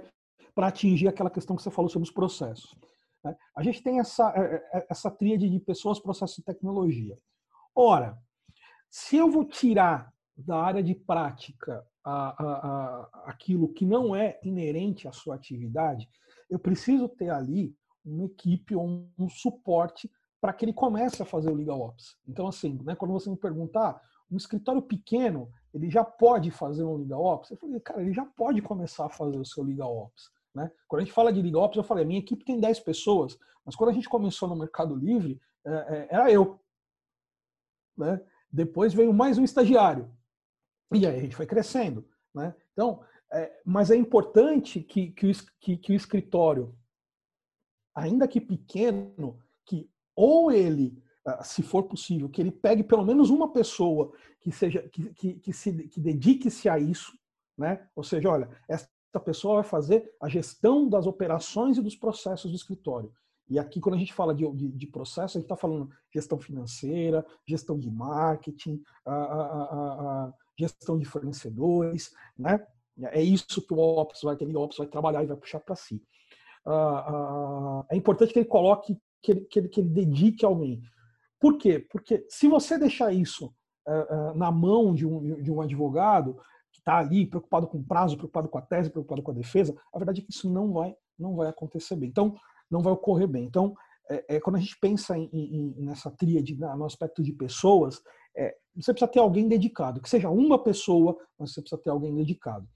para 0.55 0.67
atingir 0.67 1.07
aquela 1.07 1.29
questão 1.29 1.55
que 1.55 1.61
você 1.61 1.71
falou 1.71 1.89
sobre 1.89 2.07
os 2.07 2.13
processos. 2.13 2.75
Né? 3.23 3.35
A 3.55 3.61
gente 3.61 3.83
tem 3.83 3.99
essa, 3.99 4.33
é, 4.35 4.77
é, 4.77 4.87
essa 4.89 5.11
tríade 5.11 5.49
de 5.49 5.59
pessoas, 5.59 5.99
processos 5.99 6.37
e 6.39 6.43
tecnologia. 6.43 7.15
Ora, 7.75 8.17
se 8.89 9.17
eu 9.17 9.29
vou 9.29 9.45
tirar 9.45 10.11
da 10.35 10.57
área 10.59 10.83
de 10.83 10.95
prática 10.95 11.85
a, 12.03 12.43
a, 12.43 12.67
a, 12.67 13.23
aquilo 13.25 13.73
que 13.73 13.85
não 13.85 14.15
é 14.15 14.39
inerente 14.43 15.07
à 15.07 15.11
sua 15.11 15.35
atividade, 15.35 16.07
eu 16.49 16.57
preciso 16.57 17.09
ter 17.09 17.29
ali 17.29 17.75
uma 18.07 18.25
equipe 18.25 18.75
ou 18.75 19.09
um, 19.17 19.29
suporte 19.29 20.09
para 20.39 20.53
que 20.53 20.65
ele 20.65 20.73
comece 20.73 21.21
a 21.21 21.25
fazer 21.25 21.49
o 21.49 21.55
legal 21.55 21.81
ops. 21.81 22.17
Então, 22.27 22.47
assim, 22.47 22.79
né, 22.83 22.95
quando 22.95 23.11
você 23.11 23.29
me 23.29 23.37
perguntar, 23.37 24.01
um 24.29 24.37
escritório 24.37 24.81
pequeno, 24.81 25.51
ele 25.73 25.89
já 25.89 26.03
pode 26.03 26.51
fazer 26.51 26.83
um 26.83 26.97
legal 26.97 27.23
ops? 27.23 27.51
Eu 27.51 27.57
falei, 27.57 27.79
cara, 27.79 28.01
ele 28.01 28.13
já 28.13 28.25
pode 28.25 28.61
começar 28.61 29.05
a 29.05 29.09
fazer 29.09 29.39
o 29.39 29.45
seu 29.45 29.63
legal 29.63 29.95
ops. 29.95 30.29
Né? 30.53 30.71
Quando 30.87 31.01
a 31.01 31.05
gente 31.05 31.13
fala 31.13 31.31
de 31.31 31.41
legal 31.41 31.63
ops, 31.63 31.77
eu 31.77 31.83
falei, 31.83 32.05
minha 32.05 32.19
equipe 32.19 32.45
tem 32.45 32.59
10 32.59 32.79
pessoas, 32.81 33.37
mas 33.65 33.75
quando 33.75 33.89
a 33.89 33.93
gente 33.93 34.09
começou 34.09 34.47
no 34.47 34.55
Mercado 34.55 34.95
Livre, 34.95 35.39
é, 35.65 35.71
é, 35.71 36.07
era 36.09 36.31
eu. 36.31 36.59
Né? 37.97 38.21
Depois 38.51 38.93
veio 38.93 39.13
mais 39.13 39.37
um 39.37 39.43
estagiário. 39.43 40.11
E 40.93 41.05
aí 41.05 41.17
a 41.17 41.21
gente 41.21 41.35
foi 41.35 41.45
crescendo. 41.45 42.07
Né? 42.33 42.55
Então, 42.73 43.03
é, 43.31 43.59
mas 43.65 43.91
é 43.91 43.95
importante 43.95 44.81
que, 44.81 45.11
que, 45.11 45.27
o, 45.27 45.31
que, 45.59 45.77
que 45.77 45.91
o 45.91 45.95
escritório, 45.95 46.76
ainda 47.97 48.27
que 48.27 48.39
pequeno, 48.39 49.39
que 49.65 49.89
ou 50.15 50.51
ele, 50.51 51.01
ah, 51.25 51.43
se 51.43 51.63
for 51.63 51.83
possível, 51.83 52.29
que 52.29 52.39
ele 52.39 52.51
pegue 52.51 52.83
pelo 52.83 53.03
menos 53.03 53.31
uma 53.31 53.51
pessoa 53.51 54.13
que 54.39 54.51
seja 54.51 54.87
que, 54.89 55.11
que, 55.13 55.33
que 55.33 55.51
se 55.51 55.87
que 55.87 55.99
dedique-se 55.99 56.69
a 56.69 56.77
isso, 56.77 57.11
né? 57.57 57.87
Ou 57.95 58.03
seja, 58.03 58.29
olha, 58.29 58.49
essa 58.69 58.87
pessoa 59.25 59.55
vai 59.55 59.63
fazer 59.63 60.13
a 60.21 60.29
gestão 60.29 60.87
das 60.87 61.07
operações 61.07 61.77
e 61.77 61.81
dos 61.81 61.95
processos 61.95 62.51
do 62.51 62.55
escritório. 62.55 63.11
E 63.49 63.57
aqui, 63.57 63.79
quando 63.79 63.95
a 63.95 63.97
gente 63.97 64.13
fala 64.13 64.35
de, 64.35 64.47
de, 64.51 64.67
de 64.69 64.87
processo, 64.87 65.37
a 65.37 65.39
gente 65.39 65.45
está 65.45 65.55
falando 65.55 65.89
gestão 66.13 66.37
financeira, 66.37 67.25
gestão 67.47 67.79
de 67.79 67.89
marketing, 67.89 68.83
a, 69.05 69.13
a, 69.13 69.63
a, 70.25 70.33
gestão 70.59 70.99
de 70.99 71.05
fornecedores, 71.05 72.13
né? 72.37 72.65
É 73.11 73.21
isso 73.21 73.61
que 73.61 73.73
o 73.73 73.77
Ops 73.77 74.21
vai, 74.23 74.35
que 74.35 74.43
o 74.43 74.59
Ops 74.59 74.77
vai 74.77 74.87
trabalhar 74.87 75.23
e 75.23 75.27
vai 75.27 75.37
puxar 75.37 75.59
para 75.59 75.75
si. 75.75 76.01
É 77.89 77.95
importante 77.95 78.33
que 78.33 78.39
ele 78.39 78.47
coloque, 78.47 78.97
que 79.21 79.31
ele, 79.31 79.41
que 79.41 79.59
ele, 79.59 79.69
que 79.69 79.79
ele 79.79 79.89
dedique 79.89 80.45
alguém. 80.45 80.81
Por 81.39 81.57
quê? 81.57 81.85
Porque 81.91 82.25
se 82.29 82.47
você 82.47 82.77
deixar 82.77 83.13
isso 83.13 83.53
uh, 83.87 84.35
na 84.35 84.51
mão 84.51 84.93
de 84.93 85.05
um, 85.05 85.41
de 85.41 85.51
um 85.51 85.61
advogado 85.61 86.35
que 86.71 86.79
está 86.79 86.97
ali 86.97 87.25
preocupado 87.25 87.67
com 87.67 87.77
o 87.77 87.83
prazo, 87.83 88.17
preocupado 88.17 88.49
com 88.49 88.57
a 88.57 88.61
tese, 88.61 88.89
preocupado 88.89 89.21
com 89.21 89.31
a 89.31 89.35
defesa, 89.35 89.75
a 89.93 89.97
verdade 89.97 90.21
é 90.21 90.23
que 90.23 90.31
isso 90.31 90.51
não 90.51 90.73
vai, 90.73 90.95
não 91.17 91.35
vai 91.35 91.47
acontecer 91.47 91.95
bem. 91.95 92.09
Então, 92.09 92.35
não 92.69 92.81
vai 92.81 92.93
ocorrer 92.93 93.27
bem. 93.27 93.45
Então, 93.45 93.73
é, 94.09 94.35
é, 94.35 94.39
quando 94.39 94.57
a 94.57 94.59
gente 94.59 94.77
pensa 94.79 95.17
em, 95.17 95.29
em, 95.33 95.75
nessa 95.77 96.09
tríade, 96.11 96.55
no 96.55 96.85
aspecto 96.85 97.21
de 97.23 97.33
pessoas, 97.33 98.01
é, 98.35 98.55
você 98.75 98.93
precisa 98.93 99.11
ter 99.11 99.19
alguém 99.19 99.47
dedicado, 99.47 100.01
que 100.01 100.09
seja 100.09 100.29
uma 100.29 100.61
pessoa, 100.61 101.17
mas 101.37 101.53
você 101.53 101.61
precisa 101.61 101.81
ter 101.81 101.89
alguém 101.89 102.13
dedicado. 102.13 102.67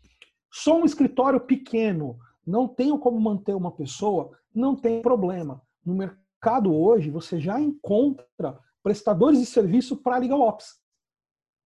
Só 0.51 0.77
um 0.77 0.85
escritório 0.85 1.39
pequeno, 1.39 2.17
não 2.45 2.67
tenho 2.67 2.97
como 2.97 3.19
manter 3.19 3.55
uma 3.55 3.71
pessoa, 3.71 4.31
não 4.53 4.75
tem 4.75 5.01
problema. 5.01 5.61
No 5.85 5.93
mercado 5.93 6.73
hoje, 6.73 7.09
você 7.09 7.39
já 7.39 7.59
encontra 7.59 8.59
prestadores 8.83 9.39
de 9.39 9.45
serviço 9.45 9.97
para 9.97 10.17
Legal 10.17 10.41
Ops. 10.41 10.79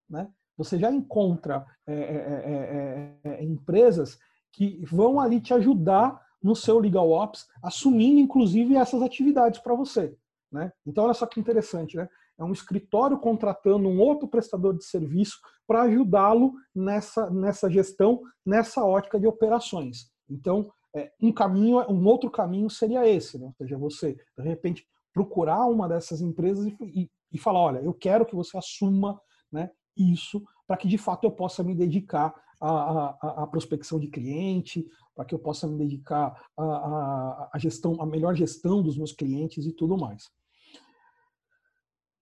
Né? 0.10 0.30
Você 0.58 0.78
já 0.78 0.92
encontra 0.92 1.66
é 1.88 1.94
é, 1.94 1.98
é, 1.98 3.30
é, 3.32 3.40
é, 3.40 3.44
empresas 3.44 4.18
que 4.52 4.84
vão 4.86 5.20
ali 5.20 5.42
te 5.42 5.54
ajudar 5.54 6.22
no 6.42 6.56
seu 6.56 6.80
Legal 6.80 7.10
Ops, 7.10 7.46
assumindo 7.62 8.20
inclusive 8.20 8.76
essas 8.76 9.02
atividades 9.02 9.60
para 9.60 9.76
você. 9.76 10.16
Né? 10.52 10.72
Então, 10.86 11.04
olha 11.04 11.14
só 11.14 11.26
que 11.26 11.40
interessante, 11.40 11.98
né? 11.98 12.08
É 12.38 12.44
um 12.44 12.52
escritório 12.52 13.18
contratando 13.18 13.88
um 13.88 14.00
outro 14.00 14.28
prestador 14.28 14.78
de 14.78 14.84
serviço 14.84 15.40
para 15.66 15.84
ajudá-lo 15.84 16.54
nessa, 16.74 17.30
nessa 17.30 17.70
gestão, 17.70 18.22
nessa 18.46 18.84
ótica 18.84 19.20
de 19.20 19.26
operações. 19.26 20.12
Então, 20.30 20.72
é, 20.96 21.12
um 21.22 21.32
caminho, 21.32 21.80
um 21.92 22.06
outro 22.08 22.30
caminho 22.30 22.70
seria 22.70 23.08
esse, 23.08 23.38
né? 23.38 23.48
ou 23.48 23.54
seja, 23.54 23.78
você 23.78 24.18
de 24.38 24.44
repente 24.44 24.88
procurar 25.14 25.66
uma 25.66 25.88
dessas 25.88 26.22
empresas 26.22 26.66
e, 26.66 26.76
e, 26.82 27.12
e 27.32 27.38
falar, 27.38 27.60
olha, 27.60 27.80
eu 27.80 27.94
quero 27.94 28.26
que 28.26 28.36
você 28.36 28.58
assuma 28.58 29.20
né, 29.52 29.70
isso 29.96 30.44
para 30.68 30.78
que 30.78 30.88
de 30.88 30.98
fato 30.98 31.26
eu 31.26 31.32
possa 31.32 31.64
me 31.64 31.76
dedicar 31.76 32.34
à, 32.60 32.70
à, 32.70 33.44
à 33.44 33.48
prospecção 33.48 34.00
de 34.00 34.08
cliente, 34.08 34.86
para 35.14 35.26
que 35.26 35.34
eu 35.34 35.40
possa 35.40 35.68
me 35.68 35.78
dedicar 35.78 36.48
à, 36.58 36.64
à, 36.64 37.50
à 37.54 37.60
gestão, 37.60 38.02
à 38.02 38.06
melhor 38.06 38.36
gestão 38.36 38.82
dos 38.82 38.98
meus 38.98 39.12
clientes 39.12 39.66
e 39.66 39.72
tudo 39.72 39.98
mais. 39.98 40.30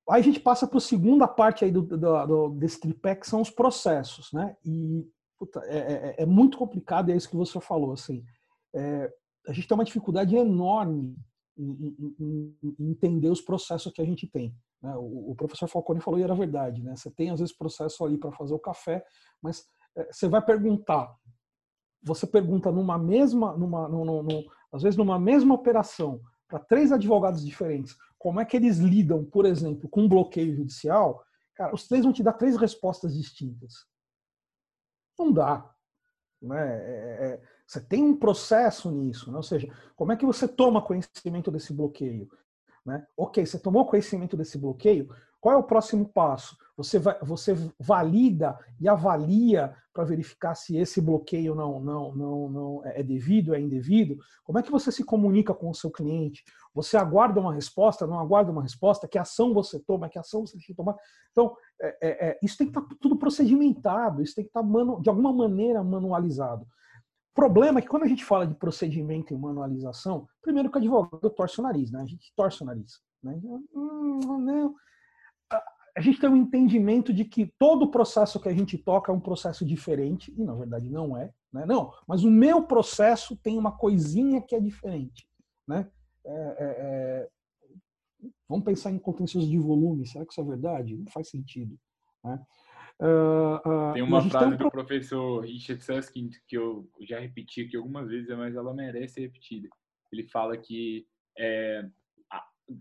Aí 0.10 0.20
a 0.20 0.24
gente 0.24 0.40
passa 0.40 0.68
para 0.68 0.78
a 0.78 0.82
segunda 0.82 1.28
parte 1.28 1.64
aí 1.64 1.72
do, 1.72 1.82
do, 1.82 1.98
do, 1.98 2.50
desse 2.50 2.80
tripé, 2.80 3.16
que 3.16 3.28
são 3.28 3.40
os 3.40 3.50
processos, 3.50 4.32
né? 4.34 4.56
E 4.66 5.08
puta, 5.44 5.60
é, 5.66 5.78
é, 5.78 6.16
é, 6.20 6.26
muito 6.26 6.58
complicado, 6.58 7.12
é 7.12 7.16
isso 7.16 7.30
que 7.30 7.36
você 7.36 7.60
falou, 7.60 7.92
assim. 7.92 8.24
É, 8.74 9.12
a 9.48 9.52
gente 9.52 9.68
tem 9.68 9.76
uma 9.76 9.84
dificuldade 9.84 10.36
enorme 10.36 11.18
em, 11.58 11.96
em, 12.20 12.58
em, 12.80 12.92
entender 12.92 13.30
os 13.30 13.42
processos 13.42 13.92
que 13.92 14.02
a 14.02 14.06
gente 14.06 14.26
tem. 14.26 14.56
Né? 14.82 14.96
O, 14.96 15.32
o, 15.32 15.36
professor 15.36 15.68
Falcone 15.68 16.00
falou 16.00 16.20
e 16.20 16.24
era 16.24 16.34
verdade, 16.34 16.82
né? 16.82 16.96
Você 16.96 17.12
tem 17.12 17.30
às 17.30 17.40
vezes 17.40 17.56
processo 17.56 18.06
ali 18.06 18.18
para 18.18 18.32
fazer 18.32 18.54
o 18.54 18.60
café, 18.60 19.04
mas 19.42 19.66
é, 19.98 20.12
você 20.12 20.30
vai 20.30 20.44
perguntar, 20.44 21.14
você 22.02 22.26
pergunta 22.26 22.72
numa 22.72 22.98
mesma, 22.98 23.56
numa, 23.58 23.90
às 24.72 24.82
vezes 24.82 24.98
numa 24.98 25.20
mesma 25.20 25.54
operação 25.54 26.22
para 26.48 26.60
três 26.60 26.92
advogados 26.92 27.46
diferentes, 27.46 27.96
como 28.18 28.40
é 28.40 28.46
que 28.46 28.56
eles 28.56 28.78
lidam, 28.78 29.26
por 29.26 29.46
exemplo, 29.46 29.90
com 29.90 30.04
um 30.04 30.10
bloqueio 30.10 30.56
judicial, 30.56 31.22
cara, 31.54 31.74
os 31.74 31.88
três 31.88 32.04
vão 32.04 32.14
te 32.14 32.24
dar 32.24 32.34
três 32.34 32.56
respostas 32.56 33.14
distintas. 33.14 33.74
Não 35.18 35.32
dá. 35.32 35.74
Né? 36.42 36.58
É, 36.58 37.26
é, 37.26 37.42
você 37.66 37.80
tem 37.80 38.04
um 38.04 38.16
processo 38.16 38.92
nisso, 38.92 39.32
né? 39.32 39.38
ou 39.38 39.44
seja, 39.44 39.68
como 39.96 40.12
é 40.12 40.18
que 40.18 40.26
você 40.26 40.48
toma 40.48 40.82
conhecimento 40.82 41.50
desse 41.50 41.74
bloqueio? 41.74 42.30
Né? 42.86 43.06
Ok, 43.16 43.46
você 43.46 43.58
tomou 43.58 43.86
conhecimento 43.86 44.36
desse 44.36 44.58
bloqueio, 44.58 45.10
qual 45.44 45.56
é 45.56 45.58
o 45.58 45.64
próximo 45.64 46.06
passo? 46.06 46.56
Você, 46.78 46.98
vai, 46.98 47.20
você 47.20 47.54
valida 47.78 48.58
e 48.80 48.88
avalia 48.88 49.76
para 49.94 50.06
verificar 50.06 50.56
se 50.56 50.78
esse 50.78 51.02
bloqueio 51.02 51.54
não, 51.54 51.82
não, 51.82 52.16
não, 52.16 52.50
não 52.50 52.82
é 52.86 53.04
devido, 53.04 53.54
é 53.54 53.60
indevido? 53.60 54.16
Como 54.46 54.58
é 54.58 54.64
que 54.64 54.72
você 54.72 54.90
se 54.90 55.04
comunica 55.04 55.54
com 55.54 55.70
o 55.70 55.76
seu 55.76 55.92
cliente? 55.92 56.46
Você 56.74 56.96
aguarda 56.96 57.42
uma 57.42 57.54
resposta, 57.54 58.08
não 58.08 58.22
aguarda 58.22 58.54
uma 58.54 58.62
resposta? 58.62 59.06
Que 59.06 59.18
ação 59.18 59.54
você 59.54 59.78
toma? 59.82 60.08
Que 60.08 60.18
ação 60.18 60.48
você 60.48 60.54
tem 60.54 60.66
que 60.66 60.74
tomar? 60.74 60.96
Então, 61.30 61.54
é, 61.82 61.98
é, 62.02 62.30
é 62.30 62.40
isso 62.42 62.58
tem 62.58 62.72
que 62.72 62.80
estar 62.80 62.88
tá 62.88 62.96
tudo 63.02 63.18
procedimentado, 63.18 64.24
isso 64.24 64.36
tem 64.36 64.46
que 64.46 64.50
estar 64.50 64.64
tá 64.64 65.02
de 65.02 65.10
alguma 65.10 65.34
maneira 65.34 65.84
manualizado. 65.84 66.64
O 66.64 67.36
problema 67.36 67.80
é 67.80 67.82
que 67.82 67.90
quando 67.90 68.04
a 68.04 68.08
gente 68.08 68.24
fala 68.24 68.48
de 68.48 68.56
procedimento 68.56 69.34
e 69.34 69.38
manualização, 69.38 70.26
primeiro 70.42 70.72
que 70.72 70.78
o 70.78 70.80
advogado 70.80 71.30
torce 71.32 71.60
o 71.60 71.64
nariz, 71.64 71.92
né? 71.92 72.02
A 72.02 72.06
gente 72.06 72.32
torce 72.34 72.64
o 72.64 72.66
nariz. 72.66 73.02
Né? 73.22 73.38
Hum, 73.76 74.20
não, 74.40 74.76
a 75.96 76.02
gente 76.02 76.20
tem 76.20 76.30
um 76.30 76.36
entendimento 76.36 77.14
de 77.14 77.24
que 77.24 77.52
todo 77.60 77.92
processo 77.92 78.40
que 78.40 78.50
a 78.50 78.54
gente 78.54 78.78
toca 78.78 79.12
é 79.12 79.16
um 79.16 79.20
processo 79.20 79.66
diferente, 79.66 80.34
e 80.36 80.44
na 80.44 80.56
verdade 80.56 80.90
não 80.90 81.16
é, 81.16 81.32
né? 81.52 81.66
Não, 81.66 81.94
mas 82.08 82.24
o 82.24 82.32
meu 82.32 82.64
processo 82.64 83.36
tem 83.36 83.58
uma 83.58 83.72
coisinha 83.72 84.42
que 84.42 84.56
é 84.56 84.60
diferente, 84.60 85.28
né? 85.68 85.90
É, 86.26 86.32
é, 86.32 86.76
é... 86.80 87.30
Vamos 88.50 88.66
pensar 88.66 88.92
em 88.92 88.98
contencioso 88.98 89.50
de 89.50 89.58
volume, 89.58 90.08
será 90.08 90.26
que 90.26 90.32
isso 90.32 90.42
é 90.42 90.46
verdade? 90.46 90.98
Não 90.98 91.12
faz 91.12 91.30
sentido, 91.30 91.78
né? 92.24 92.42
Uh, 93.02 93.90
uh, 93.90 93.94
tem 93.94 94.04
uma 94.04 94.22
frase 94.30 94.46
tem 94.46 94.54
um... 94.56 94.58
do 94.58 94.72
professor 94.72 95.42
Richard 95.42 95.84
Susskind 95.84 96.36
que 96.48 96.56
eu 96.56 96.88
já 97.02 97.20
repeti 97.20 97.62
aqui 97.62 97.76
algumas 97.76 98.08
vezes, 98.08 98.30
mas 98.38 98.56
ela 98.56 98.74
merece 98.74 99.16
ser 99.16 99.22
repetida. 99.22 99.68
Ele 100.12 100.24
fala 100.30 100.56
que 100.56 101.06
é, 101.38 101.90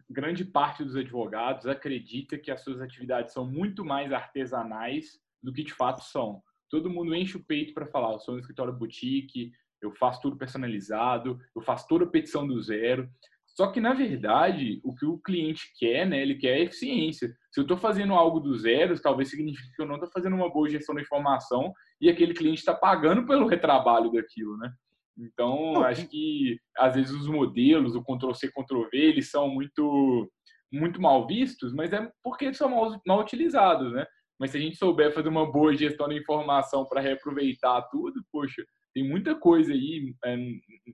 grande 0.08 0.44
parte 0.44 0.84
dos 0.84 0.96
advogados 0.96 1.66
acredita 1.66 2.38
que 2.38 2.50
as 2.50 2.62
suas 2.62 2.80
atividades 2.80 3.32
são 3.32 3.46
muito 3.46 3.84
mais 3.84 4.12
artesanais 4.12 5.20
do 5.42 5.52
que 5.52 5.64
de 5.64 5.72
fato 5.72 6.02
são. 6.02 6.42
Todo 6.70 6.90
mundo 6.90 7.14
enche 7.14 7.36
o 7.36 7.44
peito 7.44 7.74
para 7.74 7.86
falar, 7.86 8.12
eu 8.12 8.20
sou 8.20 8.34
um 8.34 8.38
escritório 8.38 8.72
boutique, 8.72 9.52
eu 9.82 9.92
faço 9.92 10.22
tudo 10.22 10.36
personalizado, 10.36 11.38
eu 11.54 11.62
faço 11.62 11.86
toda 11.88 12.04
a 12.04 12.08
petição 12.08 12.46
do 12.46 12.60
zero. 12.62 13.08
Só 13.46 13.70
que, 13.70 13.80
na 13.80 13.92
verdade, 13.92 14.80
o 14.82 14.94
que 14.94 15.04
o 15.04 15.18
cliente 15.18 15.72
quer, 15.78 16.06
né, 16.06 16.22
ele 16.22 16.36
quer 16.36 16.60
eficiência. 16.60 17.28
Se 17.50 17.60
eu 17.60 17.62
estou 17.62 17.76
fazendo 17.76 18.14
algo 18.14 18.40
do 18.40 18.56
zero, 18.56 18.98
talvez 18.98 19.28
signifique 19.28 19.74
que 19.74 19.82
eu 19.82 19.86
não 19.86 19.96
estou 19.96 20.10
fazendo 20.10 20.34
uma 20.34 20.50
boa 20.50 20.70
gestão 20.70 20.94
da 20.94 21.02
informação 21.02 21.72
e 22.00 22.08
aquele 22.08 22.32
cliente 22.32 22.60
está 22.60 22.74
pagando 22.74 23.26
pelo 23.26 23.46
retrabalho 23.46 24.10
daquilo, 24.10 24.56
né? 24.56 24.72
Então, 25.18 25.74
Não, 25.74 25.84
acho 25.84 26.08
que 26.08 26.58
às 26.76 26.94
vezes 26.94 27.12
os 27.12 27.28
modelos, 27.28 27.94
o 27.94 28.02
Ctrl-C, 28.02 28.50
Ctrl-V, 28.50 28.88
eles 28.92 29.30
são 29.30 29.48
muito, 29.48 30.30
muito 30.72 31.00
mal 31.00 31.26
vistos, 31.26 31.72
mas 31.74 31.92
é 31.92 32.10
porque 32.22 32.52
são 32.54 32.70
mal, 32.70 33.00
mal 33.06 33.20
utilizados, 33.20 33.92
né? 33.92 34.06
Mas 34.38 34.50
se 34.50 34.56
a 34.56 34.60
gente 34.60 34.76
souber 34.76 35.14
fazer 35.14 35.28
uma 35.28 35.50
boa 35.50 35.76
gestão 35.76 36.08
da 36.08 36.14
informação 36.14 36.84
para 36.86 37.00
reaproveitar 37.00 37.82
tudo, 37.90 38.24
poxa, 38.32 38.64
tem 38.94 39.08
muita 39.08 39.34
coisa 39.34 39.72
aí. 39.72 40.14
É, 40.24 40.36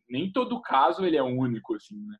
nem 0.08 0.30
todo 0.32 0.60
caso 0.60 1.04
ele 1.04 1.16
é 1.16 1.22
único, 1.22 1.74
assim, 1.74 1.96
né? 2.06 2.16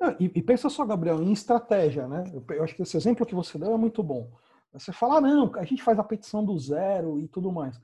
Não, 0.00 0.16
e, 0.20 0.24
e, 0.26 0.42
pensa 0.42 0.68
só, 0.70 0.84
Gabriel, 0.84 1.20
em 1.22 1.32
estratégia, 1.32 2.06
né? 2.06 2.24
Eu, 2.32 2.44
eu, 2.54 2.62
acho 2.62 2.74
que 2.74 2.82
esse 2.82 2.96
exemplo 2.96 3.26
que 3.26 3.34
você 3.34 3.58
deu 3.58 3.72
é 3.72 3.76
muito 3.76 4.02
bom. 4.02 4.30
Você 4.72 4.92
fala, 4.92 5.16
ah, 5.16 5.20
não, 5.20 5.52
a 5.56 5.64
gente 5.64 5.82
faz 5.82 5.98
a 5.98 6.04
petição 6.04 6.44
do 6.44 6.56
zero 6.58 7.18
e 7.20 7.26
tudo 7.28 7.50
mais. 7.50 7.80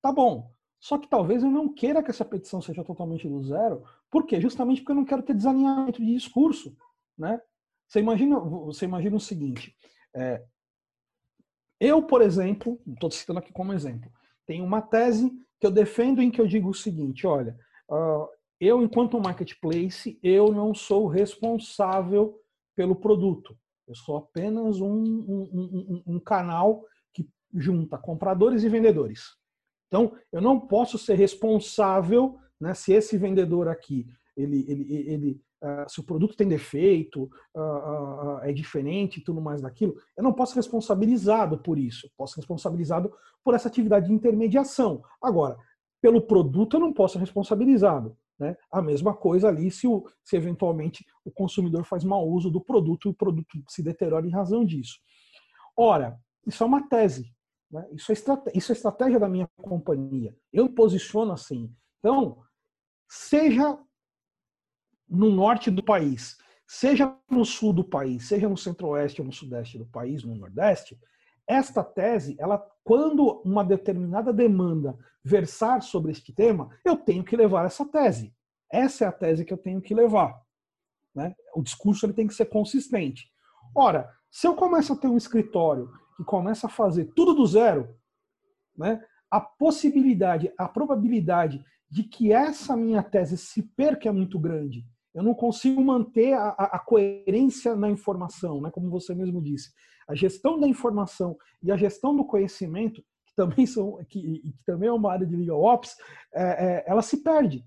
Tá 0.00 0.12
bom. 0.12 0.50
Só 0.80 0.96
que 0.96 1.08
talvez 1.08 1.42
eu 1.42 1.50
não 1.50 1.72
queira 1.72 2.02
que 2.02 2.10
essa 2.10 2.24
petição 2.24 2.62
seja 2.62 2.84
totalmente 2.84 3.28
do 3.28 3.42
zero. 3.42 3.82
Por 4.10 4.24
quê? 4.24 4.40
Justamente 4.40 4.80
porque 4.80 4.92
eu 4.92 4.96
não 4.96 5.04
quero 5.04 5.22
ter 5.22 5.34
desalinhamento 5.34 6.00
de 6.00 6.14
discurso. 6.14 6.76
Né? 7.16 7.40
Você, 7.86 8.00
imagina, 8.00 8.38
você 8.38 8.84
imagina 8.84 9.16
o 9.16 9.20
seguinte: 9.20 9.74
é, 10.14 10.44
eu, 11.80 12.02
por 12.02 12.22
exemplo, 12.22 12.80
estou 12.86 13.10
citando 13.10 13.38
aqui 13.38 13.52
como 13.52 13.72
exemplo, 13.72 14.10
tenho 14.46 14.64
uma 14.64 14.82
tese 14.82 15.30
que 15.60 15.66
eu 15.66 15.70
defendo 15.70 16.22
em 16.22 16.30
que 16.30 16.40
eu 16.40 16.46
digo 16.46 16.70
o 16.70 16.74
seguinte: 16.74 17.26
olha, 17.26 17.58
uh, 17.90 18.28
eu, 18.60 18.82
enquanto 18.82 19.20
marketplace, 19.20 20.18
eu 20.22 20.52
não 20.52 20.74
sou 20.74 21.06
responsável 21.06 22.40
pelo 22.74 22.96
produto. 22.96 23.56
Eu 23.86 23.94
sou 23.94 24.16
apenas 24.16 24.80
um, 24.80 24.92
um, 24.92 25.48
um, 25.52 26.02
um 26.14 26.20
canal 26.20 26.84
que 27.12 27.28
junta 27.54 27.96
compradores 27.96 28.62
e 28.62 28.68
vendedores. 28.68 29.37
Então, 29.88 30.12
eu 30.30 30.40
não 30.40 30.60
posso 30.60 30.96
ser 30.98 31.14
responsável, 31.14 32.38
né, 32.60 32.74
se 32.74 32.92
esse 32.92 33.16
vendedor 33.16 33.68
aqui, 33.68 34.06
ele, 34.36 34.64
ele, 34.68 35.10
ele 35.10 35.40
uh, 35.62 35.88
se 35.88 36.00
o 36.00 36.04
produto 36.04 36.36
tem 36.36 36.46
defeito, 36.46 37.24
uh, 37.54 37.60
uh, 37.60 38.38
é 38.42 38.52
diferente 38.52 39.18
e 39.18 39.24
tudo 39.24 39.40
mais 39.40 39.60
daquilo, 39.60 39.94
eu 40.16 40.22
não 40.22 40.32
posso 40.32 40.52
ser 40.52 40.60
responsabilizado 40.60 41.58
por 41.58 41.78
isso. 41.78 42.06
Eu 42.06 42.10
posso 42.16 42.34
ser 42.34 42.40
responsabilizado 42.40 43.12
por 43.42 43.54
essa 43.54 43.68
atividade 43.68 44.06
de 44.06 44.12
intermediação. 44.12 45.02
Agora, 45.20 45.56
pelo 46.00 46.20
produto 46.20 46.76
eu 46.76 46.80
não 46.80 46.92
posso 46.92 47.14
ser 47.14 47.20
responsabilizado. 47.20 48.16
Né? 48.38 48.56
A 48.70 48.80
mesma 48.80 49.14
coisa 49.14 49.48
ali 49.48 49.70
se, 49.70 49.86
o, 49.86 50.06
se 50.22 50.36
eventualmente 50.36 51.04
o 51.24 51.30
consumidor 51.30 51.84
faz 51.84 52.04
mau 52.04 52.28
uso 52.28 52.50
do 52.50 52.60
produto 52.60 53.08
e 53.08 53.10
o 53.10 53.14
produto 53.14 53.58
se 53.68 53.82
deteriora 53.82 54.26
em 54.26 54.30
razão 54.30 54.64
disso. 54.64 54.98
Ora, 55.76 56.16
isso 56.46 56.62
é 56.62 56.66
uma 56.66 56.88
tese. 56.88 57.32
Né? 57.70 57.86
Isso, 57.92 58.12
é 58.12 58.14
isso 58.54 58.72
é 58.72 58.74
estratégia 58.74 59.18
da 59.18 59.28
minha 59.28 59.48
companhia. 59.56 60.34
Eu 60.52 60.64
me 60.64 60.74
posiciono 60.74 61.32
assim. 61.32 61.74
Então, 61.98 62.42
seja 63.08 63.78
no 65.08 65.30
norte 65.30 65.70
do 65.70 65.82
país, 65.82 66.36
seja 66.66 67.16
no 67.30 67.44
sul 67.44 67.72
do 67.72 67.84
país, 67.84 68.28
seja 68.28 68.48
no 68.48 68.56
centro-oeste 68.56 69.20
ou 69.20 69.26
no 69.26 69.32
sudeste 69.32 69.78
do 69.78 69.86
país, 69.86 70.22
no 70.22 70.34
nordeste, 70.34 70.98
esta 71.46 71.82
tese, 71.82 72.36
ela, 72.38 72.58
quando 72.84 73.40
uma 73.42 73.64
determinada 73.64 74.34
demanda 74.34 74.94
versar 75.24 75.82
sobre 75.82 76.12
este 76.12 76.30
tema, 76.30 76.68
eu 76.84 76.94
tenho 76.94 77.24
que 77.24 77.36
levar 77.36 77.64
essa 77.64 77.86
tese. 77.86 78.34
Essa 78.70 79.06
é 79.06 79.08
a 79.08 79.12
tese 79.12 79.46
que 79.46 79.52
eu 79.52 79.56
tenho 79.56 79.80
que 79.80 79.94
levar. 79.94 80.38
Né? 81.14 81.34
O 81.54 81.62
discurso 81.62 82.04
ele 82.04 82.12
tem 82.12 82.26
que 82.26 82.34
ser 82.34 82.46
consistente. 82.46 83.30
Ora, 83.74 84.12
se 84.30 84.46
eu 84.46 84.54
começo 84.54 84.92
a 84.92 84.96
ter 84.96 85.08
um 85.08 85.16
escritório 85.16 85.90
que 86.18 86.24
começa 86.24 86.66
a 86.66 86.70
fazer 86.70 87.06
tudo 87.14 87.32
do 87.32 87.46
zero, 87.46 87.88
né, 88.76 89.02
a 89.30 89.40
possibilidade, 89.40 90.52
a 90.58 90.68
probabilidade 90.68 91.64
de 91.88 92.02
que 92.02 92.32
essa 92.32 92.76
minha 92.76 93.02
tese 93.02 93.38
se 93.38 93.62
perca 93.62 94.10
é 94.10 94.12
muito 94.12 94.38
grande. 94.38 94.84
Eu 95.14 95.22
não 95.22 95.32
consigo 95.32 95.82
manter 95.82 96.34
a, 96.34 96.50
a 96.50 96.78
coerência 96.78 97.74
na 97.74 97.88
informação, 97.88 98.60
né, 98.60 98.70
como 98.70 98.90
você 98.90 99.14
mesmo 99.14 99.40
disse 99.40 99.70
a 100.08 100.14
gestão 100.14 100.58
da 100.58 100.66
informação 100.66 101.36
e 101.62 101.70
a 101.70 101.76
gestão 101.76 102.16
do 102.16 102.24
conhecimento, 102.24 103.04
que 103.26 103.34
também, 103.36 103.66
são, 103.66 104.02
que, 104.08 104.40
que 104.40 104.64
também 104.64 104.88
é 104.88 104.92
uma 104.92 105.12
área 105.12 105.26
de 105.26 105.36
legal 105.36 105.62
ops, 105.62 105.94
é, 106.34 106.42
é, 106.42 106.84
ela 106.86 107.02
se 107.02 107.22
perde. 107.22 107.62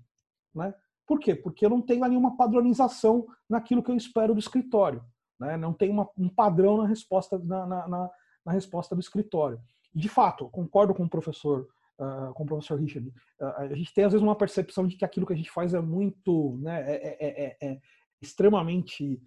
Né? 0.52 0.74
Por 1.06 1.20
quê? 1.20 1.36
Porque 1.36 1.64
eu 1.64 1.70
não 1.70 1.80
tenho 1.80 2.02
ali 2.02 2.16
uma 2.16 2.36
padronização 2.36 3.26
naquilo 3.48 3.82
que 3.82 3.92
eu 3.92 3.96
espero 3.96 4.34
do 4.34 4.40
escritório. 4.40 5.02
Né? 5.38 5.56
Não 5.56 5.72
tem 5.72 5.88
uma, 5.88 6.08
um 6.18 6.28
padrão 6.28 6.78
na 6.78 6.86
resposta, 6.86 7.38
na, 7.38 7.64
na, 7.64 8.10
na 8.44 8.52
resposta 8.52 8.94
do 8.94 9.00
escritório. 9.00 9.60
de 9.94 10.08
fato, 10.08 10.48
concordo 10.48 10.94
com 10.94 11.04
o 11.04 11.10
professor 11.10 11.68
Uh, 12.00 12.32
com 12.32 12.42
o 12.42 12.46
professor 12.46 12.80
Richard, 12.80 13.06
uh, 13.38 13.44
a 13.58 13.74
gente 13.74 13.94
tem 13.94 14.02
às 14.02 14.12
vezes 14.12 14.24
uma 14.24 14.34
percepção 14.34 14.88
de 14.88 14.96
que 14.96 15.04
aquilo 15.04 15.26
que 15.26 15.34
a 15.34 15.36
gente 15.36 15.50
faz 15.50 15.72
é 15.72 15.80
muito, 15.80 16.58
né, 16.60 16.80
é, 16.90 16.96
é, 16.96 17.44
é, 17.44 17.56
é 17.60 17.80
extremamente 18.20 19.22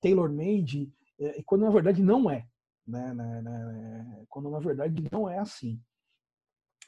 tailor-made, 0.00 0.92
e 1.18 1.42
quando 1.42 1.62
na 1.62 1.70
verdade 1.70 2.00
não 2.00 2.30
é 2.30 2.46
né, 2.86 3.14
né, 3.14 3.42
né, 3.42 4.24
quando 4.28 4.50
na 4.50 4.58
verdade 4.58 5.04
não 5.10 5.28
é 5.28 5.38
assim. 5.38 5.80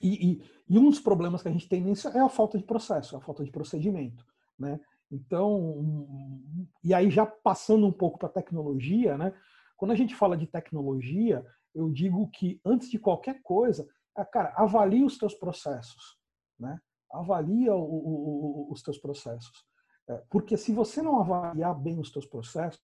E, 0.02 0.32
e, 0.32 0.42
e, 0.68 0.78
um 0.78 0.90
dos 0.90 1.00
problemas 1.00 1.42
que 1.42 1.48
a 1.48 1.52
gente 1.52 1.68
tem 1.68 1.80
nisso 1.80 2.08
é 2.08 2.18
a 2.18 2.28
falta 2.28 2.58
de 2.58 2.64
processo, 2.64 3.16
a 3.16 3.20
falta 3.20 3.44
de 3.44 3.50
procedimento. 3.50 4.24
Né? 4.58 4.80
Então, 5.10 6.66
e 6.82 6.92
aí 6.92 7.10
já 7.10 7.24
passando 7.24 7.86
um 7.86 7.92
pouco 7.92 8.18
para 8.18 8.28
tecnologia, 8.28 9.16
né? 9.16 9.32
quando 9.76 9.92
a 9.92 9.94
gente 9.94 10.14
fala 10.14 10.36
de 10.36 10.46
tecnologia, 10.46 11.46
eu 11.74 11.90
digo 11.90 12.28
que 12.30 12.60
antes 12.64 12.90
de 12.90 12.98
qualquer 12.98 13.40
coisa, 13.42 13.86
é, 14.16 14.24
cara, 14.24 14.52
avalie 14.56 15.04
os 15.04 15.18
teus 15.18 15.34
processos, 15.34 16.16
né? 16.58 16.78
avalia 17.12 17.74
o, 17.74 17.82
o, 17.82 18.68
o, 18.68 18.72
os 18.72 18.82
teus 18.82 18.98
processos. 18.98 19.64
É, 20.08 20.22
porque 20.30 20.56
se 20.56 20.72
você 20.72 21.00
não 21.00 21.20
avaliar 21.20 21.74
bem 21.74 21.98
os 21.98 22.10
teus 22.10 22.26
processos, 22.26 22.80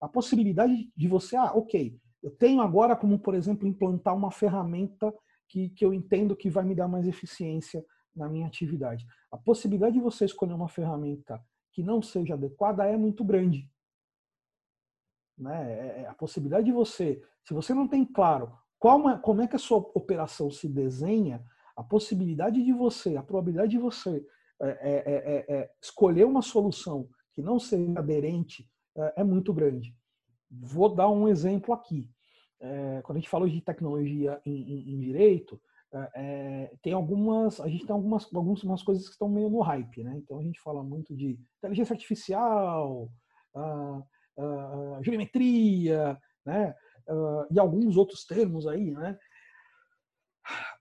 a 0.00 0.08
possibilidade 0.08 0.90
de 0.96 1.08
você, 1.08 1.36
ah, 1.36 1.52
ok, 1.52 1.96
eu 2.22 2.30
tenho 2.30 2.60
agora 2.60 2.96
como, 2.96 3.18
por 3.18 3.34
exemplo, 3.34 3.66
implantar 3.66 4.16
uma 4.16 4.30
ferramenta 4.30 5.12
que, 5.48 5.70
que 5.70 5.84
eu 5.84 5.92
entendo 5.92 6.36
que 6.36 6.50
vai 6.50 6.64
me 6.64 6.74
dar 6.74 6.88
mais 6.88 7.06
eficiência 7.06 7.84
na 8.14 8.28
minha 8.28 8.46
atividade. 8.46 9.06
A 9.30 9.36
possibilidade 9.36 9.94
de 9.94 10.00
você 10.00 10.24
escolher 10.24 10.52
uma 10.52 10.68
ferramenta 10.68 11.40
que 11.72 11.82
não 11.82 12.02
seja 12.02 12.34
adequada 12.34 12.84
é 12.84 12.96
muito 12.96 13.24
grande. 13.24 13.70
Né? 15.38 15.72
É, 15.72 16.02
é, 16.02 16.06
a 16.06 16.14
possibilidade 16.14 16.66
de 16.66 16.72
você, 16.72 17.22
se 17.44 17.54
você 17.54 17.72
não 17.72 17.86
tem 17.86 18.04
claro 18.04 18.52
qual, 18.78 19.08
é, 19.08 19.18
como 19.18 19.42
é 19.42 19.46
que 19.46 19.56
a 19.56 19.58
sua 19.58 19.78
operação 19.94 20.50
se 20.50 20.68
desenha, 20.68 21.42
a 21.76 21.82
possibilidade 21.82 22.62
de 22.62 22.72
você, 22.72 23.16
a 23.16 23.22
probabilidade 23.22 23.70
de 23.70 23.78
você 23.78 24.24
é, 24.60 24.66
é, 24.80 25.44
é, 25.48 25.70
escolher 25.80 26.24
uma 26.24 26.42
solução 26.42 27.08
que 27.32 27.40
não 27.40 27.60
seja 27.60 27.96
aderente 27.96 28.68
é 29.14 29.22
muito 29.22 29.54
grande. 29.54 29.94
Vou 30.50 30.92
dar 30.92 31.08
um 31.08 31.28
exemplo 31.28 31.72
aqui. 31.72 32.10
É, 32.60 33.00
quando 33.02 33.18
a 33.18 33.20
gente 33.20 33.30
fala 33.30 33.48
de 33.48 33.60
tecnologia 33.60 34.40
em, 34.44 34.52
em, 34.52 34.94
em 34.94 34.98
direito, 34.98 35.60
é, 35.92 36.10
é, 36.14 36.72
tem 36.82 36.92
algumas, 36.92 37.60
a 37.60 37.68
gente 37.68 37.86
tem 37.86 37.94
algumas, 37.94 38.28
algumas 38.34 38.82
coisas 38.82 39.06
que 39.06 39.12
estão 39.12 39.28
meio 39.28 39.48
no 39.48 39.60
hype, 39.60 40.02
né? 40.02 40.16
Então 40.16 40.38
a 40.38 40.42
gente 40.42 40.60
fala 40.60 40.82
muito 40.82 41.14
de 41.16 41.38
inteligência 41.58 41.94
artificial, 41.94 43.08
uh, 43.54 44.02
uh, 44.38 45.02
geometria, 45.02 46.18
né? 46.46 46.74
Uh, 47.08 47.46
e 47.50 47.58
alguns 47.58 47.96
outros 47.96 48.24
termos 48.24 48.66
aí, 48.66 48.90
né? 48.92 49.18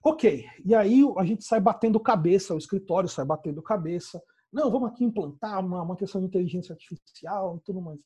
Ok, 0.04 0.46
e 0.63 0.74
aí 0.74 1.02
a 1.17 1.26
gente 1.26 1.43
sai 1.43 1.60
batendo 1.60 2.00
cabeça, 2.00 2.54
o 2.54 2.58
escritório 2.58 3.10
sai 3.10 3.26
batendo 3.26 3.62
cabeça. 3.62 4.22
Não, 4.52 4.72
vamos 4.72 4.89
aqui 4.89 5.04
implantar 5.04 5.60
uma, 5.60 5.82
uma 5.82 5.98
questão 5.98 6.22
de 6.22 6.28
inteligência 6.28 6.74
artificial 6.74 7.58
e 7.58 7.60
tudo 7.62 7.82
mais. 7.82 8.00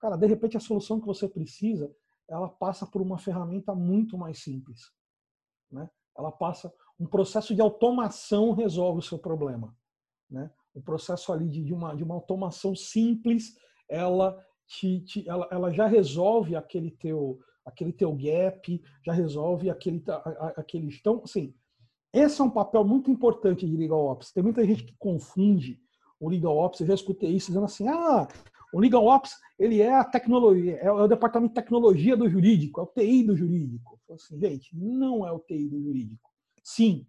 Cara, 0.00 0.16
de 0.16 0.26
repente 0.26 0.56
a 0.56 0.60
solução 0.60 1.00
que 1.00 1.06
você 1.06 1.28
precisa, 1.28 1.94
ela 2.28 2.48
passa 2.48 2.86
por 2.86 3.00
uma 3.00 3.18
ferramenta 3.18 3.74
muito 3.74 4.18
mais 4.18 4.42
simples. 4.42 4.92
Né? 5.70 5.88
Ela 6.16 6.32
passa 6.32 6.72
um 6.98 7.06
processo 7.06 7.54
de 7.54 7.60
automação 7.60 8.52
resolve 8.52 8.98
o 8.98 9.02
seu 9.02 9.18
problema. 9.18 9.76
Né? 10.30 10.50
O 10.74 10.82
processo 10.82 11.32
ali 11.32 11.48
de, 11.48 11.64
de, 11.64 11.72
uma, 11.72 11.94
de 11.94 12.02
uma 12.02 12.14
automação 12.14 12.74
simples, 12.74 13.56
ela, 13.88 14.44
te, 14.66 15.00
te, 15.00 15.28
ela, 15.28 15.48
ela 15.50 15.72
já 15.72 15.86
resolve 15.86 16.56
aquele 16.56 16.90
teu, 16.90 17.38
aquele 17.64 17.92
teu 17.92 18.12
gap, 18.12 18.82
já 19.04 19.12
resolve 19.12 19.70
aquele, 19.70 20.02
aquele. 20.56 20.88
Então, 20.94 21.22
assim, 21.24 21.54
esse 22.12 22.40
é 22.40 22.44
um 22.44 22.50
papel 22.50 22.84
muito 22.84 23.10
importante 23.10 23.66
de 23.66 23.76
Legal 23.76 24.06
Ops. 24.06 24.32
Tem 24.32 24.42
muita 24.42 24.64
gente 24.64 24.84
que 24.84 24.94
confunde 24.98 25.80
o 26.18 26.28
Legal 26.28 26.56
Ops, 26.56 26.80
eu 26.80 26.86
já 26.86 26.94
escutei 26.94 27.30
isso, 27.30 27.48
dizendo 27.48 27.66
assim, 27.66 27.86
ah, 27.88 28.26
o 28.72 28.80
Legal 28.80 29.04
Ops, 29.04 29.32
ele 29.58 29.80
é 29.80 29.94
a 29.94 30.04
tecnologia, 30.04 30.76
é 30.76 30.90
o 30.90 31.06
departamento 31.06 31.54
de 31.54 31.60
tecnologia 31.60 32.16
do 32.16 32.28
jurídico, 32.28 32.80
é 32.80 32.84
o 32.84 32.86
TI 32.86 33.22
do 33.24 33.36
jurídico. 33.36 33.98
Assim, 34.10 34.38
gente, 34.38 34.74
não 34.76 35.26
é 35.26 35.32
o 35.32 35.38
TI 35.38 35.68
do 35.68 35.82
jurídico. 35.82 36.30
Sim, 36.62 37.06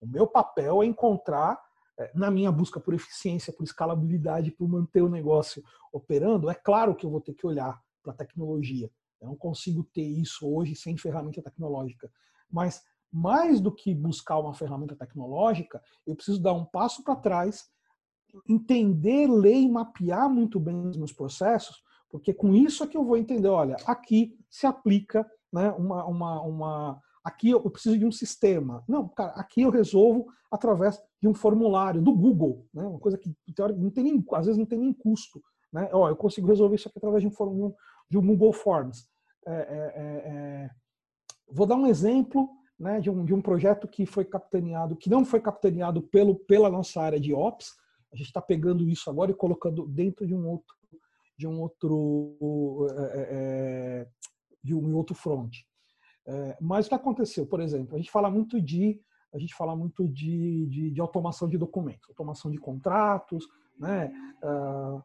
o 0.00 0.06
meu 0.06 0.26
papel 0.26 0.82
é 0.82 0.86
encontrar, 0.86 1.58
é, 1.58 1.63
na 2.14 2.30
minha 2.30 2.50
busca 2.50 2.80
por 2.80 2.94
eficiência, 2.94 3.52
por 3.52 3.64
escalabilidade, 3.64 4.50
por 4.50 4.68
manter 4.68 5.02
o 5.02 5.08
negócio 5.08 5.62
operando, 5.92 6.50
é 6.50 6.54
claro 6.54 6.94
que 6.94 7.06
eu 7.06 7.10
vou 7.10 7.20
ter 7.20 7.34
que 7.34 7.46
olhar 7.46 7.80
para 8.02 8.12
a 8.12 8.16
tecnologia. 8.16 8.90
Eu 9.20 9.28
não 9.28 9.36
consigo 9.36 9.84
ter 9.84 10.02
isso 10.02 10.46
hoje 10.46 10.74
sem 10.74 10.96
ferramenta 10.96 11.40
tecnológica. 11.40 12.10
Mas 12.50 12.82
mais 13.12 13.60
do 13.60 13.72
que 13.72 13.94
buscar 13.94 14.38
uma 14.38 14.54
ferramenta 14.54 14.96
tecnológica, 14.96 15.80
eu 16.06 16.16
preciso 16.16 16.42
dar 16.42 16.52
um 16.52 16.64
passo 16.64 17.02
para 17.04 17.16
trás 17.16 17.64
entender, 18.48 19.28
ler 19.28 19.60
e 19.60 19.70
mapear 19.70 20.28
muito 20.28 20.58
bem 20.58 20.76
os 20.88 20.96
meus 20.96 21.12
processos, 21.12 21.82
porque 22.10 22.34
com 22.34 22.54
isso 22.54 22.82
é 22.82 22.86
que 22.86 22.96
eu 22.96 23.04
vou 23.04 23.16
entender, 23.16 23.48
olha, 23.48 23.76
aqui 23.86 24.36
se 24.50 24.66
aplica 24.66 25.24
né, 25.52 25.70
uma, 25.70 26.04
uma, 26.04 26.42
uma 26.42 27.02
aqui 27.24 27.50
eu 27.50 27.70
preciso 27.70 27.98
de 27.98 28.04
um 28.04 28.12
sistema. 28.12 28.84
Não, 28.86 29.08
cara, 29.08 29.32
aqui 29.32 29.62
eu 29.62 29.70
resolvo 29.70 30.26
através 30.52 31.00
de 31.20 31.26
um 31.26 31.34
formulário 31.34 32.02
do 32.02 32.14
Google, 32.14 32.66
né, 32.72 32.84
uma 32.84 33.00
coisa 33.00 33.18
que 33.18 33.34
não 33.76 33.90
tem 33.90 34.04
nem, 34.04 34.24
às 34.34 34.46
vezes 34.46 34.58
não 34.58 34.66
tem 34.66 34.78
nem 34.78 34.92
custo. 34.92 35.42
Né? 35.72 35.88
Ó, 35.92 36.08
eu 36.08 36.16
consigo 36.16 36.46
resolver 36.46 36.76
isso 36.76 36.88
aqui 36.88 36.98
através 36.98 37.22
de 37.22 37.28
um, 37.28 37.74
de 38.10 38.18
um 38.18 38.26
Google 38.26 38.52
Forms. 38.52 39.08
É, 39.46 39.52
é, 39.52 39.56
é, 39.56 40.30
é 40.30 40.70
vou 41.50 41.66
dar 41.66 41.76
um 41.76 41.86
exemplo 41.86 42.48
né, 42.78 43.00
de, 43.00 43.10
um, 43.10 43.24
de 43.24 43.34
um 43.34 43.42
projeto 43.42 43.88
que 43.88 44.06
foi 44.06 44.24
capitaneado, 44.24 44.96
que 44.96 45.10
não 45.10 45.24
foi 45.24 45.40
capitaneado 45.40 46.02
pelo, 46.02 46.36
pela 46.36 46.70
nossa 46.70 47.00
área 47.00 47.18
de 47.18 47.32
Ops. 47.32 47.72
A 48.12 48.16
gente 48.16 48.26
está 48.26 48.40
pegando 48.40 48.88
isso 48.88 49.10
agora 49.10 49.30
e 49.30 49.34
colocando 49.34 49.86
dentro 49.86 50.26
de 50.26 50.34
um 50.34 50.46
outro 50.46 50.74
de 51.36 51.48
um 51.48 51.60
outro 51.60 52.86
é, 52.92 54.06
de 54.62 54.72
um 54.72 54.94
outro 54.94 55.16
front. 55.16 55.52
É, 56.26 56.56
mas 56.60 56.86
o 56.86 56.88
que 56.88 56.94
aconteceu, 56.94 57.46
por 57.46 57.60
exemplo, 57.60 57.94
a 57.94 57.98
gente 57.98 58.10
fala 58.10 58.30
muito 58.30 58.60
de 58.60 59.00
a 59.32 59.38
gente 59.38 59.54
fala 59.54 59.74
muito 59.74 60.06
de, 60.06 60.64
de, 60.66 60.90
de 60.92 61.00
automação 61.00 61.48
de 61.48 61.58
documentos, 61.58 62.08
automação 62.08 62.52
de 62.52 62.58
contratos, 62.58 63.44
né? 63.76 64.12
Uh, 64.40 65.02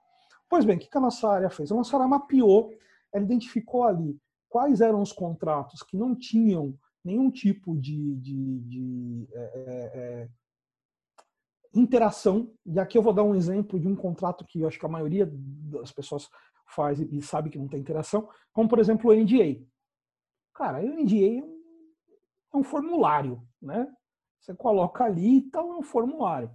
pois 0.47 0.63
bem, 0.63 0.77
o 0.77 0.79
que 0.79 0.87
a 0.95 1.01
nossa 1.01 1.27
área 1.27 1.49
fez? 1.49 1.71
A 1.71 1.75
nossa 1.75 1.95
área 1.97 2.07
mapeou, 2.07 2.71
ela 3.11 3.23
identificou 3.23 3.85
ali 3.85 4.19
quais 4.47 4.81
eram 4.81 5.01
os 5.01 5.11
contratos 5.11 5.81
que 5.81 5.97
não 5.97 6.15
tinham 6.15 6.77
nenhum 7.03 7.31
tipo 7.31 7.75
de, 7.75 8.15
de, 8.17 8.59
de 8.59 9.27
é, 9.33 9.39
é, 9.39 9.91
é, 9.95 10.29
interação. 11.73 12.51
E 12.65 12.79
aqui 12.79 12.97
eu 12.97 13.01
vou 13.01 13.13
dar 13.13 13.23
um 13.23 13.35
exemplo 13.35 13.79
de 13.79 13.87
um 13.87 13.95
contrato 13.95 14.45
que 14.45 14.59
eu 14.59 14.67
acho 14.67 14.79
que 14.79 14.85
a 14.85 14.89
maioria 14.89 15.27
das 15.31 15.91
pessoas 15.91 16.29
faz 16.67 16.99
e 16.99 17.21
sabe 17.21 17.49
que 17.49 17.57
não 17.57 17.67
tem 17.67 17.79
interação, 17.79 18.29
como 18.53 18.69
por 18.69 18.79
exemplo 18.79 19.09
o 19.09 19.15
NDA. 19.15 19.59
Cara, 20.59 20.81
o 20.81 20.85
NDA 20.85 21.41
é 22.53 22.57
um 22.57 22.63
formulário, 22.63 23.41
né? 23.61 23.89
Você 24.41 24.53
coloca 24.53 25.05
ali 25.05 25.37
e 25.37 25.41
tal, 25.43 25.71
é 25.71 25.77
um 25.77 25.81
formulário. 25.81 26.51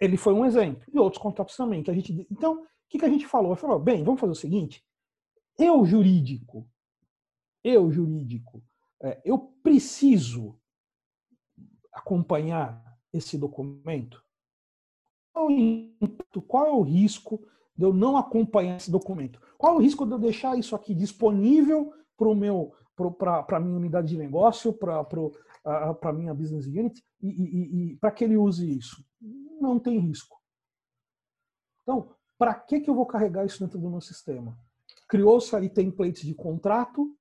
Ele 0.00 0.16
foi 0.16 0.34
um 0.34 0.44
exemplo. 0.44 0.82
E 0.92 0.98
outros 0.98 1.22
contratos 1.22 1.56
também. 1.56 1.80
Que 1.80 1.92
a 1.92 1.94
gente... 1.94 2.26
Então, 2.28 2.62
o 2.62 2.66
que, 2.88 2.98
que 2.98 3.04
a 3.04 3.08
gente 3.08 3.24
falou? 3.24 3.54
Falou, 3.54 3.78
bem, 3.78 4.02
vamos 4.02 4.20
fazer 4.20 4.32
o 4.32 4.34
seguinte. 4.34 4.84
Eu, 5.56 5.84
jurídico, 5.84 6.68
eu, 7.62 7.88
jurídico, 7.92 8.64
é, 9.00 9.22
eu 9.24 9.38
preciso 9.62 10.58
acompanhar 11.92 12.98
esse 13.12 13.38
documento? 13.38 14.20
Qual 15.32 16.66
é 16.66 16.72
o 16.72 16.82
risco 16.82 17.46
de 17.76 17.84
eu 17.84 17.94
não 17.94 18.16
acompanhar 18.16 18.76
esse 18.76 18.90
documento? 18.90 19.40
Qual 19.56 19.74
é 19.74 19.76
o 19.76 19.80
risco 19.80 20.04
de 20.04 20.10
eu 20.10 20.18
deixar 20.18 20.58
isso 20.58 20.74
aqui 20.74 20.92
disponível 20.92 21.94
para 22.16 22.28
o 22.28 22.34
meu 22.34 22.74
para 22.96 23.44
a 23.56 23.60
minha 23.60 23.76
unidade 23.76 24.08
de 24.08 24.16
negócio, 24.16 24.72
para 24.72 25.06
a 26.02 26.12
minha 26.12 26.34
business 26.34 26.66
unit, 26.66 27.02
e, 27.20 27.28
e, 27.28 27.92
e 27.92 27.96
para 27.96 28.10
que 28.10 28.24
ele 28.24 28.36
use 28.36 28.78
isso? 28.78 29.04
Não 29.60 29.78
tem 29.78 29.98
risco. 29.98 30.40
Então, 31.82 32.14
para 32.38 32.54
que, 32.54 32.80
que 32.80 32.90
eu 32.90 32.94
vou 32.94 33.06
carregar 33.06 33.44
isso 33.44 33.60
dentro 33.60 33.78
do 33.78 33.90
meu 33.90 34.00
sistema? 34.00 34.56
Criou-se 35.08 35.54
ali 35.54 35.68
templates 35.68 36.22
de 36.22 36.34
contrato, 36.34 37.16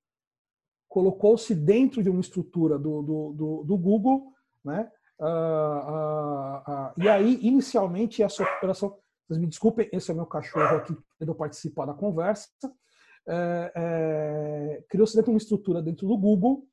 colocou-se 0.88 1.54
dentro 1.56 2.04
de 2.04 2.10
uma 2.10 2.22
estrutura 2.22 2.78
do, 2.78 3.02
do, 3.02 3.34
do, 3.34 3.64
do 3.64 3.78
Google, 3.78 4.32
né? 4.64 4.92
Uh, 5.20 5.26
uh, 5.26 6.58
uh, 6.72 6.94
e 6.98 7.08
aí, 7.08 7.40
inicialmente, 7.42 8.22
essa 8.22 8.44
operação, 8.44 8.98
vocês 9.28 9.40
me 9.40 9.48
desculpem, 9.48 9.90
esse 9.92 10.12
é 10.12 10.14
meu 10.14 10.26
cachorro 10.26 10.76
aqui, 10.78 10.98
eu 11.20 11.36
participar 11.36 11.86
da 11.86 11.94
conversa, 11.94 12.50
é, 13.28 13.72
é, 13.76 14.84
criou-se 14.90 15.16
dentro 15.16 15.32
de 15.32 15.36
uma 15.36 15.38
estrutura 15.38 15.82
dentro 15.82 16.08
do 16.08 16.18
Google 16.18 16.66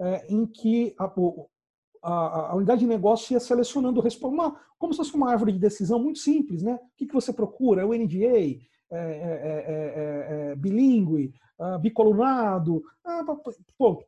é, 0.00 0.26
em 0.28 0.46
que 0.46 0.94
a, 0.98 1.04
a, 2.02 2.50
a, 2.50 2.54
unidade 2.54 2.80
de 2.80 2.86
negócio 2.86 3.32
ia 3.32 3.40
selecionando 3.40 4.02
uma, 4.22 4.60
como 4.78 4.92
se 4.92 4.96
fosse 4.98 5.14
uma 5.14 5.30
árvore 5.30 5.52
de 5.52 5.58
decisão 5.58 5.98
muito 5.98 6.18
simples, 6.18 6.62
né? 6.62 6.74
O 6.74 6.96
que, 6.96 7.06
que 7.06 7.14
você 7.14 7.32
procura? 7.32 7.86
O 7.86 7.94
NDA, 7.94 8.58
bilíngue, 10.56 11.32
ah, 11.58 11.78
bicolunado, 11.78 12.82
ah, 13.04 13.22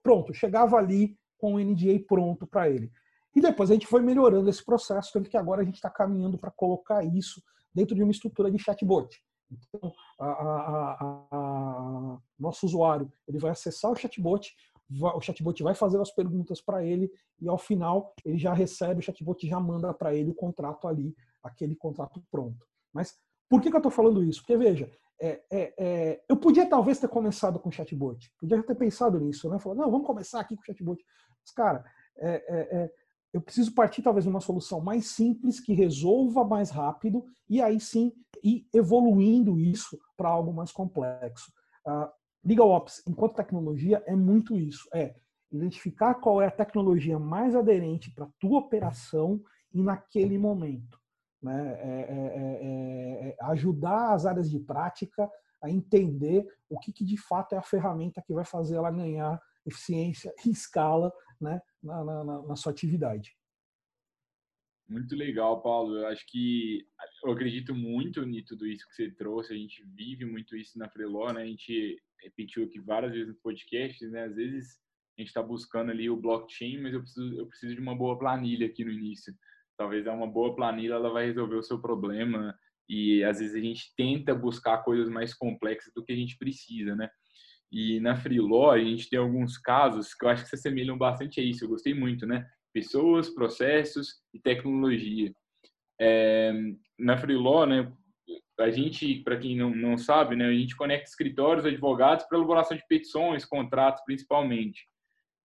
pronto, 0.03 0.35
chegava 0.35 0.77
ali 0.77 1.17
com 1.39 1.55
o 1.55 1.61
NDA 1.61 2.03
pronto 2.09 2.47
para 2.47 2.69
ele. 2.69 2.91
E 3.37 3.41
depois 3.41 3.71
a 3.71 3.75
gente 3.75 3.87
foi 3.87 4.01
melhorando 4.01 4.49
esse 4.49 4.65
processo, 4.65 5.13
tanto 5.13 5.29
que 5.29 5.37
agora 5.37 5.63
a 5.63 5.65
gente 5.65 5.77
está 5.77 5.91
caminhando 5.91 6.39
para 6.39 6.51
colocar 6.51 7.05
isso 7.05 7.43
dentro 7.75 7.95
de 7.95 8.03
uma 8.03 8.13
estrutura 8.13 8.51
de 8.51 8.59
chatbot. 8.59 9.09
Então, 9.51 9.93
a, 10.19 10.27
a, 10.27 11.27
a, 11.31 12.19
nosso 12.39 12.67
usuário 12.67 13.11
ele 13.27 13.39
vai 13.39 13.51
acessar 13.51 13.91
o 13.91 13.97
chatbot, 13.97 14.55
o 14.91 15.21
chatbot 15.21 15.63
vai 15.63 15.75
fazer 15.75 16.01
as 16.01 16.11
perguntas 16.11 16.61
para 16.61 16.85
ele 16.85 17.11
e 17.41 17.49
ao 17.49 17.59
final 17.59 18.15
ele 18.25 18.39
já 18.39 18.53
recebe, 18.53 19.01
o 19.01 19.03
chatbot 19.03 19.47
já 19.47 19.59
manda 19.59 19.93
para 19.95 20.15
ele 20.15 20.31
o 20.31 20.35
contrato 20.35 20.87
ali, 20.87 21.15
aquele 21.43 21.75
contrato 21.75 22.23
pronto. 22.31 22.67
Mas 22.93 23.17
por 23.49 23.61
que, 23.61 23.71
que 23.71 23.77
eu 23.77 23.79
estou 23.79 23.93
falando 23.93 24.23
isso? 24.23 24.41
Porque 24.41 24.57
veja, 24.57 24.91
é, 25.21 25.43
é, 25.51 25.75
é, 25.79 26.25
eu 26.29 26.37
podia 26.37 26.69
talvez 26.69 26.99
ter 26.99 27.09
começado 27.09 27.59
com 27.59 27.69
o 27.69 27.73
chatbot, 27.73 28.33
podia 28.39 28.63
ter 28.63 28.75
pensado 28.75 29.19
nisso, 29.21 29.49
né? 29.49 29.59
Falar, 29.59 29.77
não, 29.77 29.91
vamos 29.91 30.07
começar 30.07 30.41
aqui 30.41 30.57
com 30.57 30.63
o 30.63 30.65
chatbot. 30.65 31.03
Mas, 31.41 31.51
cara, 31.53 31.85
é, 32.17 32.29
é, 32.29 32.77
é, 32.79 32.93
eu 33.35 33.43
preciso 33.43 33.75
partir 33.75 34.01
talvez 34.01 34.25
de 34.25 34.31
uma 34.31 34.41
solução 34.41 34.81
mais 34.81 35.09
simples, 35.09 35.61
que 35.61 35.75
resolva 35.75 36.43
mais 36.43 36.71
rápido, 36.71 37.25
e 37.51 37.61
aí 37.61 37.79
sim 37.79 38.13
ir 38.43 38.67
evoluindo 38.73 39.59
isso 39.59 39.99
para 40.17 40.31
algo 40.31 40.55
mais 40.55 40.73
complexo. 40.73 41.53
Uh, 41.87 42.63
Ops, 42.63 43.03
enquanto 43.07 43.35
tecnologia, 43.35 44.03
é 44.07 44.15
muito 44.15 44.57
isso. 44.57 44.89
É 44.95 45.15
identificar 45.53 46.15
qual 46.15 46.41
é 46.41 46.47
a 46.47 46.51
tecnologia 46.51 47.19
mais 47.19 47.55
aderente 47.55 48.11
para 48.11 48.25
a 48.25 48.31
tua 48.39 48.59
operação 48.59 49.43
e 49.73 49.83
naquele 49.83 50.39
momento 50.39 50.99
né? 51.45 51.79
É 51.79 51.91
é, 51.91 53.27
é, 53.27 53.29
é, 53.29 53.37
ajudar 53.51 54.15
as 54.15 54.25
áreas 54.25 54.51
de 54.51 54.59
prática 54.59 55.31
a 55.63 55.71
entender 55.71 56.47
o 56.69 56.79
que, 56.79 56.93
que, 56.93 57.05
de 57.05 57.19
fato 57.19 57.55
é 57.55 57.59
a 57.59 57.63
ferramenta 57.63 58.23
que 58.27 58.33
vai 58.33 58.45
fazer 58.45 58.77
ela 58.77 58.91
ganhar 58.91 59.41
eficiência 59.67 60.33
e 60.45 60.51
escala 60.51 61.13
né? 61.41 61.61
na, 61.83 62.05
na, 62.05 62.43
na 62.43 62.57
sua 62.57 62.73
atividade. 62.73 63.37
Muito 64.89 65.17
legal, 65.17 65.63
Paulo. 65.63 65.97
Eu 65.97 66.07
acho 66.09 66.25
que 66.29 66.87
eu 67.25 67.33
acredito 67.33 67.75
muito 67.75 68.23
em 68.23 68.45
tudo 68.45 68.67
isso 68.67 68.87
que 68.89 68.95
você 68.95 69.11
trouxe. 69.11 69.55
A 69.55 69.57
gente 69.57 69.83
vive 69.95 70.27
muito 70.27 70.57
isso 70.57 70.79
na 70.79 70.91
Freeló, 70.91 71.33
né? 71.33 71.43
A 71.43 71.47
gente 71.47 71.99
repetiu 72.23 72.65
aqui 72.65 72.79
várias 72.81 73.13
vezes 73.13 73.29
no 73.29 73.41
podcast, 73.41 74.07
né? 74.09 74.25
Às 74.25 74.37
vezes 74.37 74.79
a 75.17 75.21
gente 75.21 75.29
está 75.29 75.43
buscando 75.43 75.91
ali 75.91 76.11
o 76.11 76.21
blockchain, 76.21 76.83
mas 76.83 76.93
eu 76.93 77.01
preciso, 77.01 77.39
eu 77.39 77.47
preciso 77.47 77.75
de 77.75 77.81
uma 77.81 77.97
boa 77.97 78.19
planilha 78.19 78.67
aqui 78.67 78.85
no 78.85 78.91
início 78.91 79.35
talvez 79.77 80.07
uma 80.07 80.27
boa 80.27 80.55
planilha, 80.55 80.95
ela 80.95 81.11
vai 81.11 81.27
resolver 81.27 81.57
o 81.57 81.63
seu 81.63 81.81
problema. 81.81 82.57
E 82.89 83.25
às 83.25 83.39
vezes 83.39 83.55
a 83.55 83.61
gente 83.61 83.95
tenta 83.97 84.35
buscar 84.35 84.79
coisas 84.79 85.09
mais 85.09 85.35
complexas 85.35 85.93
do 85.95 86.05
que 86.05 86.13
a 86.13 86.17
gente 86.17 86.37
precisa, 86.37 86.95
né? 86.95 87.09
E 87.73 88.01
na 88.01 88.17
Freeló 88.17 88.71
a 88.71 88.79
gente 88.79 89.09
tem 89.09 89.19
alguns 89.19 89.59
casos 89.59 90.15
que 90.15 90.25
eu 90.25 90.29
acho 90.29 90.45
que 90.45 90.49
se 90.49 90.55
assemelham 90.55 90.97
bastante 90.97 91.41
a 91.41 91.43
isso. 91.43 91.65
Eu 91.65 91.69
gostei 91.69 91.95
muito, 91.95 92.27
né? 92.27 92.47
Pessoas, 92.73 93.31
processos 93.31 94.21
e 94.33 94.39
tecnologia. 94.39 95.33
É, 96.01 96.53
na 96.99 97.17
Freeló, 97.17 97.67
né? 97.67 97.93
A 98.59 98.71
gente, 98.71 99.23
para 99.23 99.37
quem 99.37 99.57
não, 99.57 99.71
não 99.71 99.99
sabe, 99.99 100.37
né? 100.37 100.47
A 100.47 100.53
gente 100.53 100.77
conecta 100.77 101.09
escritórios, 101.09 101.67
advogados 101.67 102.25
para 102.27 102.39
elaboração 102.39 102.77
de 102.77 102.87
petições, 102.89 103.45
contratos, 103.45 104.03
principalmente. 104.05 104.87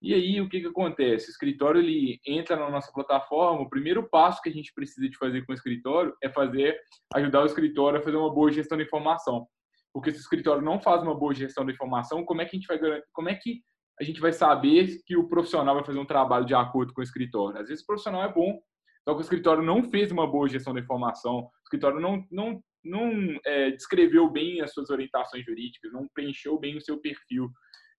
E 0.01 0.13
aí, 0.13 0.39
o 0.39 0.47
que, 0.47 0.62
que 0.62 0.67
acontece? 0.67 1.27
O 1.27 1.32
escritório 1.32 1.82
ele 1.82 2.19
entra 2.25 2.55
na 2.55 2.69
nossa 2.69 2.91
plataforma. 2.91 3.62
O 3.62 3.69
primeiro 3.69 4.08
passo 4.08 4.41
que 4.41 4.47
a 4.47 4.51
gente 4.51 4.73
precisa 4.73 5.10
de 5.10 5.17
fazer 5.17 5.45
com 5.45 5.51
o 5.51 5.55
escritório 5.55 6.15
é 6.23 6.29
fazer 6.29 6.79
ajudar 7.15 7.41
o 7.41 7.45
escritório 7.45 7.99
a 7.99 8.01
fazer 8.01 8.15
uma 8.15 8.34
boa 8.34 8.51
gestão 8.51 8.77
da 8.77 8.84
informação. 8.84 9.45
Porque 9.93 10.12
se 10.12 10.17
o 10.17 10.21
escritório 10.21 10.62
não 10.62 10.80
faz 10.80 11.02
uma 11.02 11.17
boa 11.17 11.34
gestão 11.34 11.65
da 11.65 11.71
informação, 11.71 12.23
como 12.23 12.41
é 12.41 12.45
que 12.45 12.56
a 12.56 12.60
gente 12.60 12.67
vai 12.67 13.02
como 13.12 13.30
é 13.30 13.36
que 13.36 13.62
a 13.99 14.04
gente 14.04 14.21
vai 14.21 14.32
saber 14.32 15.02
que 15.06 15.17
o 15.17 15.28
profissional 15.28 15.75
vai 15.75 15.84
fazer 15.84 15.99
um 15.99 16.06
trabalho 16.06 16.45
de 16.45 16.56
acordo 16.56 16.93
com 16.93 17.02
o 17.02 17.04
escritório? 17.04 17.60
Às 17.60 17.67
vezes 17.67 17.84
o 17.84 17.88
profissional 17.88 18.23
é 18.23 18.32
bom, 18.32 18.60
só 19.04 19.13
que 19.13 19.19
o 19.19 19.21
escritório 19.21 19.63
não 19.63 19.84
fez 19.84 20.12
uma 20.12 20.25
boa 20.25 20.47
gestão 20.47 20.73
da 20.73 20.80
informação, 20.80 21.39
o 21.39 21.49
escritório 21.63 21.99
não, 21.99 22.25
não, 22.32 22.63
não 22.84 23.12
é, 23.45 23.71
descreveu 23.71 24.30
bem 24.30 24.62
as 24.62 24.73
suas 24.73 24.90
orientações 24.90 25.44
jurídicas, 25.44 25.92
não 25.92 26.08
preencheu 26.13 26.58
bem 26.60 26.77
o 26.77 26.81
seu 26.81 27.00
perfil. 27.00 27.50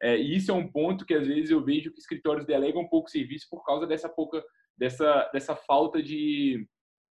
É, 0.02 0.16
e 0.16 0.36
isso 0.36 0.50
é 0.50 0.54
um 0.54 0.70
ponto 0.70 1.04
que 1.04 1.12
às 1.12 1.26
vezes 1.26 1.50
eu 1.50 1.62
vejo 1.62 1.92
que 1.92 2.00
escritórios 2.00 2.46
delegam 2.46 2.82
um 2.82 2.88
pouco 2.88 3.10
serviço 3.10 3.46
por 3.50 3.62
causa 3.64 3.86
dessa 3.86 4.08
pouca, 4.08 4.42
dessa, 4.78 5.28
dessa 5.32 5.54
falta 5.54 6.02
de, 6.02 6.66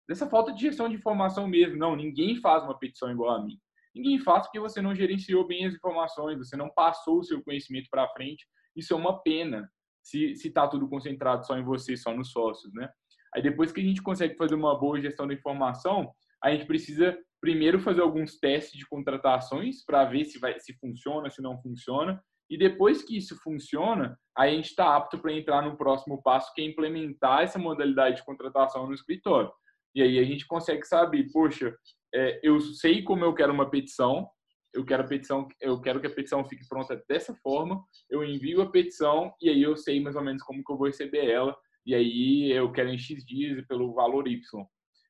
dessa 0.07 0.27
falta 0.27 0.51
de 0.51 0.61
gestão 0.61 0.89
de 0.89 0.95
informação 0.95 1.47
mesmo. 1.47 1.77
Não, 1.77 1.95
ninguém 1.95 2.37
faz 2.37 2.63
uma 2.63 2.77
petição 2.77 3.11
igual 3.11 3.35
a 3.35 3.45
mim. 3.45 3.59
Ninguém 3.95 4.19
faz 4.19 4.43
porque 4.43 4.59
você 4.59 4.81
não 4.81 4.95
gerenciou 4.95 5.45
bem 5.47 5.65
as 5.65 5.73
informações, 5.73 6.37
você 6.37 6.55
não 6.55 6.69
passou 6.69 7.19
o 7.19 7.23
seu 7.23 7.43
conhecimento 7.43 7.87
para 7.89 8.09
frente. 8.09 8.45
Isso 8.75 8.93
é 8.93 8.95
uma 8.95 9.21
pena 9.21 9.69
se 10.01 10.31
está 10.31 10.67
tudo 10.67 10.87
concentrado 10.87 11.45
só 11.45 11.57
em 11.57 11.63
você, 11.63 11.97
só 11.97 12.13
nos 12.15 12.31
sócios, 12.31 12.73
né? 12.73 12.89
Aí 13.35 13.41
depois 13.41 13.71
que 13.71 13.81
a 13.81 13.83
gente 13.83 14.01
consegue 14.01 14.35
fazer 14.35 14.55
uma 14.55 14.77
boa 14.79 14.99
gestão 14.99 15.27
da 15.27 15.33
informação, 15.33 16.11
a 16.43 16.51
gente 16.51 16.65
precisa 16.65 17.17
primeiro 17.41 17.79
fazer 17.79 18.01
alguns 18.01 18.37
testes 18.39 18.77
de 18.77 18.87
contratações 18.87 19.83
para 19.85 20.05
ver 20.05 20.25
se 20.25 20.39
vai 20.39 20.59
se 20.59 20.73
funciona, 20.79 21.29
se 21.29 21.41
não 21.41 21.61
funciona, 21.61 22.21
e 22.49 22.57
depois 22.57 23.03
que 23.03 23.15
isso 23.15 23.37
funciona, 23.43 24.17
a 24.35 24.47
gente 24.47 24.65
está 24.65 24.95
apto 24.95 25.19
para 25.19 25.31
entrar 25.31 25.61
no 25.61 25.77
próximo 25.77 26.21
passo, 26.23 26.51
que 26.55 26.61
é 26.61 26.65
implementar 26.65 27.43
essa 27.43 27.59
modalidade 27.59 28.17
de 28.17 28.25
contratação 28.25 28.87
no 28.87 28.93
escritório. 28.93 29.51
E 29.93 30.01
aí 30.01 30.17
a 30.17 30.23
gente 30.23 30.47
consegue 30.47 30.83
saber, 30.85 31.31
poxa, 31.31 31.75
é, 32.13 32.39
eu 32.43 32.59
sei 32.59 33.03
como 33.03 33.23
eu 33.23 33.33
quero 33.33 33.53
uma 33.53 33.69
petição, 33.69 34.29
eu 34.73 34.85
quero 34.85 35.03
a 35.03 35.07
petição, 35.07 35.47
eu 35.59 35.81
quero 35.81 35.99
que 35.99 36.07
a 36.07 36.13
petição 36.13 36.47
fique 36.47 36.67
pronta 36.67 37.03
dessa 37.07 37.33
forma, 37.35 37.83
eu 38.09 38.23
envio 38.23 38.61
a 38.61 38.69
petição 38.69 39.33
e 39.41 39.49
aí 39.49 39.61
eu 39.61 39.75
sei 39.75 39.99
mais 39.99 40.15
ou 40.15 40.23
menos 40.23 40.43
como 40.43 40.63
que 40.63 40.71
eu 40.71 40.77
vou 40.77 40.87
receber 40.87 41.29
ela 41.29 41.55
e 41.85 41.95
aí 41.95 42.51
eu 42.51 42.71
quero 42.71 42.89
em 42.89 42.97
X 42.97 43.25
dias 43.25 43.65
pelo 43.67 43.93
valor 43.93 44.27
Y. 44.27 44.39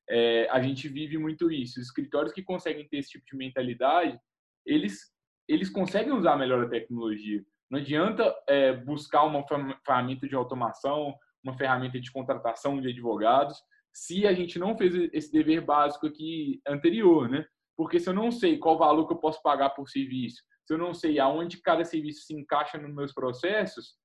É, 0.10 0.48
a 0.50 0.62
gente 0.62 0.88
vive 0.88 1.18
muito 1.18 1.52
isso. 1.52 1.80
Os 1.80 1.88
escritórios 1.88 2.34
que 2.34 2.42
conseguem 2.42 2.88
ter 2.88 2.98
esse 2.98 3.12
tipo 3.12 3.26
de 3.26 3.38
mentalidade, 3.38 4.20
eles, 4.66 5.12
eles 5.48 5.70
conseguem 5.70 6.14
usar 6.14 6.36
melhor 6.36 6.64
a 6.64 6.70
tecnologia. 6.70 7.44
Não 7.70 7.80
adianta 7.80 8.34
é, 8.48 8.74
buscar 8.74 9.24
uma 9.24 9.46
ferramenta 9.86 10.28
de 10.28 10.36
automação, 10.36 11.14
uma 11.44 11.56
ferramenta 11.56 12.00
de 12.00 12.12
contratação 12.12 12.82
de 12.82 12.90
advogados, 12.90 13.58
se 13.94 14.26
a 14.28 14.34
gente 14.34 14.58
não 14.60 14.78
fez 14.78 14.94
esse 15.14 15.32
dever 15.32 15.62
básico 15.62 16.08
aqui 16.08 16.62
anterior, 16.68 17.30
né? 17.30 17.46
Porque 17.76 18.00
se 18.00 18.10
eu 18.10 18.14
não 18.14 18.32
sei 18.32 18.58
qual 18.58 18.78
valor 18.78 19.08
que 19.08 19.14
eu 19.14 19.18
posso 19.18 19.42
pagar 19.42 19.70
por 19.72 19.90
serviço, 19.90 20.44
se 20.66 20.74
eu 20.74 20.78
não 20.78 20.94
sei 20.94 21.20
aonde 21.20 21.62
cada 21.62 21.84
serviço 21.84 22.26
se 22.26 22.34
encaixa 22.34 22.78
nos 22.78 22.94
meus 22.94 23.14
processos, 23.14 23.96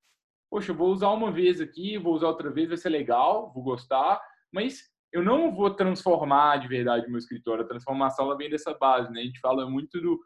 poxa, 0.51 0.73
eu 0.73 0.77
vou 0.77 0.91
usar 0.91 1.11
uma 1.11 1.33
vez 1.33 1.61
aqui, 1.61 1.99
vou 1.99 2.15
usar 2.15 2.29
outra 2.29 2.51
vez, 2.51 2.69
vai 2.69 2.77
ser 2.77 2.89
legal, 2.89 3.53
vou 3.53 3.63
gostar, 3.63 4.21
mas 4.53 4.83
eu 5.13 5.23
não 5.23 5.55
vou 5.55 5.71
transformar 5.71 6.57
de 6.59 6.69
verdade 6.69 7.07
o 7.07 7.11
meu 7.11 7.19
escritório. 7.19 7.65
A 7.65 7.69
transformação 7.69 8.27
ela 8.27 8.37
vem 8.37 8.51
dessa 8.51 8.75
base, 8.75 9.13
né? 9.13 9.21
A 9.21 9.25
gente 9.25 9.41
fala 9.41 9.69
muito 9.69 10.01
do 10.01 10.21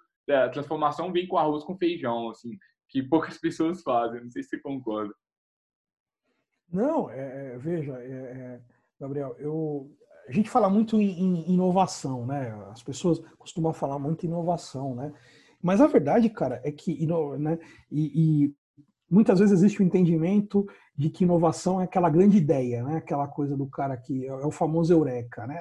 transformação 0.53 1.11
vem 1.13 1.27
com 1.27 1.39
arroz 1.39 1.65
com 1.65 1.77
feijão, 1.77 2.29
assim, 2.29 2.59
que 2.89 3.03
poucas 3.03 3.39
pessoas 3.41 3.83
fazem. 3.83 4.23
Não 4.23 4.31
sei 4.31 4.43
se 4.43 4.51
você 4.51 4.61
concorda. 4.61 5.15
Não, 6.71 7.11
é, 7.11 7.55
é 7.55 7.59
veja, 7.59 7.93
é, 7.93 8.13
é, 8.13 8.61
Gabriel, 9.01 9.37
eu, 9.39 9.91
a 10.29 10.33
gente 10.33 10.51
fala 10.51 10.69
muito 10.69 11.01
em, 11.01 11.51
inovação, 11.51 12.27
né? 12.27 12.53
As 12.71 12.83
pessoas 12.83 13.21
costumam 13.39 13.73
falar 13.73 13.99
muito 13.99 14.25
em 14.25 14.29
inovação, 14.29 14.95
né? 14.95 15.13
Mas 15.63 15.81
a 15.81 15.87
verdade, 15.87 16.29
cara, 16.29 16.61
é 16.65 16.71
que 16.71 17.07
né, 17.39 17.59
e, 17.91 18.45
e 18.45 18.55
muitas 19.11 19.39
vezes 19.39 19.59
existe 19.59 19.81
o 19.81 19.85
um 19.85 19.87
entendimento 19.87 20.67
de 20.97 21.11
que 21.11 21.25
inovação 21.25 21.81
é 21.81 21.85
aquela 21.85 22.11
grande 22.11 22.37
ideia, 22.37 22.83
né? 22.83 22.97
Aquela 22.97 23.27
coisa 23.27 23.57
do 23.57 23.67
cara 23.67 23.97
que 23.97 24.27
é 24.27 24.33
o 24.33 24.51
famoso 24.51 24.93
eureka, 24.93 25.47
né? 25.47 25.61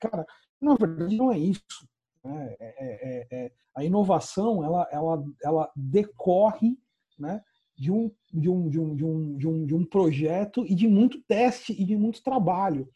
cara, 0.00 0.26
na 0.60 0.74
verdade 0.74 1.16
não 1.16 1.32
é 1.32 1.38
isso. 1.38 1.88
Né? 2.24 2.56
É, 2.58 2.74
é, 2.78 3.26
é, 3.30 3.52
a 3.74 3.84
inovação 3.84 4.64
ela, 4.64 4.88
ela, 4.90 5.24
ela 5.42 5.72
decorre, 5.76 6.78
né? 7.18 7.42
De 7.76 7.90
um, 7.90 8.10
de, 8.32 8.48
um, 8.48 8.68
de, 8.68 8.78
um, 8.78 8.94
de, 8.94 9.04
um, 9.04 9.36
de, 9.36 9.48
um, 9.48 9.66
de 9.66 9.74
um 9.74 9.84
projeto 9.84 10.64
e 10.66 10.74
de 10.74 10.86
muito 10.86 11.20
teste 11.22 11.72
e 11.72 11.84
de 11.84 11.96
muito 11.96 12.22
trabalho. 12.22 12.88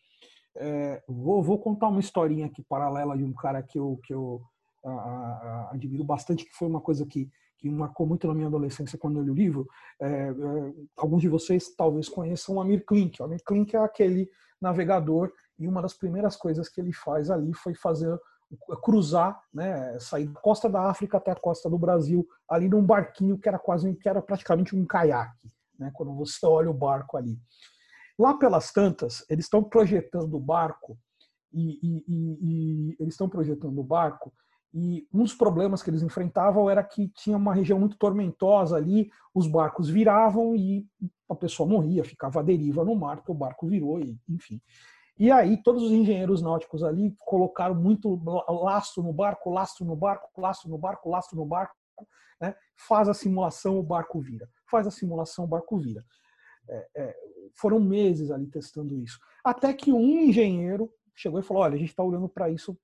É, 0.57 1.03
vou, 1.07 1.43
vou 1.43 1.59
contar 1.59 1.89
uma 1.89 2.01
historinha 2.01 2.47
aqui 2.47 2.63
paralela 2.63 3.17
de 3.17 3.25
um 3.25 3.33
cara 3.33 3.63
que 3.63 3.79
eu, 3.79 3.99
que 4.05 4.13
eu 4.13 4.41
a, 4.85 4.91
a, 4.91 5.71
admiro 5.73 6.05
bastante, 6.05 6.45
que 6.45 6.55
foi 6.55 6.69
uma 6.69 6.81
coisa 6.81 7.05
que 7.07 7.29
que 7.59 7.69
marcou 7.69 8.07
muito 8.07 8.27
na 8.27 8.35
minha 8.35 8.47
adolescência 8.47 8.97
quando 8.97 9.19
eu 9.19 9.25
li 9.25 9.31
o 9.31 9.35
livro. 9.35 9.69
É, 10.01 10.07
é, 10.07 10.33
alguns 10.97 11.21
de 11.21 11.29
vocês 11.29 11.75
talvez 11.75 12.09
conheçam 12.09 12.57
o 12.57 12.61
Amir 12.61 12.85
Klink. 12.87 13.21
O 13.21 13.25
Amir 13.25 13.43
Klink 13.45 13.75
é 13.75 13.81
aquele 13.81 14.31
navegador 14.61 15.33
e 15.59 15.67
uma 15.67 15.83
das 15.83 15.93
primeiras 15.93 16.37
coisas 16.37 16.69
que 16.69 16.81
ele 16.81 16.93
faz 16.93 17.31
ali 17.31 17.53
foi 17.53 17.75
fazer 17.75 18.17
cruzar, 18.83 19.41
né, 19.53 19.99
sair 19.99 20.27
da 20.27 20.41
costa 20.41 20.69
da 20.69 20.89
África 20.89 21.19
até 21.19 21.31
a 21.31 21.37
costa 21.37 21.69
do 21.69 21.79
Brasil, 21.79 22.27
ali 22.49 22.69
num 22.69 22.85
barquinho 22.85 23.39
que 23.39 23.49
era 23.49 23.59
quase 23.59 23.95
que 23.97 24.09
era 24.09 24.23
praticamente 24.23 24.75
um 24.75 24.87
caiaque, 24.87 25.51
né, 25.79 25.91
quando 25.95 26.15
você 26.15 26.45
olha 26.47 26.71
o 26.71 26.75
barco 26.75 27.17
ali. 27.17 27.39
Lá 28.19 28.35
pelas 28.35 28.73
tantas, 28.73 29.25
eles 29.29 29.45
estão 29.45 29.63
projetando 29.63 30.35
o 30.35 30.41
barco 30.41 30.99
e, 31.53 31.79
e, 31.83 32.05
e, 32.09 32.39
e 32.43 32.97
eles 32.99 33.15
estão 33.15 33.29
projetando 33.29 33.79
o 33.79 33.85
barco 33.85 34.33
e 34.73 35.07
um 35.13 35.23
dos 35.23 35.35
problemas 35.35 35.83
que 35.83 35.91
eles 35.91 36.03
enfrentavam 36.03 36.69
era 36.69 36.83
que 36.83 37.09
tinha 37.09 37.37
uma 37.37 37.55
região 37.55 37.79
muito 37.79 37.97
tormentosa 37.97 38.77
ali, 38.77 39.11
os 39.35 39.47
barcos 39.47 39.89
viravam 39.89 40.55
e 40.55 40.87
a 41.29 41.35
pessoa 41.35 41.69
morria, 41.69 42.05
ficava 42.05 42.41
à 42.41 42.43
deriva 42.43 42.85
no 42.85 42.95
mar, 42.95 43.17
porque 43.17 43.33
o 43.33 43.35
barco 43.35 43.67
virou, 43.67 43.99
e, 43.99 44.19
enfim. 44.29 44.61
E 45.19 45.33
aí 45.33 45.61
todos 45.63 45.83
os 45.83 45.91
engenheiros 45.91 46.41
náuticos 46.41 46.83
ali 46.85 47.15
colocaram 47.19 47.75
muito 47.75 48.21
lastro 48.63 49.03
no 49.03 49.13
barco, 49.13 49.51
lastro 49.51 49.85
no 49.85 49.97
barco, 49.97 50.41
lastro 50.41 50.71
no 50.71 50.79
barco, 50.79 51.11
lastro 51.11 51.37
no 51.37 51.45
barco, 51.45 51.75
né? 52.41 52.55
faz 52.77 53.09
a 53.09 53.15
simulação, 53.15 53.79
o 53.79 53.83
barco 53.83 54.21
vira. 54.21 54.49
Faz 54.71 54.87
a 54.87 54.91
simulação, 54.91 55.45
o 55.45 55.49
barco 55.49 55.77
vira. 55.77 56.05
É, 56.69 56.89
é, 56.97 57.17
foram 57.57 57.81
meses 57.81 58.31
ali 58.31 58.47
testando 58.47 58.97
isso. 58.97 59.19
Até 59.43 59.73
que 59.73 59.93
um 59.93 60.21
engenheiro 60.21 60.93
chegou 61.17 61.41
e 61.41 61.43
falou: 61.43 61.65
olha, 61.65 61.75
a 61.75 61.79
gente 61.79 61.91
está 61.91 62.03
olhando 62.03 62.29
para 62.29 62.49
isso 62.49 62.79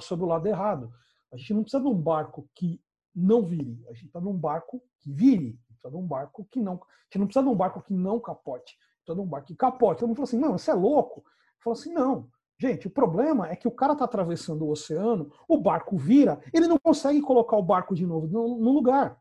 sobre 0.00 0.24
o 0.24 0.28
lado 0.28 0.46
errado. 0.46 0.90
A 1.30 1.36
gente 1.36 1.52
não 1.52 1.62
precisa 1.62 1.82
de 1.82 1.88
um 1.88 2.00
barco 2.00 2.48
que 2.54 2.80
não 3.14 3.44
vire, 3.44 3.84
a 3.86 3.92
gente 3.92 4.08
precisa 4.08 4.20
de 4.20 4.28
um 4.28 4.38
barco 4.38 4.82
que 5.00 5.12
vire, 5.12 5.58
a 5.68 5.72
gente 5.72 5.80
precisa 5.80 5.90
de 5.90 5.96
um 5.96 6.06
barco 6.06 6.46
que 6.50 6.60
não. 6.60 6.74
A 6.74 7.04
gente 7.04 7.18
não 7.18 7.26
precisa 7.26 7.44
de 7.44 7.50
um 7.50 7.56
barco 7.56 7.82
que 7.82 7.92
não 7.92 8.20
capote, 8.20 8.74
a 8.74 9.04
precisa 9.04 9.14
de 9.14 9.20
um 9.20 9.28
barco 9.28 9.46
que 9.48 9.56
capote. 9.56 10.00
Todo 10.00 10.08
mundo 10.08 10.16
falou 10.16 10.28
assim: 10.28 10.38
não, 10.38 10.56
você 10.56 10.70
é 10.70 10.74
louco. 10.74 11.24
Falou 11.62 11.78
assim: 11.78 11.92
não. 11.92 12.30
Gente, 12.60 12.88
o 12.88 12.90
problema 12.90 13.48
é 13.48 13.54
que 13.54 13.68
o 13.68 13.72
cara 13.72 13.92
está 13.92 14.04
atravessando 14.04 14.64
o 14.64 14.70
oceano, 14.70 15.30
o 15.46 15.56
barco 15.58 15.96
vira, 15.96 16.40
ele 16.52 16.66
não 16.66 16.76
consegue 16.76 17.20
colocar 17.20 17.56
o 17.56 17.62
barco 17.62 17.94
de 17.94 18.04
novo 18.04 18.26
no, 18.26 18.58
no 18.58 18.72
lugar. 18.72 19.16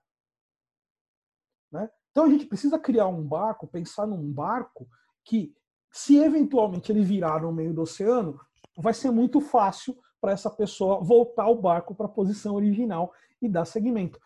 Né? 1.71 1.87
Então 2.09 2.25
a 2.25 2.29
gente 2.29 2.47
precisa 2.47 2.79
criar 2.79 3.05
um 3.07 3.23
barco, 3.23 3.67
pensar 3.67 4.07
num 4.07 4.31
barco 4.31 4.87
que, 5.23 5.53
se 5.91 6.17
eventualmente 6.17 6.91
ele 6.91 7.03
virar 7.03 7.43
no 7.43 7.51
meio 7.51 7.75
do 7.75 7.83
oceano, 7.83 8.39
vai 8.75 8.93
ser 8.93 9.11
muito 9.11 9.39
fácil 9.39 9.95
para 10.19 10.31
essa 10.31 10.49
pessoa 10.49 10.99
voltar 11.03 11.47
o 11.47 11.61
barco 11.61 11.93
para 11.93 12.07
a 12.07 12.09
posição 12.09 12.55
original 12.55 13.13
e 13.39 13.47
dar 13.47 13.65
seguimento. 13.65 14.19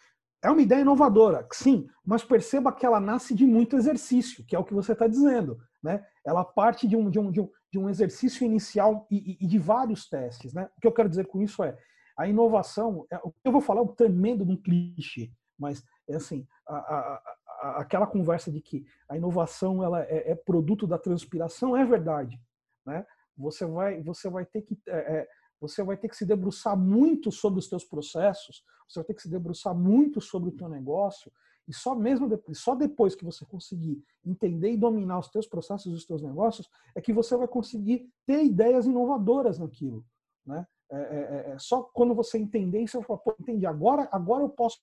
É 0.43 0.49
uma 0.49 0.61
ideia 0.61 0.81
inovadora, 0.81 1.45
sim, 1.51 1.87
mas 2.03 2.23
perceba 2.23 2.71
que 2.71 2.85
ela 2.85 2.99
nasce 2.99 3.35
de 3.35 3.45
muito 3.45 3.75
exercício, 3.75 4.43
que 4.45 4.55
é 4.55 4.59
o 4.59 4.63
que 4.63 4.73
você 4.73 4.93
está 4.93 5.05
dizendo. 5.05 5.59
Né? 5.83 6.03
Ela 6.25 6.43
parte 6.43 6.87
de 6.87 6.95
um, 6.95 7.09
de 7.09 7.19
um, 7.19 7.31
de 7.31 7.41
um, 7.41 7.49
de 7.71 7.79
um 7.79 7.89
exercício 7.89 8.45
inicial 8.45 9.07
e, 9.09 9.37
e, 9.39 9.47
de 9.47 9.57
vários 9.57 10.07
testes. 10.09 10.53
Né? 10.53 10.69
O 10.77 10.81
que 10.81 10.87
eu 10.87 10.91
quero 10.91 11.09
dizer 11.09 11.25
com 11.27 11.41
isso 11.41 11.63
é 11.63 11.77
a 12.17 12.27
inovação. 12.27 13.05
É, 13.11 13.19
eu 13.43 13.51
vou 13.51 13.61
falar 13.61 13.79
é 13.79 13.83
um 13.83 13.95
tremendo 13.95 14.45
de 14.45 14.51
um 14.51 14.61
clichê, 14.61 15.31
mas 15.57 15.83
é 16.09 16.15
assim: 16.15 16.45
a, 16.67 16.75
a, 16.75 17.21
a, 17.61 17.81
aquela 17.81 18.05
conversa 18.05 18.51
de 18.51 18.61
que 18.61 18.85
a 19.07 19.15
inovação 19.15 19.83
ela 19.83 20.03
é, 20.03 20.31
é, 20.31 20.35
produto 20.35 20.85
da 20.85 20.97
transpiração 20.97 21.77
é 21.77 21.85
verdade. 21.85 22.39
Né? 22.85 23.05
Você, 23.37 23.65
vai, 23.65 24.01
você 24.01 24.29
vai 24.29 24.45
ter 24.45 24.61
que. 24.63 24.77
É, 24.87 25.19
é 25.19 25.27
você 25.61 25.83
vai 25.83 25.95
ter 25.95 26.09
que 26.09 26.17
se 26.17 26.25
debruçar 26.25 26.75
muito 26.75 27.31
sobre 27.31 27.59
os 27.59 27.69
teus 27.69 27.85
processos, 27.85 28.63
você 28.89 28.99
vai 28.99 29.05
ter 29.05 29.13
que 29.13 29.21
se 29.21 29.29
debruçar 29.29 29.75
muito 29.75 30.19
sobre 30.19 30.49
o 30.49 30.51
teu 30.51 30.67
negócio, 30.67 31.31
e 31.71 31.73
só 31.73 31.95
mesmo 31.95 32.27
depois, 32.27 32.59
só 32.59 32.75
depois 32.75 33.15
que 33.15 33.23
você 33.23 33.45
conseguir 33.45 34.03
entender 34.25 34.73
e 34.73 34.77
dominar 34.77 35.19
os 35.19 35.29
teus 35.29 35.47
processos 35.47 35.93
os 35.93 36.05
teus 36.05 36.21
negócios, 36.21 36.69
é 36.93 36.99
que 36.99 37.13
você 37.13 37.37
vai 37.37 37.47
conseguir 37.47 38.11
ter 38.25 38.43
ideias 38.43 38.85
inovadoras 38.85 39.57
naquilo, 39.57 40.05
né? 40.45 40.67
É, 40.91 40.97
é, 40.97 40.99
é, 40.99 41.51
é 41.51 41.59
só 41.59 41.83
quando 41.83 42.13
você 42.13 42.37
entender 42.37 42.81
isso, 42.81 42.99
você 42.99 43.07
fala, 43.07 43.19
pô, 43.19 43.33
entendi, 43.39 43.65
agora, 43.65 44.09
agora 44.11 44.43
eu 44.43 44.49
posso 44.49 44.81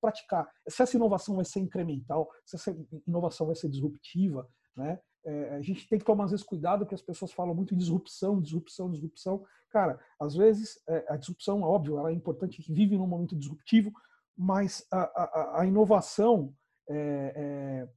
praticar. 0.00 0.50
Se 0.66 0.82
essa 0.82 0.96
inovação 0.96 1.36
vai 1.36 1.44
ser 1.44 1.60
incremental, 1.60 2.30
se 2.46 2.56
essa 2.56 2.74
inovação 3.06 3.46
vai 3.46 3.54
ser 3.54 3.68
disruptiva, 3.68 4.48
né? 4.74 4.98
É, 5.24 5.54
a 5.56 5.60
gente 5.60 5.86
tem 5.86 5.98
que 5.98 6.04
tomar, 6.04 6.24
às 6.24 6.30
vezes, 6.30 6.44
cuidado, 6.44 6.86
que 6.86 6.94
as 6.94 7.02
pessoas 7.02 7.30
falam 7.30 7.54
muito 7.54 7.74
em 7.74 7.76
disrupção, 7.76 8.40
disrupção, 8.40 8.90
disrupção. 8.90 9.44
Cara, 9.70 10.00
às 10.18 10.34
vezes, 10.34 10.82
é, 10.88 11.04
a 11.10 11.16
disrupção, 11.16 11.60
óbvio, 11.62 11.98
ela 11.98 12.10
é 12.10 12.14
importante, 12.14 12.54
a 12.54 12.56
gente 12.56 12.72
vive 12.72 12.96
num 12.96 13.06
momento 13.06 13.36
disruptivo, 13.36 13.92
mas 14.36 14.86
a, 14.90 15.00
a, 15.00 15.60
a 15.60 15.66
inovação, 15.66 16.54
é, 16.88 16.96
é, 17.36 17.88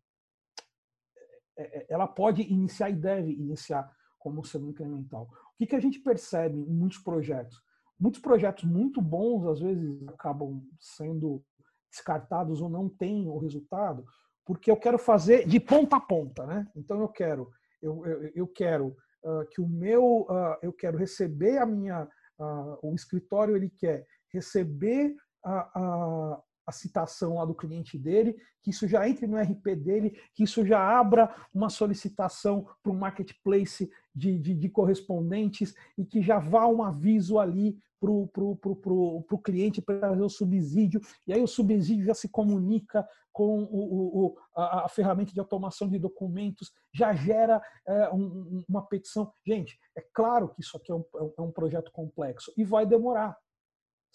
é, 1.57 1.77
é, 1.79 1.86
ela 1.89 2.07
pode 2.07 2.41
iniciar 2.41 2.89
e 2.89 2.95
deve 2.95 3.31
iniciar 3.31 3.89
como 4.19 4.43
sendo 4.43 4.69
incremental. 4.69 5.23
O 5.23 5.57
que, 5.57 5.67
que 5.67 5.75
a 5.75 5.79
gente 5.79 5.99
percebe 5.99 6.59
em 6.59 6.73
muitos 6.73 6.97
projetos? 6.99 7.61
Muitos 7.99 8.19
projetos 8.19 8.63
muito 8.65 9.01
bons, 9.01 9.45
às 9.47 9.61
vezes, 9.61 10.07
acabam 10.09 10.61
sendo 10.79 11.43
descartados 11.89 12.61
ou 12.61 12.69
não 12.69 12.89
têm 12.89 13.27
o 13.29 13.38
resultado, 13.38 14.03
porque 14.45 14.69
eu 14.69 14.75
quero 14.75 14.99
fazer 14.99 15.47
de 15.47 15.59
ponta 15.59 15.95
a 15.95 16.01
ponta, 16.01 16.45
né? 16.45 16.67
Então 16.75 16.99
eu 16.99 17.07
quero, 17.07 17.49
eu, 17.81 18.05
eu, 18.05 18.31
eu 18.36 18.47
quero 18.47 18.88
uh, 19.23 19.47
que 19.49 19.61
o 19.61 19.67
meu, 19.67 20.21
uh, 20.29 20.57
eu 20.61 20.73
quero 20.73 20.97
receber 20.97 21.57
a 21.57 21.65
minha, 21.65 22.03
uh, 22.38 22.77
o 22.83 22.93
escritório 22.93 23.55
ele 23.55 23.69
quer 23.69 24.05
receber 24.33 25.15
a, 25.46 25.80
a, 25.80 26.41
a, 26.68 26.72
citação 26.72 27.36
lá 27.36 27.46
do 27.46 27.54
cliente 27.54 27.98
dele, 27.98 28.36
que 28.62 28.72
isso 28.72 28.88
já 28.88 29.08
entre 29.08 29.28
no 29.28 29.38
RP 29.38 29.76
dele, 29.76 30.20
que 30.34 30.43
isso 30.43 30.66
já 30.66 30.80
abra 30.80 31.34
uma 31.54 31.70
solicitação 31.70 32.68
para 32.82 32.91
um 32.91 32.98
marketplace 32.98 33.89
de, 34.14 34.39
de, 34.39 34.56
de 34.56 34.70
correspondentes 34.70 35.74
e 35.98 36.06
que 36.06 36.22
já 36.22 36.39
vá 36.39 36.68
um 36.68 36.84
aviso 36.84 37.39
ali 37.39 37.78
para 38.00 38.12
o 38.12 38.28
pro, 38.28 38.56
pro, 38.56 38.76
pro, 38.76 39.22
pro 39.24 39.38
cliente 39.39 39.82
para 39.82 40.00
fazer 40.00 40.22
o 40.22 40.30
subsídio, 40.30 41.00
e 41.26 41.34
aí 41.34 41.41
o 41.41 41.48
subsídio 41.48 42.06
já 42.06 42.14
se 42.14 42.28
comunica 42.28 43.08
com 43.36 43.64
o, 43.64 44.28
o, 44.28 44.38
a, 44.56 44.86
a, 44.86 44.89
ferramenta 44.89 45.34
de 45.34 45.39
automação 45.41 45.89
de 45.89 46.00
documentos, 46.00 46.72
já 46.93 47.14
gera 47.14 47.62
é, 47.86 48.10
um, 48.12 48.64
uma 48.68 48.82
petição. 48.88 49.30
Gente, 49.46 49.78
é 49.93 50.02
claro 50.14 50.48
que 50.56 50.62
isso 50.62 50.78
aqui 50.78 50.89
é 50.89 50.96
um, 50.96 51.04
é 51.38 51.41
um 51.41 51.52
projeto 51.52 51.91
complexo 51.91 52.54
e 52.56 52.64
vai 52.64 52.86
demorar. 52.86 53.38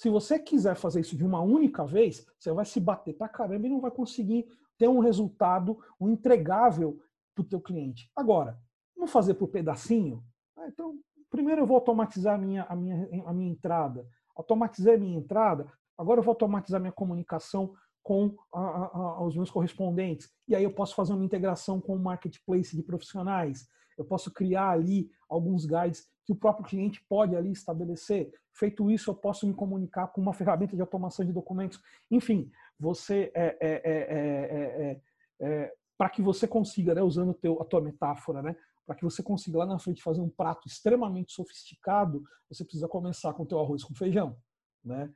Se 0.01 0.09
você 0.09 0.39
quiser 0.39 0.77
fazer 0.77 1.01
isso 1.01 1.15
de 1.15 1.27
uma 1.27 1.43
única 1.43 1.85
vez, 1.85 2.27
você 2.39 2.51
vai 2.53 2.65
se 2.65 2.81
bater 2.81 3.13
pra 3.13 3.29
caramba 3.29 3.67
e 3.67 3.69
não 3.69 3.83
vai 3.83 3.91
conseguir 3.91 4.47
ter 4.79 4.89
um 4.89 4.99
resultado, 4.99 5.79
um 6.01 6.09
entregável 6.09 6.99
para 7.35 7.43
o 7.43 7.47
teu 7.47 7.61
cliente. 7.61 8.11
Agora, 8.17 8.59
vamos 8.97 9.11
fazer 9.11 9.35
por 9.35 9.49
pedacinho? 9.49 10.25
Ah, 10.57 10.69
então, 10.69 10.99
primeiro 11.29 11.61
eu 11.61 11.67
vou 11.67 11.75
automatizar 11.75 12.37
a 12.37 12.39
minha, 12.39 12.63
a 12.63 12.75
minha, 12.75 13.27
a 13.27 13.33
minha 13.35 13.53
entrada. 13.53 14.09
Automatizei 14.35 14.95
a 14.95 14.99
minha 14.99 15.19
entrada, 15.19 15.71
agora 15.99 16.21
eu 16.21 16.25
vou 16.25 16.33
automatizar 16.33 16.81
minha 16.81 16.95
comunicação 16.95 17.75
com 18.03 18.35
a, 18.55 18.59
a, 18.59 19.23
os 19.23 19.37
meus 19.37 19.51
correspondentes. 19.51 20.31
E 20.49 20.57
aí 20.57 20.65
eu 20.65 20.73
posso 20.73 20.95
fazer 20.95 21.13
uma 21.13 21.27
integração 21.27 21.79
com 21.79 21.95
o 21.95 22.01
marketplace 22.01 22.75
de 22.75 22.83
profissionais. 22.83 23.69
Eu 23.99 24.07
posso 24.07 24.33
criar 24.33 24.71
ali 24.71 25.11
alguns 25.29 25.67
guides 25.67 26.09
que 26.31 26.33
o 26.33 26.37
próprio 26.37 26.65
cliente 26.65 27.05
pode 27.09 27.35
ali 27.35 27.51
estabelecer. 27.51 28.31
Feito 28.53 28.89
isso, 28.89 29.11
eu 29.11 29.15
posso 29.17 29.49
me 29.49 29.53
comunicar 29.53 30.07
com 30.09 30.21
uma 30.21 30.33
ferramenta 30.33 30.77
de 30.77 30.81
automação 30.81 31.25
de 31.25 31.33
documentos. 31.33 31.81
Enfim, 32.09 32.49
você 32.79 33.33
é, 33.35 33.57
é, 33.61 35.01
é, 35.41 35.75
para 35.99 36.09
que 36.09 36.23
você 36.23 36.47
consiga, 36.47 36.95
né, 36.95 37.03
usando 37.03 37.35
teu, 37.35 37.61
a 37.61 37.65
tua 37.65 37.81
metáfora, 37.81 38.43
né, 38.43 38.55
para 38.87 38.95
que 38.95 39.03
você 39.03 39.25
consiga 39.25 39.59
lá 39.59 39.67
na 39.67 39.79
frente 39.79 40.03
fazer 40.03 40.21
um 40.21 40.31
prato 40.31 40.69
extremamente 40.69 41.33
sofisticado, 41.33 42.23
você 42.49 42.65
precisa 42.65 42.87
começar 42.87 43.33
com 43.35 43.43
o 43.43 43.47
teu 43.47 43.59
arroz 43.59 43.83
com 43.83 43.95
feijão, 43.95 44.37
né? 44.85 45.13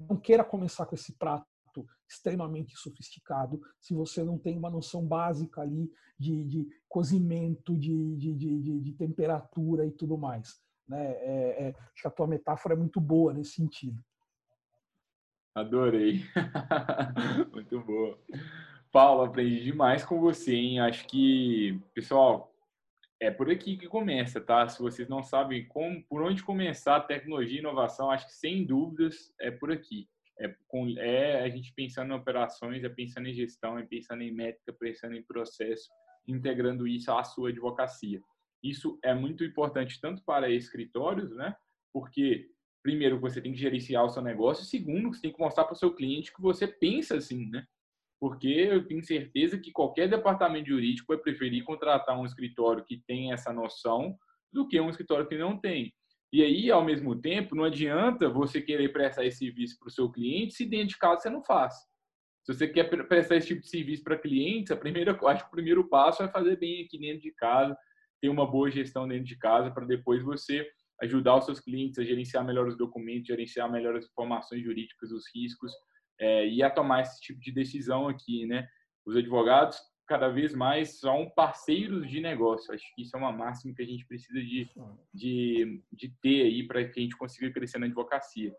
não 0.00 0.16
queira 0.16 0.42
começar 0.42 0.84
com 0.84 0.96
esse 0.96 1.16
prato 1.16 1.46
extremamente 2.14 2.76
sofisticado 2.76 3.60
se 3.80 3.94
você 3.94 4.22
não 4.22 4.38
tem 4.38 4.56
uma 4.56 4.70
noção 4.70 5.04
básica 5.04 5.60
ali 5.60 5.90
de, 6.18 6.44
de 6.44 6.68
cozimento, 6.88 7.76
de, 7.76 8.16
de, 8.16 8.80
de, 8.80 8.92
temperatura 8.92 9.84
e 9.84 9.90
tudo 9.90 10.16
mais. 10.16 10.60
Né? 10.88 11.04
É, 11.04 11.68
é, 11.68 11.68
acho 11.68 12.02
que 12.02 12.08
a 12.08 12.10
tua 12.10 12.26
metáfora 12.26 12.74
é 12.74 12.78
muito 12.78 13.00
boa 13.00 13.32
nesse 13.32 13.52
sentido. 13.52 14.02
Adorei. 15.54 16.22
muito 17.52 17.80
boa. 17.80 18.18
Paulo, 18.90 19.22
aprendi 19.22 19.64
demais 19.64 20.04
com 20.04 20.20
você, 20.20 20.54
hein? 20.54 20.80
Acho 20.80 21.06
que, 21.06 21.80
pessoal, 21.92 22.52
é 23.20 23.30
por 23.30 23.50
aqui 23.50 23.76
que 23.76 23.88
começa, 23.88 24.40
tá? 24.40 24.68
Se 24.68 24.80
vocês 24.80 25.08
não 25.08 25.22
sabem 25.22 25.66
como, 25.66 26.02
por 26.04 26.22
onde 26.22 26.42
começar 26.42 27.00
tecnologia 27.00 27.56
e 27.56 27.60
inovação, 27.60 28.10
acho 28.10 28.26
que 28.26 28.34
sem 28.34 28.64
dúvidas 28.64 29.32
é 29.40 29.50
por 29.50 29.70
aqui. 29.70 30.08
É, 30.38 30.52
com, 30.66 30.88
é 30.98 31.42
a 31.42 31.48
gente 31.48 31.72
pensando 31.74 32.12
em 32.12 32.16
operações, 32.16 32.82
é 32.82 32.88
pensando 32.88 33.28
em 33.28 33.34
gestão, 33.34 33.78
é 33.78 33.84
pensando 33.84 34.22
em 34.22 34.32
métrica, 34.32 34.72
pensando 34.72 35.14
em 35.14 35.22
processo, 35.22 35.88
integrando 36.26 36.86
isso 36.86 37.12
à 37.12 37.22
sua 37.22 37.50
advocacia. 37.50 38.20
Isso 38.62 38.98
é 39.02 39.14
muito 39.14 39.44
importante 39.44 40.00
tanto 40.00 40.22
para 40.24 40.50
escritórios, 40.50 41.30
né? 41.36 41.54
Porque 41.92 42.48
primeiro 42.82 43.20
você 43.20 43.40
tem 43.40 43.52
que 43.52 43.58
gerenciar 43.58 44.04
o 44.04 44.08
seu 44.08 44.22
negócio, 44.22 44.64
segundo 44.64 45.12
você 45.14 45.22
tem 45.22 45.32
que 45.32 45.40
mostrar 45.40 45.64
para 45.64 45.74
o 45.74 45.78
seu 45.78 45.94
cliente 45.94 46.32
que 46.34 46.40
você 46.40 46.66
pensa 46.66 47.16
assim, 47.16 47.48
né? 47.50 47.64
Porque 48.20 48.48
eu 48.48 48.86
tenho 48.86 49.02
certeza 49.02 49.58
que 49.58 49.70
qualquer 49.70 50.08
departamento 50.08 50.68
jurídico 50.68 51.12
vai 51.12 51.18
preferir 51.18 51.62
contratar 51.64 52.18
um 52.18 52.24
escritório 52.24 52.84
que 52.84 53.02
tem 53.06 53.32
essa 53.32 53.52
noção 53.52 54.16
do 54.52 54.66
que 54.66 54.80
um 54.80 54.88
escritório 54.88 55.26
que 55.26 55.36
não 55.36 55.58
tem. 55.58 55.92
E 56.34 56.42
aí, 56.42 56.68
ao 56.68 56.84
mesmo 56.84 57.14
tempo, 57.14 57.54
não 57.54 57.62
adianta 57.62 58.28
você 58.28 58.60
querer 58.60 58.88
prestar 58.88 59.24
esse 59.24 59.38
serviço 59.38 59.78
para 59.78 59.86
o 59.86 59.90
seu 59.92 60.10
cliente 60.10 60.52
se 60.52 60.66
dentro 60.66 60.88
de 60.88 60.98
casa 60.98 61.20
você 61.20 61.30
não 61.30 61.44
faz. 61.44 61.72
Se 62.42 62.52
você 62.52 62.66
quer 62.66 62.90
prestar 63.06 63.36
esse 63.36 63.46
tipo 63.46 63.60
de 63.60 63.68
serviço 63.68 64.02
para 64.02 64.18
clientes, 64.18 64.72
a 64.72 64.76
primeira, 64.76 65.16
acho 65.28 65.44
que 65.44 65.48
o 65.48 65.52
primeiro 65.52 65.88
passo 65.88 66.24
é 66.24 66.28
fazer 66.28 66.58
bem 66.58 66.84
aqui 66.84 66.98
dentro 66.98 67.20
de 67.20 67.30
casa, 67.30 67.78
ter 68.20 68.28
uma 68.28 68.50
boa 68.50 68.68
gestão 68.68 69.06
dentro 69.06 69.26
de 69.26 69.38
casa, 69.38 69.70
para 69.70 69.86
depois 69.86 70.24
você 70.24 70.68
ajudar 71.02 71.36
os 71.36 71.44
seus 71.44 71.60
clientes 71.60 72.00
a 72.00 72.04
gerenciar 72.04 72.44
melhor 72.44 72.66
os 72.66 72.76
documentos, 72.76 73.28
gerenciar 73.28 73.70
melhor 73.70 73.94
as 73.94 74.04
informações 74.04 74.60
jurídicas, 74.60 75.12
os 75.12 75.22
riscos, 75.32 75.70
é, 76.18 76.48
e 76.48 76.64
a 76.64 76.68
tomar 76.68 77.02
esse 77.02 77.20
tipo 77.20 77.38
de 77.38 77.52
decisão 77.52 78.08
aqui, 78.08 78.44
né? 78.44 78.66
Os 79.06 79.14
advogados 79.14 79.78
cada 80.06 80.28
vez 80.28 80.54
mais 80.54 80.98
são 80.98 81.30
parceiros 81.30 82.08
de 82.10 82.20
negócio. 82.20 82.72
Acho 82.72 82.84
que 82.94 83.02
isso 83.02 83.16
é 83.16 83.18
uma 83.18 83.32
máxima 83.32 83.74
que 83.74 83.82
a 83.82 83.86
gente 83.86 84.06
precisa 84.06 84.40
de, 84.40 84.68
de, 85.12 85.82
de 85.92 86.08
ter 86.20 86.42
aí 86.42 86.66
para 86.66 86.84
que 86.84 87.00
a 87.00 87.02
gente 87.02 87.16
consiga 87.16 87.52
crescer 87.52 87.78
na 87.78 87.86
advocacia. 87.86 88.54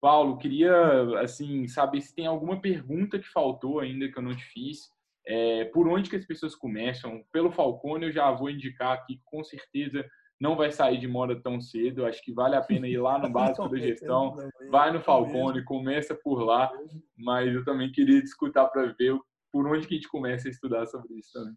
Paulo, 0.00 0.38
queria 0.38 1.20
assim 1.20 1.66
saber 1.68 2.00
se 2.00 2.14
tem 2.14 2.26
alguma 2.26 2.60
pergunta 2.60 3.18
que 3.18 3.28
faltou 3.28 3.80
ainda 3.80 4.08
que 4.10 4.18
eu 4.18 4.22
não 4.22 4.34
te 4.34 4.44
fiz. 4.44 4.90
É, 5.26 5.64
por 5.66 5.88
onde 5.88 6.08
que 6.08 6.16
as 6.16 6.24
pessoas 6.24 6.54
começam? 6.54 7.24
Pelo 7.32 7.50
Falcone 7.50 8.06
eu 8.06 8.12
já 8.12 8.30
vou 8.30 8.48
indicar 8.48 8.92
aqui, 8.92 9.20
com 9.24 9.42
certeza 9.42 10.06
não 10.40 10.54
vai 10.54 10.70
sair 10.70 10.98
de 10.98 11.08
moda 11.08 11.40
tão 11.40 11.60
cedo. 11.60 12.04
Acho 12.04 12.22
que 12.22 12.32
vale 12.32 12.54
a 12.54 12.62
pena 12.62 12.86
ir 12.86 12.98
lá 12.98 13.18
no 13.18 13.28
básico 13.32 13.68
da 13.68 13.78
gestão, 13.78 14.36
vai 14.70 14.92
no 14.92 15.00
Falcone, 15.00 15.64
começa 15.64 16.14
por 16.14 16.42
lá. 16.42 16.70
Mas 17.16 17.52
eu 17.52 17.64
também 17.64 17.90
queria 17.90 18.18
escutar 18.18 18.66
para 18.66 18.94
ver 18.98 19.18
por 19.56 19.66
onde 19.68 19.86
que 19.86 19.94
a 19.94 19.96
gente 19.96 20.08
começa 20.10 20.48
a 20.48 20.50
estudar 20.50 20.84
sobre 20.84 21.14
isso 21.14 21.30
também? 21.32 21.54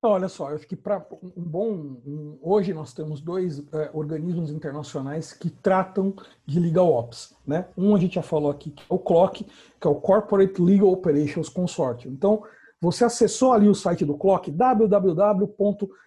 Olha 0.00 0.28
só, 0.28 0.48
eu 0.48 0.56
acho 0.56 0.66
que 0.66 0.74
para 0.76 1.06
um 1.36 1.42
bom. 1.42 1.72
Um, 2.06 2.38
hoje 2.40 2.72
nós 2.72 2.94
temos 2.94 3.20
dois 3.20 3.58
é, 3.70 3.90
organismos 3.92 4.50
internacionais 4.50 5.34
que 5.34 5.50
tratam 5.50 6.14
de 6.46 6.58
legal 6.58 6.90
ops. 6.90 7.36
Né? 7.46 7.68
Um 7.76 7.94
a 7.94 7.98
gente 7.98 8.14
já 8.14 8.22
falou 8.22 8.50
aqui, 8.50 8.70
que 8.70 8.82
é 8.82 8.86
o 8.88 8.98
CLOC, 8.98 9.44
que 9.44 9.86
é 9.86 9.90
o 9.90 9.96
Corporate 9.96 10.58
Legal 10.62 10.88
Operations 10.90 11.50
Consortium. 11.50 12.12
Então, 12.12 12.42
você 12.80 13.04
acessou 13.04 13.52
ali 13.52 13.68
o 13.68 13.74
site 13.74 14.06
do 14.06 14.16
CLOC, 14.16 14.50
www.cloc.org, 14.50 16.04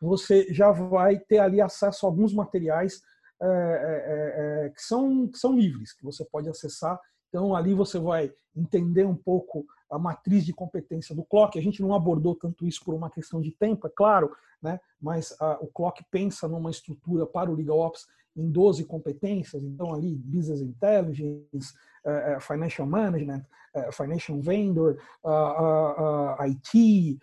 você 0.00 0.52
já 0.52 0.72
vai 0.72 1.16
ter 1.16 1.38
ali 1.38 1.60
acesso 1.60 2.06
a 2.06 2.08
alguns 2.08 2.34
materiais 2.34 3.02
é, 3.40 3.46
é, 3.46 4.66
é, 4.66 4.70
que, 4.70 4.82
são, 4.82 5.28
que 5.28 5.38
são 5.38 5.54
livres, 5.54 5.92
que 5.92 6.02
você 6.02 6.24
pode 6.24 6.48
acessar 6.48 6.98
então, 7.32 7.56
ali 7.56 7.72
você 7.72 7.98
vai 7.98 8.30
entender 8.54 9.06
um 9.06 9.16
pouco 9.16 9.64
a 9.90 9.98
matriz 9.98 10.44
de 10.44 10.52
competência 10.52 11.14
do 11.14 11.24
Clock. 11.24 11.58
A 11.58 11.62
gente 11.62 11.80
não 11.80 11.94
abordou 11.94 12.34
tanto 12.34 12.66
isso 12.66 12.84
por 12.84 12.94
uma 12.94 13.08
questão 13.08 13.40
de 13.40 13.50
tempo, 13.50 13.86
é 13.86 13.90
claro, 13.90 14.36
né? 14.60 14.78
mas 15.00 15.34
a, 15.40 15.56
o 15.62 15.66
Clock 15.66 16.04
pensa 16.10 16.46
numa 16.46 16.70
estrutura 16.70 17.24
para 17.24 17.50
o 17.50 17.54
Legal 17.54 17.78
Ops 17.78 18.06
em 18.36 18.50
12 18.50 18.84
competências. 18.84 19.62
Então, 19.62 19.94
ali, 19.94 20.16
Business 20.16 20.60
Intelligence, 20.60 21.72
uh, 22.04 22.40
Financial 22.40 22.86
Management, 22.86 23.44
uh, 23.74 23.92
Financial 23.92 24.38
Vendor, 24.40 24.98
uh, 25.24 26.42
IT, 26.42 27.18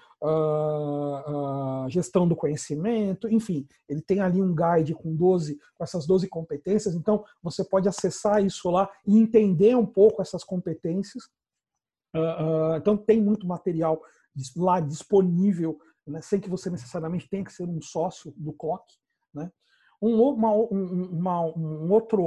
gestão 1.90 2.28
do 2.28 2.36
conhecimento, 2.36 3.28
enfim, 3.30 3.68
ele 3.88 4.02
tem 4.02 4.20
ali 4.20 4.42
um 4.42 4.54
guide 4.54 4.94
com 4.94 5.16
12, 5.16 5.58
com 5.76 5.84
essas 5.84 6.06
12 6.06 6.28
competências, 6.28 6.96
então 6.96 7.24
você 7.42 7.64
pode 7.64 7.88
acessar 7.88 8.44
isso 8.44 8.70
lá 8.70 8.90
e 9.06 9.18
entender 9.18 9.76
um 9.76 9.86
pouco 9.86 10.22
essas 10.22 10.44
competências. 10.44 11.30
então 12.78 12.98
tem 12.98 13.22
muito 13.22 13.48
material 13.48 14.02
lá 14.56 14.80
disponível, 14.80 15.80
né, 16.06 16.22
sem 16.22 16.40
que 16.40 16.50
você 16.50 16.70
necessariamente 16.70 17.30
tenha 17.30 17.44
que 17.44 17.54
ser 17.54 17.64
um 17.64 17.82
sócio 17.82 18.34
do 18.36 18.52
CLOC, 18.54 18.84
né? 19.34 19.52
Um, 20.02 20.22
uma, 20.22 20.52
uma, 20.54 21.42
um, 21.58 21.92
outro 21.92 22.24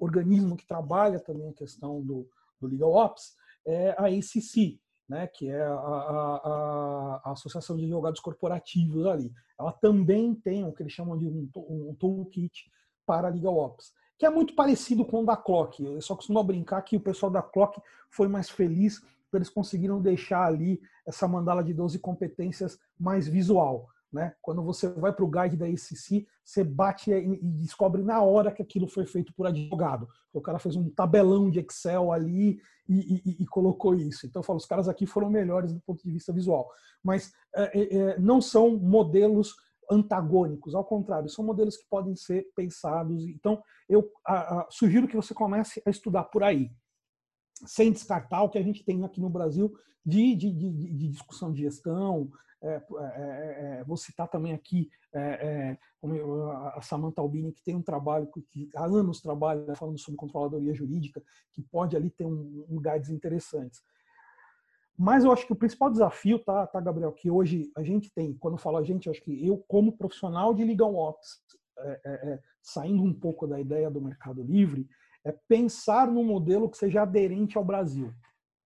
organismo 0.00 0.56
que 0.56 0.66
trabalha 0.66 1.20
também 1.20 1.48
a 1.48 1.54
questão 1.54 2.00
do, 2.00 2.26
do 2.60 2.66
Legal 2.66 2.92
Ops 2.92 3.34
é 3.66 3.90
a 3.98 4.06
ACC, 4.06 4.80
né, 5.08 5.26
que 5.26 5.48
é 5.48 5.62
a, 5.62 5.74
a, 5.74 7.20
a, 7.24 7.32
Associação 7.32 7.76
de 7.76 7.84
Advogados 7.84 8.20
Corporativos 8.20 9.06
ali. 9.06 9.30
Ela 9.58 9.72
também 9.72 10.34
tem 10.34 10.64
o 10.64 10.72
que 10.72 10.82
eles 10.82 10.92
chamam 10.92 11.18
de 11.18 11.26
um, 11.26 11.48
um 11.68 11.94
toolkit 11.94 12.70
para 13.04 13.28
Legal 13.28 13.56
Ops, 13.56 13.92
que 14.18 14.24
é 14.24 14.30
muito 14.30 14.54
parecido 14.54 15.04
com 15.04 15.22
o 15.22 15.26
da 15.26 15.36
Clock. 15.36 15.84
Eu 15.84 16.00
só 16.00 16.16
costumo 16.16 16.42
brincar 16.42 16.80
que 16.82 16.96
o 16.96 17.00
pessoal 17.00 17.30
da 17.30 17.42
Clock 17.42 17.80
foi 18.08 18.26
mais 18.26 18.48
feliz 18.48 19.02
eles 19.36 19.48
conseguiram 19.48 20.00
deixar 20.00 20.44
ali 20.44 20.80
essa 21.06 21.26
mandala 21.26 21.64
de 21.64 21.72
12 21.72 21.98
competências 21.98 22.78
mais 22.98 23.26
visual. 23.26 23.88
Né? 24.12 24.34
Quando 24.42 24.62
você 24.62 24.88
vai 24.88 25.12
para 25.12 25.24
o 25.24 25.30
guide 25.30 25.56
da 25.56 25.66
ICC, 25.66 26.26
você 26.44 26.62
bate 26.62 27.10
e 27.10 27.40
descobre 27.42 28.02
na 28.02 28.20
hora 28.20 28.52
que 28.52 28.62
aquilo 28.62 28.86
foi 28.86 29.06
feito 29.06 29.32
por 29.34 29.46
advogado. 29.46 30.06
O 30.32 30.40
cara 30.40 30.58
fez 30.58 30.76
um 30.76 30.90
tabelão 30.90 31.50
de 31.50 31.60
Excel 31.60 32.12
ali 32.12 32.60
e, 32.86 33.22
e, 33.24 33.42
e 33.42 33.46
colocou 33.46 33.94
isso. 33.94 34.26
Então, 34.26 34.40
eu 34.40 34.44
falo, 34.44 34.58
os 34.58 34.66
caras 34.66 34.86
aqui 34.86 35.06
foram 35.06 35.30
melhores 35.30 35.72
do 35.72 35.80
ponto 35.80 36.02
de 36.02 36.12
vista 36.12 36.32
visual. 36.32 36.68
Mas 37.02 37.32
é, 37.56 37.80
é, 37.80 37.96
é, 37.96 38.18
não 38.18 38.40
são 38.40 38.76
modelos 38.76 39.54
antagônicos, 39.90 40.74
ao 40.74 40.84
contrário, 40.84 41.28
são 41.28 41.44
modelos 41.44 41.76
que 41.76 41.88
podem 41.88 42.14
ser 42.14 42.46
pensados. 42.54 43.26
Então, 43.26 43.62
eu 43.88 44.10
a, 44.26 44.60
a, 44.60 44.66
sugiro 44.70 45.08
que 45.08 45.16
você 45.16 45.34
comece 45.34 45.82
a 45.86 45.90
estudar 45.90 46.24
por 46.24 46.42
aí, 46.42 46.70
sem 47.66 47.92
descartar 47.92 48.42
o 48.42 48.48
que 48.48 48.58
a 48.58 48.62
gente 48.62 48.84
tem 48.84 49.04
aqui 49.04 49.20
no 49.20 49.30
Brasil 49.30 49.72
de, 50.04 50.34
de, 50.34 50.50
de, 50.50 50.70
de 50.70 51.08
discussão 51.08 51.52
de 51.52 51.62
gestão, 51.62 52.30
é, 52.62 52.68
é, 52.68 52.80
é, 52.80 53.78
é, 53.80 53.84
vou 53.84 53.96
citar 53.96 54.28
também 54.28 54.52
aqui 54.52 54.88
é, 55.12 55.76
a 56.74 56.80
Samantha 56.80 57.20
Albini, 57.20 57.52
que 57.52 57.62
tem 57.62 57.74
um 57.74 57.82
trabalho, 57.82 58.28
que 58.50 58.68
há 58.76 58.84
anos 58.84 59.20
trabalha 59.20 59.74
falando 59.74 59.98
sobre 59.98 60.16
controladoria 60.16 60.74
jurídica, 60.74 61.22
que 61.52 61.62
pode 61.62 61.96
ali 61.96 62.08
ter 62.10 62.24
um, 62.24 62.64
um 62.68 62.80
guides 62.80 63.10
interessantes. 63.10 63.82
Mas 64.96 65.24
eu 65.24 65.32
acho 65.32 65.46
que 65.46 65.52
o 65.52 65.56
principal 65.56 65.90
desafio, 65.90 66.38
tá, 66.38 66.66
tá, 66.66 66.80
Gabriel, 66.80 67.12
que 67.12 67.30
hoje 67.30 67.70
a 67.76 67.82
gente 67.82 68.12
tem, 68.14 68.34
quando 68.34 68.54
eu 68.54 68.58
falo 68.58 68.76
a 68.76 68.84
gente, 68.84 69.10
acho 69.10 69.22
que 69.22 69.44
eu, 69.44 69.58
como 69.66 69.96
profissional 69.96 70.54
de 70.54 70.64
legal 70.64 70.94
ops, 70.94 71.40
é, 71.78 72.00
é, 72.04 72.40
saindo 72.62 73.02
um 73.02 73.12
pouco 73.12 73.46
da 73.46 73.60
ideia 73.60 73.90
do 73.90 74.00
mercado 74.00 74.42
livre, 74.42 74.86
é 75.24 75.32
pensar 75.48 76.06
num 76.08 76.24
modelo 76.24 76.68
que 76.68 76.76
seja 76.76 77.02
aderente 77.02 77.56
ao 77.56 77.64
Brasil. 77.64 78.12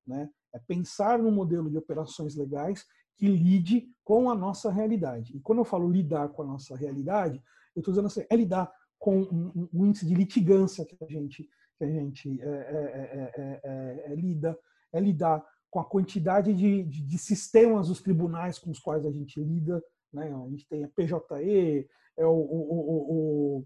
Né? 0.07 0.29
É 0.55 0.59
pensar 0.59 1.19
num 1.19 1.31
modelo 1.31 1.71
de 1.71 1.77
operações 1.77 2.35
legais 2.35 2.85
que 3.17 3.27
lide 3.27 3.89
com 4.05 4.31
a 4.31 4.35
nossa 4.35 4.71
realidade. 4.71 5.37
E 5.37 5.41
quando 5.41 5.59
eu 5.59 5.65
falo 5.65 5.91
lidar 5.91 6.29
com 6.29 6.43
a 6.43 6.47
nossa 6.47 6.77
realidade, 6.77 7.43
eu 7.75 7.81
estou 7.81 7.93
dizendo 7.93 8.07
assim, 8.07 8.25
é 8.29 8.37
lidar 8.37 8.73
com 8.99 9.21
um, 9.23 9.69
um, 9.73 9.87
índice 9.87 10.07
de 10.07 10.15
litigância 10.15 10.85
que 10.85 10.97
a 11.03 11.07
gente, 11.07 11.49
que 11.79 11.85
a 11.85 11.89
gente 11.89 12.41
é, 12.41 13.31
é, 13.35 14.13
é, 14.13 14.15
lida, 14.15 14.59
é 14.93 15.01
lidar 15.01 15.45
com 15.71 15.81
a 15.81 15.85
quantidade 15.85 16.55
de, 16.55 16.85
de, 16.85 17.03
de, 17.03 17.19
sistemas 17.19 17.89
dos 17.89 18.01
tribunais 18.01 18.59
com 18.59 18.71
os 18.71 18.79
quais 18.79 19.05
a 19.05 19.11
gente 19.11 19.43
lida. 19.43 19.83
Né? 20.13 20.33
A 20.33 20.49
gente 20.49 20.67
tem 20.69 20.85
a 20.85 20.89
PJE, 20.89 21.87
é 22.17 22.27
o, 22.27 22.31
o, 22.31 23.65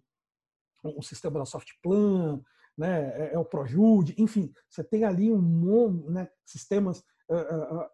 o, 0.83 0.99
o 0.99 1.03
sistema 1.03 1.39
da 1.39 1.45
Softplan, 1.45 2.43
né? 2.81 3.33
é, 3.33 3.39
o 3.39 3.45
Projude, 3.45 4.15
enfim, 4.17 4.51
você 4.69 4.83
tem 4.83 5.05
ali 5.05 5.31
um 5.31 5.41
monte, 5.41 6.09
né? 6.11 6.29
sistemas. 6.47 7.05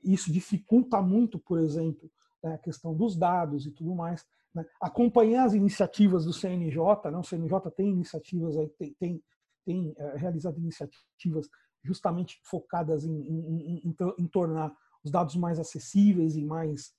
isso 0.04 0.32
dificulta 0.32 1.02
muito, 1.02 1.38
por 1.38 1.58
exemplo, 1.58 2.08
né? 2.42 2.54
a 2.54 2.58
questão 2.58 2.94
dos 2.94 3.16
dados 3.16 3.66
e 3.66 3.72
tudo 3.72 3.94
mais. 3.94 4.24
Né? 4.54 4.64
Acompanhar 4.80 5.44
as 5.44 5.54
iniciativas 5.54 6.24
do 6.24 6.32
CNJ, 6.32 7.10
né? 7.10 7.18
o 7.18 7.24
CNJ 7.24 7.70
tem 7.76 7.90
iniciativas, 7.90 8.56
aí, 8.56 8.68
tem, 8.78 8.94
tem, 8.94 9.22
tem 9.64 9.94
realizado 10.14 10.58
iniciativas 10.58 11.48
justamente 11.82 12.40
focadas 12.44 13.04
em, 13.04 13.12
em, 13.12 13.80
em, 13.84 13.96
em, 14.18 14.26
tornar 14.28 14.72
os 15.02 15.10
dados 15.10 15.34
mais 15.34 15.58
acessíveis 15.58 16.36
e 16.36 16.44
mais 16.44 16.92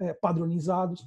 é, 0.00 0.12
padronizados, 0.12 1.02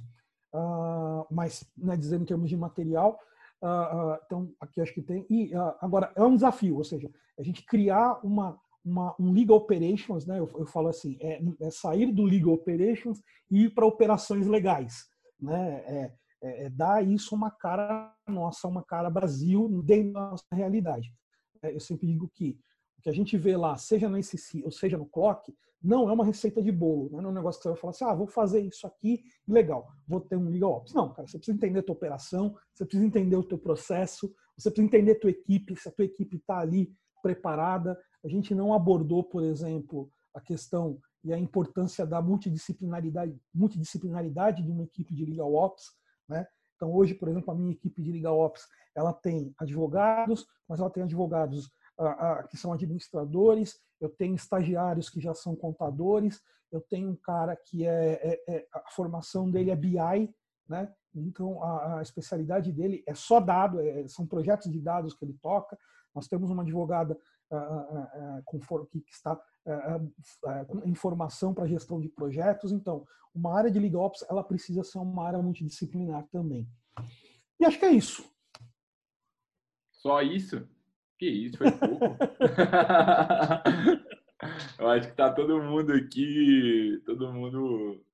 uh, 0.54 1.26
mas 1.30 1.64
né, 1.76 1.96
dizendo 1.96 2.22
em 2.22 2.26
termos 2.26 2.48
de 2.48 2.56
material. 2.56 3.18
Uh, 3.62 4.14
uh, 4.14 4.18
então, 4.26 4.52
aqui 4.60 4.80
acho 4.80 4.92
que 4.92 5.02
tem. 5.02 5.24
E 5.30 5.52
agora, 5.80 6.12
é 6.16 6.22
um 6.22 6.34
desafio, 6.34 6.76
ou 6.76 6.84
seja, 6.84 7.08
a 7.38 7.42
gente 7.42 7.64
criar 7.64 8.20
uma, 8.24 8.58
uma, 8.84 9.14
um 9.18 9.32
legal 9.32 9.56
operations, 9.56 10.26
né? 10.26 10.38
Eu, 10.38 10.50
eu 10.58 10.66
falo 10.66 10.88
assim, 10.88 11.16
é, 11.20 11.40
é, 11.60 11.70
sair 11.70 12.12
do 12.12 12.24
legal 12.24 12.54
operations 12.54 13.22
e 13.50 13.64
ir 13.64 13.70
para 13.70 13.86
operações 13.86 14.46
legais, 14.46 15.06
né? 15.40 15.84
É, 15.86 16.12
é, 16.42 16.64
é, 16.64 16.70
dar 16.70 17.06
isso 17.06 17.34
uma 17.34 17.50
cara 17.50 18.12
nossa, 18.26 18.66
uma 18.66 18.82
cara 18.82 19.08
Brasil 19.08 19.68
dentro 19.84 20.12
da 20.14 20.30
nossa 20.30 20.44
realidade. 20.52 21.14
É, 21.62 21.72
eu 21.72 21.80
sempre 21.80 22.06
digo 22.06 22.28
que 22.34 22.58
o 22.98 23.02
que 23.02 23.08
a 23.08 23.12
gente 23.12 23.36
vê 23.38 23.56
lá, 23.56 23.76
seja 23.76 24.08
no 24.08 24.18
ICC 24.18 24.64
ou 24.64 24.70
seja 24.70 24.98
no 24.98 25.06
Clock, 25.06 25.54
não 25.82 26.08
é 26.08 26.12
uma 26.12 26.24
receita 26.24 26.62
de 26.62 26.70
bolo, 26.70 27.10
não 27.10 27.20
é 27.20 27.26
um 27.28 27.34
negócio 27.34 27.60
que 27.60 27.64
você 27.64 27.70
vai 27.70 27.78
falar 27.78 27.90
assim, 27.90 28.04
ah, 28.04 28.14
vou 28.14 28.26
fazer 28.26 28.60
isso 28.60 28.86
aqui, 28.86 29.24
legal, 29.48 29.88
vou 30.06 30.20
ter 30.20 30.36
um 30.36 30.48
legal 30.48 30.72
ops. 30.72 30.94
Não, 30.94 31.12
cara, 31.12 31.26
você 31.26 31.38
precisa 31.38 31.56
entender 31.56 31.80
a 31.80 31.82
tua 31.82 31.94
operação, 31.94 32.56
você 32.72 32.84
precisa 32.84 33.06
entender 33.06 33.36
o 33.36 33.42
teu 33.42 33.58
processo, 33.58 34.32
você 34.56 34.70
precisa 34.70 34.86
entender 34.86 35.12
a 35.12 35.20
tua 35.20 35.30
equipe, 35.30 35.76
se 35.76 35.88
a 35.88 35.92
tua 35.92 36.04
equipe 36.04 36.36
está 36.36 36.58
ali 36.58 36.94
preparada. 37.22 37.98
A 38.24 38.28
gente 38.28 38.54
não 38.54 38.72
abordou, 38.72 39.24
por 39.24 39.42
exemplo, 39.42 40.08
a 40.34 40.40
questão 40.40 40.98
e 41.24 41.32
a 41.32 41.38
importância 41.38 42.06
da 42.06 42.20
multidisciplinaridade, 42.20 43.36
multidisciplinaridade 43.54 44.62
de 44.62 44.70
uma 44.70 44.84
equipe 44.84 45.14
de 45.14 45.24
legal 45.24 45.52
ops, 45.54 45.84
né? 46.28 46.46
Então 46.76 46.92
hoje, 46.92 47.14
por 47.14 47.28
exemplo, 47.28 47.52
a 47.52 47.54
minha 47.54 47.72
equipe 47.72 48.02
de 48.02 48.10
legal 48.10 48.38
ops, 48.38 48.66
ela 48.94 49.12
tem 49.12 49.54
advogados, 49.58 50.46
mas 50.68 50.80
ela 50.80 50.90
tem 50.90 51.02
advogados 51.02 51.70
que 52.48 52.56
são 52.56 52.72
administradores, 52.72 53.80
eu 54.00 54.08
tenho 54.08 54.34
estagiários 54.34 55.08
que 55.08 55.20
já 55.20 55.34
são 55.34 55.54
contadores, 55.54 56.40
eu 56.70 56.80
tenho 56.80 57.10
um 57.10 57.16
cara 57.16 57.54
que 57.54 57.86
é, 57.86 58.12
é, 58.22 58.54
é 58.56 58.66
a 58.72 58.90
formação 58.90 59.50
dele 59.50 59.70
é 59.70 59.76
BI, 59.76 60.34
né? 60.68 60.92
Então 61.14 61.62
a, 61.62 61.98
a 61.98 62.02
especialidade 62.02 62.72
dele 62.72 63.02
é 63.06 63.14
só 63.14 63.38
dado, 63.38 63.80
é, 63.80 64.08
são 64.08 64.26
projetos 64.26 64.70
de 64.72 64.80
dados 64.80 65.14
que 65.14 65.24
ele 65.24 65.38
toca. 65.42 65.78
Nós 66.14 66.26
temos 66.26 66.50
uma 66.50 66.62
advogada 66.62 67.18
que 68.48 69.02
está 69.10 69.38
com 70.66 70.78
informação 70.88 71.52
para 71.52 71.66
gestão 71.66 72.00
de 72.00 72.08
projetos. 72.08 72.72
Então, 72.72 73.06
uma 73.34 73.56
área 73.56 73.70
de 73.70 73.78
legal 73.78 74.04
ops 74.04 74.24
ela 74.28 74.42
precisa 74.42 74.82
ser 74.82 74.98
uma 74.98 75.26
área 75.26 75.38
multidisciplinar 75.40 76.26
também. 76.28 76.68
E 77.60 77.64
acho 77.64 77.78
que 77.78 77.84
é 77.84 77.92
isso. 77.92 78.24
Só 79.90 80.22
isso? 80.22 80.66
Que 81.22 81.28
isso, 81.28 81.56
foi 81.56 81.70
pouco. 81.70 82.16
Eu 84.76 84.88
acho 84.88 85.08
que 85.08 85.14
tá 85.14 85.32
todo 85.32 85.62
mundo 85.62 85.92
aqui, 85.92 87.00
todo 87.06 87.32
mundo. 87.32 88.04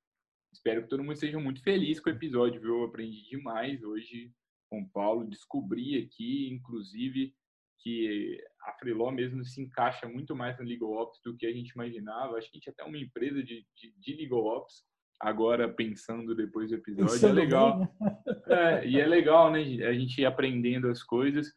Espero 0.53 0.83
que 0.83 0.91
todo 0.91 1.03
mundo 1.03 1.17
seja 1.17 1.41
muito 1.41 1.63
feliz 1.63 1.99
com 2.01 2.11
o 2.11 2.13
episódio, 2.13 2.61
viu? 2.61 2.81
Eu 2.81 2.85
aprendi 2.85 3.27
demais 3.31 3.83
hoje 3.83 4.31
com 4.69 4.83
o 4.83 4.89
Paulo, 4.91 5.25
descobri 5.25 5.97
aqui, 5.97 6.51
inclusive, 6.53 7.35
que 7.79 8.39
a 8.67 8.75
Freeló 8.75 9.11
mesmo 9.11 9.43
se 9.43 9.63
encaixa 9.63 10.07
muito 10.07 10.37
mais 10.37 10.59
no 10.59 10.67
Legal 10.67 10.93
Ops 10.93 11.19
do 11.25 11.35
que 11.35 11.47
a 11.47 11.53
gente 11.53 11.71
imaginava. 11.71 12.37
Acho 12.37 12.51
que 12.51 12.57
a 12.57 12.59
gente 12.59 12.69
até 12.69 12.85
uma 12.85 12.99
empresa 12.99 13.43
de, 13.43 13.67
de, 13.75 13.95
de 13.99 14.17
Legal 14.17 14.45
Ops, 14.45 14.85
agora 15.19 15.67
pensando 15.67 16.35
depois 16.35 16.69
do 16.69 16.75
episódio. 16.75 17.27
É 17.27 17.33
legal. 17.33 17.79
Bem, 17.79 17.89
né? 18.01 18.19
é, 18.49 18.87
e 18.87 19.01
é 19.01 19.07
legal, 19.07 19.51
né? 19.51 19.61
A 19.87 19.95
gente 19.95 20.23
aprendendo 20.27 20.91
as 20.91 21.03
coisas. 21.03 21.55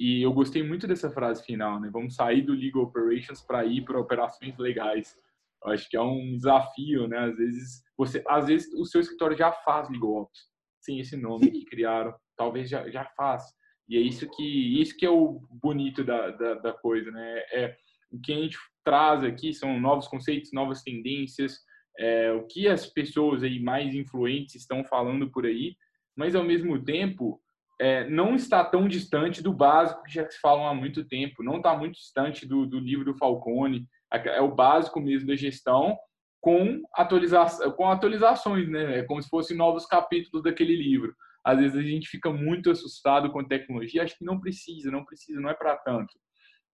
E 0.00 0.22
eu 0.22 0.32
gostei 0.32 0.62
muito 0.62 0.86
dessa 0.86 1.10
frase 1.10 1.44
final, 1.44 1.78
né? 1.78 1.90
Vamos 1.92 2.14
sair 2.14 2.40
do 2.40 2.54
legal 2.54 2.84
operations 2.84 3.42
para 3.42 3.66
ir 3.66 3.84
para 3.84 4.00
operações 4.00 4.56
legais. 4.56 5.14
Eu 5.62 5.72
acho 5.72 5.90
que 5.90 5.96
é 5.96 6.00
um 6.00 6.34
desafio, 6.38 7.06
né? 7.06 7.18
Às 7.18 7.36
vezes 7.36 7.82
você, 7.98 8.24
às 8.26 8.46
vezes 8.46 8.72
o 8.72 8.86
seu 8.86 9.02
escritório 9.02 9.36
já 9.36 9.52
faz 9.52 9.90
legal 9.90 10.22
ops, 10.22 10.40
sem 10.80 11.00
esse 11.00 11.18
nome 11.18 11.50
que 11.50 11.66
criaram, 11.66 12.14
talvez 12.34 12.70
já, 12.70 12.88
já 12.88 13.04
faz. 13.14 13.44
E 13.86 13.98
é 13.98 14.00
isso 14.00 14.26
que 14.30 14.80
isso 14.80 14.96
que 14.96 15.04
é 15.04 15.10
o 15.10 15.46
bonito 15.50 16.02
da, 16.02 16.30
da, 16.30 16.54
da 16.54 16.72
coisa, 16.72 17.10
né? 17.10 17.38
É 17.52 17.76
o 18.10 18.18
que 18.18 18.32
a 18.32 18.36
gente 18.36 18.56
traz 18.82 19.22
aqui 19.22 19.52
são 19.52 19.78
novos 19.78 20.08
conceitos, 20.08 20.50
novas 20.50 20.82
tendências, 20.82 21.58
é, 21.98 22.32
o 22.32 22.46
que 22.46 22.68
as 22.68 22.86
pessoas 22.86 23.42
aí 23.42 23.60
mais 23.60 23.94
influentes 23.94 24.54
estão 24.54 24.82
falando 24.82 25.30
por 25.30 25.44
aí, 25.44 25.76
mas 26.16 26.34
ao 26.34 26.42
mesmo 26.42 26.82
tempo 26.82 27.38
é, 27.80 28.06
não 28.10 28.34
está 28.34 28.62
tão 28.62 28.86
distante 28.86 29.42
do 29.42 29.54
básico 29.54 30.02
que 30.02 30.12
já 30.12 30.28
se 30.28 30.38
falam 30.38 30.68
há 30.68 30.74
muito 30.74 31.02
tempo, 31.02 31.42
não 31.42 31.56
está 31.56 31.74
muito 31.74 31.94
distante 31.94 32.46
do, 32.46 32.66
do 32.66 32.78
livro 32.78 33.06
do 33.06 33.16
Falcone, 33.16 33.88
é 34.12 34.40
o 34.42 34.54
básico 34.54 35.00
mesmo 35.00 35.26
da 35.26 35.34
gestão, 35.34 35.96
com, 36.42 36.82
atualiza 36.94 37.46
com 37.76 37.90
atualizações, 37.90 38.68
né? 38.68 38.98
É 38.98 39.02
como 39.04 39.22
se 39.22 39.30
fossem 39.30 39.56
novos 39.56 39.86
capítulos 39.86 40.42
daquele 40.42 40.76
livro. 40.76 41.14
Às 41.42 41.58
vezes 41.58 41.76
a 41.78 41.82
gente 41.82 42.06
fica 42.06 42.30
muito 42.30 42.70
assustado 42.70 43.32
com 43.32 43.42
tecnologia, 43.42 44.02
acho 44.02 44.18
que 44.18 44.24
não 44.26 44.38
precisa, 44.38 44.90
não 44.90 45.04
precisa, 45.04 45.40
não 45.40 45.48
é 45.48 45.54
para 45.54 45.74
tanto. 45.78 46.12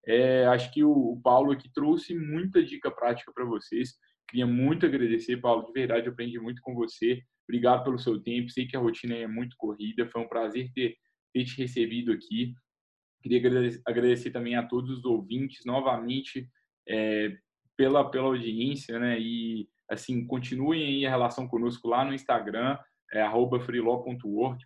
É, 0.04 0.46
acho 0.46 0.72
que 0.72 0.82
o, 0.82 0.90
o, 0.90 1.20
Paulo 1.22 1.52
aqui 1.52 1.72
trouxe 1.72 2.16
muita 2.16 2.64
dica 2.64 2.90
prática 2.90 3.32
para 3.32 3.44
vocês. 3.44 3.94
Queria 4.28 4.46
muito 4.46 4.86
agradecer, 4.86 5.36
Paulo, 5.36 5.66
de 5.66 5.72
verdade, 5.72 6.06
eu 6.06 6.12
aprendi 6.12 6.38
muito 6.38 6.60
com 6.62 6.74
você. 6.74 7.22
Obrigado 7.48 7.84
pelo 7.84 7.98
seu 7.98 8.20
tempo. 8.20 8.50
Sei 8.50 8.66
que 8.66 8.76
a 8.76 8.80
rotina 8.80 9.14
é 9.14 9.26
muito 9.26 9.56
corrida. 9.56 10.08
Foi 10.08 10.22
um 10.22 10.28
prazer 10.28 10.70
ter, 10.74 10.96
ter 11.32 11.44
te 11.44 11.56
recebido 11.58 12.12
aqui. 12.12 12.52
Queria 13.22 13.40
agradecer, 13.86 14.30
também 14.30 14.56
a 14.56 14.66
todos 14.66 14.98
os 14.98 15.04
ouvintes 15.04 15.64
novamente 15.64 16.48
é, 16.88 17.36
pela, 17.76 18.10
pela 18.10 18.26
audiência, 18.26 18.98
né? 18.98 19.18
E 19.20 19.68
assim, 19.88 20.26
continuem 20.26 21.06
a 21.06 21.10
relação 21.10 21.46
conosco 21.46 21.88
lá 21.88 22.04
no 22.04 22.14
Instagram, 22.14 22.76
é. 23.12 23.24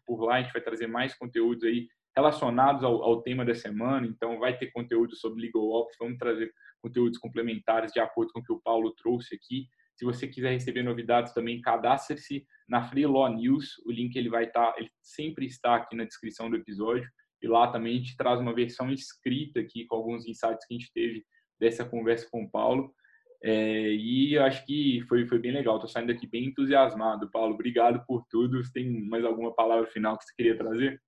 Por 0.07 0.25
lá 0.25 0.37
a 0.37 0.43
gente 0.43 0.53
vai 0.53 0.63
trazer 0.63 0.87
mais 0.87 1.15
conteúdos 1.15 1.65
aí 1.65 1.89
relacionados 2.17 2.83
ao, 2.83 3.03
ao, 3.03 3.23
tema 3.23 3.45
da 3.45 3.55
semana. 3.55 4.07
Então, 4.07 4.39
vai 4.39 4.57
ter 4.57 4.71
conteúdo 4.73 5.15
sobre 5.17 5.43
Legal 5.43 5.63
Ops, 5.63 5.97
vamos 5.99 6.19
trazer 6.19 6.51
conteúdos 6.81 7.19
complementares 7.19 7.93
de 7.93 8.01
acordo 8.01 8.33
com 8.33 8.41
o 8.41 8.43
que 8.43 8.53
o 8.53 8.61
Paulo 8.61 8.93
trouxe 8.95 9.35
aqui. 9.35 9.67
Se 9.97 10.05
você 10.05 10.27
quiser 10.27 10.53
receber 10.53 10.83
novidades 10.83 11.33
também, 11.33 11.61
cadastre-se 11.61 12.45
na 12.69 12.83
Free 12.83 13.07
Law 13.07 13.29
News. 13.35 13.79
O 13.85 13.93
link 13.93 14.17
ele 14.17 14.31
vai 14.31 14.45
estar, 14.45 14.73
tá, 14.73 14.79
ele 14.79 14.91
sempre 15.03 15.47
está 15.47 15.77
aqui 15.77 15.95
na 15.95 16.05
descrição 16.05 16.49
do 16.49 16.57
episódio. 16.57 17.09
E 17.43 17.47
lá 17.47 17.71
também 17.71 17.95
a 17.95 17.99
gente 17.99 18.17
traz 18.17 18.41
uma 18.41 18.55
versão 18.55 18.91
escrita 18.91 19.61
aqui 19.61 19.87
com 19.87 19.97
alguns 19.97 20.27
insights 20.27 20.67
que 20.67 20.75
a 20.75 20.79
gente 20.79 20.93
teve 20.93 21.25
dessa 21.59 21.85
conversa 21.85 22.27
com 22.31 22.45
o 22.45 22.51
Paulo. 22.51 22.93
É, 23.43 23.93
e 23.93 24.35
eu 24.35 24.45
acho 24.45 24.65
que 24.67 25.03
foi, 25.09 25.27
foi 25.27 25.39
bem 25.39 25.53
legal. 25.53 25.77
Estou 25.77 25.89
saindo 25.89 26.13
aqui 26.13 26.27
bem 26.27 26.47
entusiasmado. 26.47 27.31
Paulo, 27.31 27.55
obrigado 27.55 28.05
por 28.07 28.25
tudo. 28.31 28.63
Você 28.63 28.73
tem 28.73 28.91
mais 29.09 29.25
alguma 29.25 29.55
palavra 29.55 29.87
final 29.87 30.19
que 30.19 30.25
você 30.25 30.35
queria 30.37 30.57
trazer? 30.57 31.01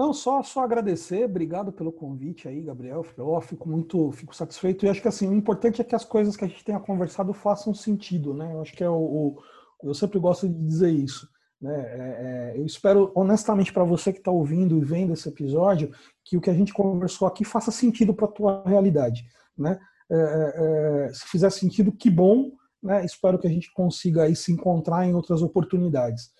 Não, 0.00 0.14
só, 0.14 0.42
só 0.42 0.60
agradecer, 0.60 1.26
obrigado 1.26 1.70
pelo 1.70 1.92
convite 1.92 2.48
aí, 2.48 2.62
Gabriel. 2.62 3.04
Eu 3.18 3.40
fico 3.42 3.68
muito, 3.68 4.10
fico 4.12 4.34
satisfeito. 4.34 4.86
E 4.86 4.88
acho 4.88 5.02
que 5.02 5.08
assim, 5.08 5.28
o 5.28 5.34
importante 5.34 5.82
é 5.82 5.84
que 5.84 5.94
as 5.94 6.06
coisas 6.06 6.38
que 6.38 6.44
a 6.46 6.48
gente 6.48 6.64
tenha 6.64 6.80
conversado 6.80 7.34
façam 7.34 7.74
sentido, 7.74 8.32
né? 8.32 8.50
Eu 8.50 8.62
acho 8.62 8.72
que 8.72 8.82
é 8.82 8.88
o, 8.88 8.94
o 8.96 9.42
eu 9.82 9.92
sempre 9.92 10.18
gosto 10.18 10.48
de 10.48 10.54
dizer 10.54 10.88
isso. 10.90 11.28
Né? 11.60 11.74
É, 11.74 12.54
é, 12.54 12.58
eu 12.58 12.64
espero 12.64 13.12
honestamente 13.14 13.74
para 13.74 13.84
você 13.84 14.10
que 14.10 14.20
está 14.20 14.30
ouvindo 14.30 14.78
e 14.78 14.80
vendo 14.80 15.12
esse 15.12 15.28
episódio 15.28 15.92
que 16.24 16.34
o 16.34 16.40
que 16.40 16.48
a 16.48 16.54
gente 16.54 16.72
conversou 16.72 17.28
aqui 17.28 17.44
faça 17.44 17.70
sentido 17.70 18.14
para 18.14 18.24
a 18.24 18.32
tua 18.32 18.62
realidade, 18.64 19.26
né? 19.54 19.78
É, 20.10 20.16
é, 20.16 21.08
é, 21.08 21.12
se 21.12 21.28
fizer 21.28 21.50
sentido, 21.50 21.92
que 21.92 22.08
bom. 22.08 22.52
Né? 22.82 23.04
Espero 23.04 23.38
que 23.38 23.46
a 23.46 23.50
gente 23.50 23.70
consiga 23.74 24.22
aí 24.22 24.34
se 24.34 24.50
encontrar 24.50 25.06
em 25.06 25.14
outras 25.14 25.42
oportunidades. 25.42 26.30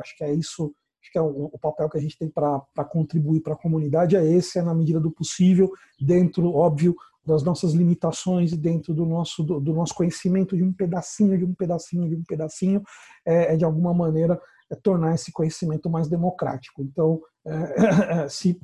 acho 0.00 0.16
que 0.16 0.24
é 0.24 0.34
isso 0.34 0.74
Acho 1.02 1.12
que 1.12 1.18
é 1.18 1.22
o, 1.22 1.50
o 1.52 1.58
papel 1.58 1.88
que 1.88 1.98
a 1.98 2.00
gente 2.00 2.18
tem 2.18 2.28
para 2.28 2.84
contribuir 2.90 3.40
para 3.40 3.54
a 3.54 3.56
comunidade 3.56 4.16
é 4.16 4.24
esse, 4.24 4.58
é 4.58 4.62
na 4.62 4.74
medida 4.74 5.00
do 5.00 5.10
possível, 5.10 5.70
dentro, 6.00 6.54
óbvio, 6.54 6.94
das 7.24 7.42
nossas 7.42 7.72
limitações 7.72 8.52
e 8.52 8.56
dentro 8.56 8.94
do 8.94 9.04
nosso, 9.04 9.42
do, 9.44 9.60
do, 9.60 9.74
nosso 9.74 9.94
conhecimento 9.94 10.56
de 10.56 10.64
um 10.64 10.72
pedacinho, 10.72 11.36
de 11.36 11.44
um 11.44 11.54
pedacinho, 11.54 12.08
de 12.08 12.16
um 12.16 12.24
pedacinho, 12.24 12.82
é, 13.26 13.54
é 13.54 13.56
de 13.56 13.64
alguma 13.64 13.92
maneira 13.92 14.40
é 14.70 14.74
tornar 14.74 15.14
esse 15.14 15.32
conhecimento 15.32 15.88
mais 15.88 16.08
democrático. 16.08 16.82
Então, 16.82 17.20
é, 17.46 18.28
se 18.28 18.58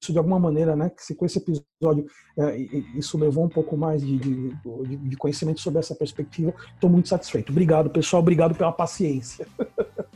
isso 0.00 0.12
de 0.12 0.18
alguma 0.18 0.38
maneira, 0.38 0.76
né, 0.76 0.92
se 0.96 1.14
com 1.14 1.26
esse 1.26 1.38
episódio 1.38 2.06
é, 2.38 2.56
isso 2.94 3.18
levou 3.18 3.44
um 3.44 3.48
pouco 3.48 3.76
mais 3.76 4.00
de, 4.00 4.16
de, 4.16 4.96
de 4.96 5.16
conhecimento 5.16 5.60
sobre 5.60 5.80
essa 5.80 5.94
perspectiva, 5.94 6.54
estou 6.74 6.88
muito 6.88 7.08
satisfeito. 7.08 7.50
Obrigado, 7.50 7.90
pessoal, 7.90 8.22
obrigado 8.22 8.54
pela 8.54 8.72
paciência. 8.72 9.46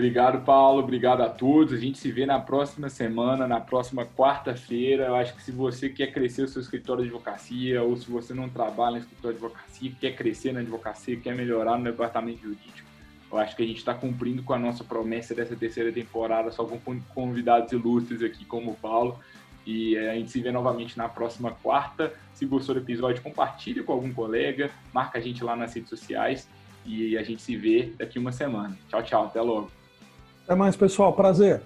Obrigado, 0.00 0.42
Paulo. 0.46 0.82
Obrigado 0.82 1.20
a 1.20 1.28
todos. 1.28 1.74
A 1.74 1.76
gente 1.76 1.98
se 1.98 2.10
vê 2.10 2.24
na 2.24 2.40
próxima 2.40 2.88
semana, 2.88 3.46
na 3.46 3.60
próxima 3.60 4.06
quarta-feira. 4.06 5.08
Eu 5.08 5.14
acho 5.14 5.34
que 5.34 5.42
se 5.42 5.52
você 5.52 5.90
quer 5.90 6.10
crescer 6.10 6.44
o 6.44 6.48
seu 6.48 6.62
escritório 6.62 7.02
de 7.02 7.10
advocacia, 7.10 7.82
ou 7.82 7.94
se 7.94 8.10
você 8.10 8.32
não 8.32 8.48
trabalha 8.48 8.92
no 8.92 9.02
escritório 9.02 9.36
de 9.36 9.44
advocacia, 9.44 9.92
quer 10.00 10.16
crescer 10.16 10.54
na 10.54 10.60
advocacia, 10.60 11.20
quer 11.20 11.34
melhorar 11.34 11.76
no 11.76 11.84
departamento 11.84 12.40
jurídico, 12.40 12.88
eu 13.30 13.36
acho 13.36 13.54
que 13.54 13.62
a 13.62 13.66
gente 13.66 13.76
está 13.76 13.92
cumprindo 13.92 14.42
com 14.42 14.54
a 14.54 14.58
nossa 14.58 14.82
promessa 14.82 15.34
dessa 15.34 15.54
terceira 15.54 15.92
temporada, 15.92 16.50
só 16.50 16.64
com 16.64 16.80
convidados 17.14 17.70
ilustres 17.70 18.22
aqui, 18.22 18.46
como 18.46 18.70
o 18.70 18.76
Paulo. 18.76 19.20
E 19.66 19.96
eh, 19.96 20.12
a 20.12 20.14
gente 20.14 20.30
se 20.30 20.40
vê 20.40 20.50
novamente 20.50 20.96
na 20.96 21.10
próxima 21.10 21.50
quarta. 21.50 22.14
Se 22.32 22.46
gostou 22.46 22.74
do 22.74 22.80
episódio, 22.80 23.22
compartilhe 23.22 23.82
com 23.82 23.92
algum 23.92 24.14
colega, 24.14 24.70
marca 24.94 25.18
a 25.18 25.20
gente 25.20 25.44
lá 25.44 25.54
nas 25.54 25.74
redes 25.74 25.90
sociais 25.90 26.48
e 26.86 27.18
a 27.18 27.22
gente 27.22 27.42
se 27.42 27.54
vê 27.54 27.92
daqui 27.98 28.18
uma 28.18 28.32
semana. 28.32 28.74
Tchau, 28.88 29.02
tchau. 29.02 29.26
Até 29.26 29.42
logo. 29.42 29.79
Até 30.50 30.58
mais, 30.58 30.74
pessoal. 30.74 31.12
Prazer. 31.12 31.62